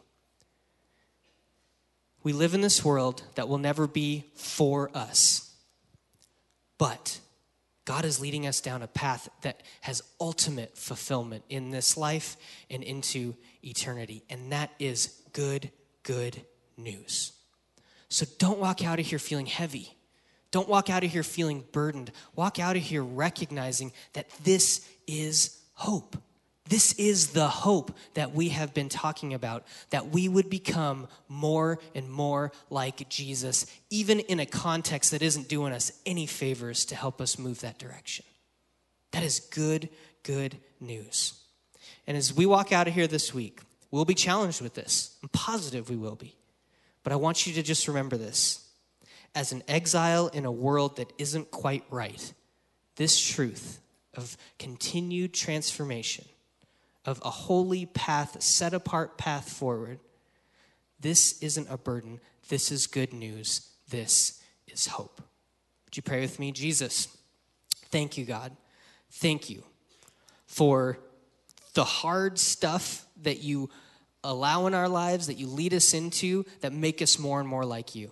We 2.23 2.33
live 2.33 2.53
in 2.53 2.61
this 2.61 2.85
world 2.85 3.23
that 3.35 3.47
will 3.47 3.57
never 3.57 3.87
be 3.87 4.25
for 4.35 4.91
us. 4.95 5.53
But 6.77 7.19
God 7.85 8.05
is 8.05 8.19
leading 8.19 8.45
us 8.45 8.61
down 8.61 8.81
a 8.83 8.87
path 8.87 9.29
that 9.41 9.63
has 9.81 10.03
ultimate 10.19 10.77
fulfillment 10.77 11.43
in 11.49 11.71
this 11.71 11.97
life 11.97 12.37
and 12.69 12.83
into 12.83 13.35
eternity. 13.63 14.23
And 14.29 14.51
that 14.51 14.71
is 14.79 15.21
good, 15.33 15.71
good 16.03 16.41
news. 16.77 17.33
So 18.09 18.25
don't 18.37 18.59
walk 18.59 18.83
out 18.83 18.99
of 18.99 19.05
here 19.05 19.19
feeling 19.19 19.47
heavy. 19.47 19.97
Don't 20.51 20.67
walk 20.67 20.89
out 20.89 21.03
of 21.03 21.11
here 21.11 21.23
feeling 21.23 21.63
burdened. 21.71 22.11
Walk 22.35 22.59
out 22.59 22.75
of 22.75 22.83
here 22.83 23.03
recognizing 23.03 23.93
that 24.13 24.29
this 24.43 24.87
is 25.07 25.57
hope. 25.73 26.17
This 26.67 26.93
is 26.93 27.29
the 27.29 27.47
hope 27.47 27.97
that 28.13 28.33
we 28.33 28.49
have 28.49 28.73
been 28.73 28.87
talking 28.87 29.33
about, 29.33 29.65
that 29.89 30.09
we 30.09 30.29
would 30.29 30.49
become 30.49 31.07
more 31.27 31.79
and 31.95 32.09
more 32.09 32.51
like 32.69 33.09
Jesus, 33.09 33.65
even 33.89 34.19
in 34.19 34.39
a 34.39 34.45
context 34.45 35.11
that 35.11 35.21
isn't 35.21 35.49
doing 35.49 35.73
us 35.73 35.91
any 36.05 36.25
favors 36.25 36.85
to 36.85 36.95
help 36.95 37.19
us 37.19 37.39
move 37.39 37.61
that 37.61 37.79
direction. 37.79 38.25
That 39.11 39.23
is 39.23 39.39
good, 39.39 39.89
good 40.23 40.57
news. 40.79 41.33
And 42.07 42.15
as 42.15 42.33
we 42.33 42.45
walk 42.45 42.71
out 42.71 42.87
of 42.87 42.93
here 42.93 43.07
this 43.07 43.33
week, 43.33 43.61
we'll 43.89 44.05
be 44.05 44.13
challenged 44.13 44.61
with 44.61 44.73
this. 44.73 45.17
I'm 45.23 45.29
positive 45.29 45.89
we 45.89 45.97
will 45.97 46.15
be. 46.15 46.35
But 47.03 47.11
I 47.11 47.17
want 47.17 47.47
you 47.47 47.53
to 47.53 47.63
just 47.63 47.87
remember 47.87 48.17
this. 48.17 48.67
As 49.33 49.51
an 49.51 49.63
exile 49.67 50.27
in 50.27 50.45
a 50.45 50.51
world 50.51 50.97
that 50.97 51.11
isn't 51.17 51.51
quite 51.51 51.83
right, 51.89 52.33
this 52.97 53.19
truth 53.19 53.79
of 54.13 54.37
continued 54.59 55.33
transformation 55.33 56.25
of 57.05 57.21
a 57.23 57.29
holy 57.29 57.85
path, 57.85 58.41
set 58.41 58.73
apart 58.73 59.17
path 59.17 59.49
forward. 59.49 59.99
This 60.99 61.41
isn't 61.41 61.67
a 61.69 61.77
burden. 61.77 62.19
This 62.49 62.71
is 62.71 62.87
good 62.87 63.13
news. 63.13 63.69
This 63.89 64.41
is 64.67 64.87
hope. 64.87 65.21
Would 65.85 65.97
you 65.97 66.03
pray 66.03 66.21
with 66.21 66.39
me? 66.39 66.51
Jesus, 66.51 67.07
thank 67.89 68.17
you, 68.17 68.25
God. 68.25 68.55
Thank 69.09 69.49
you 69.49 69.63
for 70.45 70.99
the 71.73 71.83
hard 71.83 72.37
stuff 72.37 73.05
that 73.21 73.41
you 73.41 73.69
allow 74.23 74.67
in 74.67 74.73
our 74.73 74.89
lives, 74.89 75.27
that 75.27 75.37
you 75.37 75.47
lead 75.47 75.73
us 75.73 75.93
into, 75.93 76.45
that 76.61 76.71
make 76.73 77.01
us 77.01 77.17
more 77.17 77.39
and 77.39 77.49
more 77.49 77.65
like 77.65 77.95
you. 77.95 78.11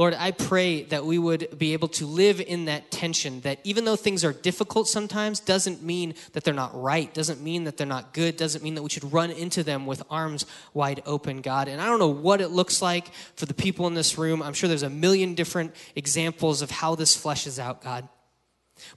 Lord, 0.00 0.14
I 0.14 0.30
pray 0.30 0.84
that 0.84 1.04
we 1.04 1.18
would 1.18 1.58
be 1.58 1.74
able 1.74 1.88
to 1.88 2.06
live 2.06 2.40
in 2.40 2.64
that 2.64 2.90
tension 2.90 3.42
that 3.42 3.58
even 3.64 3.84
though 3.84 3.96
things 3.96 4.24
are 4.24 4.32
difficult 4.32 4.88
sometimes, 4.88 5.40
doesn't 5.40 5.82
mean 5.82 6.14
that 6.32 6.42
they're 6.42 6.54
not 6.54 6.70
right, 6.74 7.12
doesn't 7.12 7.42
mean 7.42 7.64
that 7.64 7.76
they're 7.76 7.86
not 7.86 8.14
good, 8.14 8.38
doesn't 8.38 8.64
mean 8.64 8.76
that 8.76 8.82
we 8.82 8.88
should 8.88 9.12
run 9.12 9.30
into 9.30 9.62
them 9.62 9.84
with 9.84 10.02
arms 10.08 10.46
wide 10.72 11.02
open, 11.04 11.42
God. 11.42 11.68
And 11.68 11.82
I 11.82 11.86
don't 11.86 11.98
know 11.98 12.08
what 12.08 12.40
it 12.40 12.48
looks 12.48 12.80
like 12.80 13.12
for 13.36 13.44
the 13.44 13.52
people 13.52 13.86
in 13.88 13.92
this 13.92 14.16
room. 14.16 14.42
I'm 14.42 14.54
sure 14.54 14.70
there's 14.70 14.82
a 14.82 14.88
million 14.88 15.34
different 15.34 15.74
examples 15.94 16.62
of 16.62 16.70
how 16.70 16.94
this 16.94 17.14
fleshes 17.14 17.58
out, 17.58 17.84
God. 17.84 18.08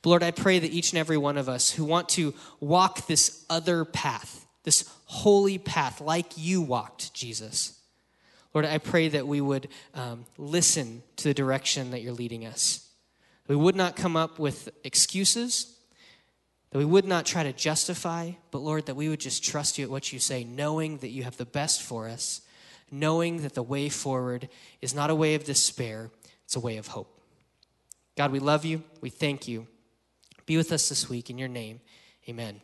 But 0.04 0.10
Lord, 0.10 0.24
I 0.24 0.32
pray 0.32 0.58
that 0.58 0.72
each 0.72 0.94
and 0.94 1.00
every 1.00 1.18
one 1.18 1.38
of 1.38 1.50
us 1.50 1.70
who 1.70 1.84
want 1.84 2.08
to 2.10 2.34
walk 2.62 3.08
this 3.08 3.44
other 3.50 3.84
path, 3.84 4.46
this 4.64 4.90
holy 5.04 5.58
path 5.58 6.00
like 6.00 6.38
you 6.38 6.62
walked, 6.62 7.14
Jesus, 7.14 7.78
Lord, 8.54 8.66
I 8.66 8.78
pray 8.78 9.10
that 9.10 9.28
we 9.28 9.42
would 9.42 9.68
um, 9.96 10.26
listen 10.38 11.02
to 11.18 11.24
the 11.26 11.34
direction 11.34 11.92
that 11.92 12.02
you're 12.02 12.14
leading 12.14 12.46
us. 12.46 12.88
We 13.48 13.56
would 13.56 13.76
not 13.76 13.96
come 13.96 14.16
up 14.16 14.40
with 14.40 14.70
excuses, 14.84 15.76
that 16.70 16.78
we 16.78 16.86
would 16.86 17.06
not 17.06 17.26
try 17.26 17.44
to 17.44 17.54
justify, 17.54 18.32
but 18.52 18.60
Lord, 18.60 18.86
that 18.86 18.96
we 18.96 19.10
would 19.10 19.20
just 19.20 19.44
trust 19.44 19.78
you 19.78 19.86
at 19.86 19.92
what 19.92 20.14
you 20.14 20.20
say, 20.20 20.44
knowing 20.44 20.98
that 21.00 21.10
you 21.10 21.24
have 21.24 21.38
the 21.38 21.46
best 21.46 21.82
for 21.82 22.08
us, 22.08 22.42
knowing 22.92 23.42
that 23.42 23.54
the 23.54 23.64
way 23.64 23.90
forward 23.90 24.50
is 24.82 24.94
not 24.94 25.10
a 25.10 25.16
way 25.16 25.36
of 25.36 25.44
despair, 25.44 26.10
it's 26.46 26.56
a 26.56 26.60
way 26.60 26.78
of 26.78 26.88
hope. 26.88 27.22
God, 28.16 28.32
we 28.32 28.40
love 28.40 28.64
you. 28.64 28.84
We 29.02 29.10
thank 29.10 29.48
you. 29.48 29.68
Be 30.46 30.58
with 30.58 30.72
us 30.72 30.90
this 30.90 31.10
week 31.10 31.30
in 31.30 31.38
your 31.38 31.48
name. 31.48 31.80
Amen. 32.30 32.62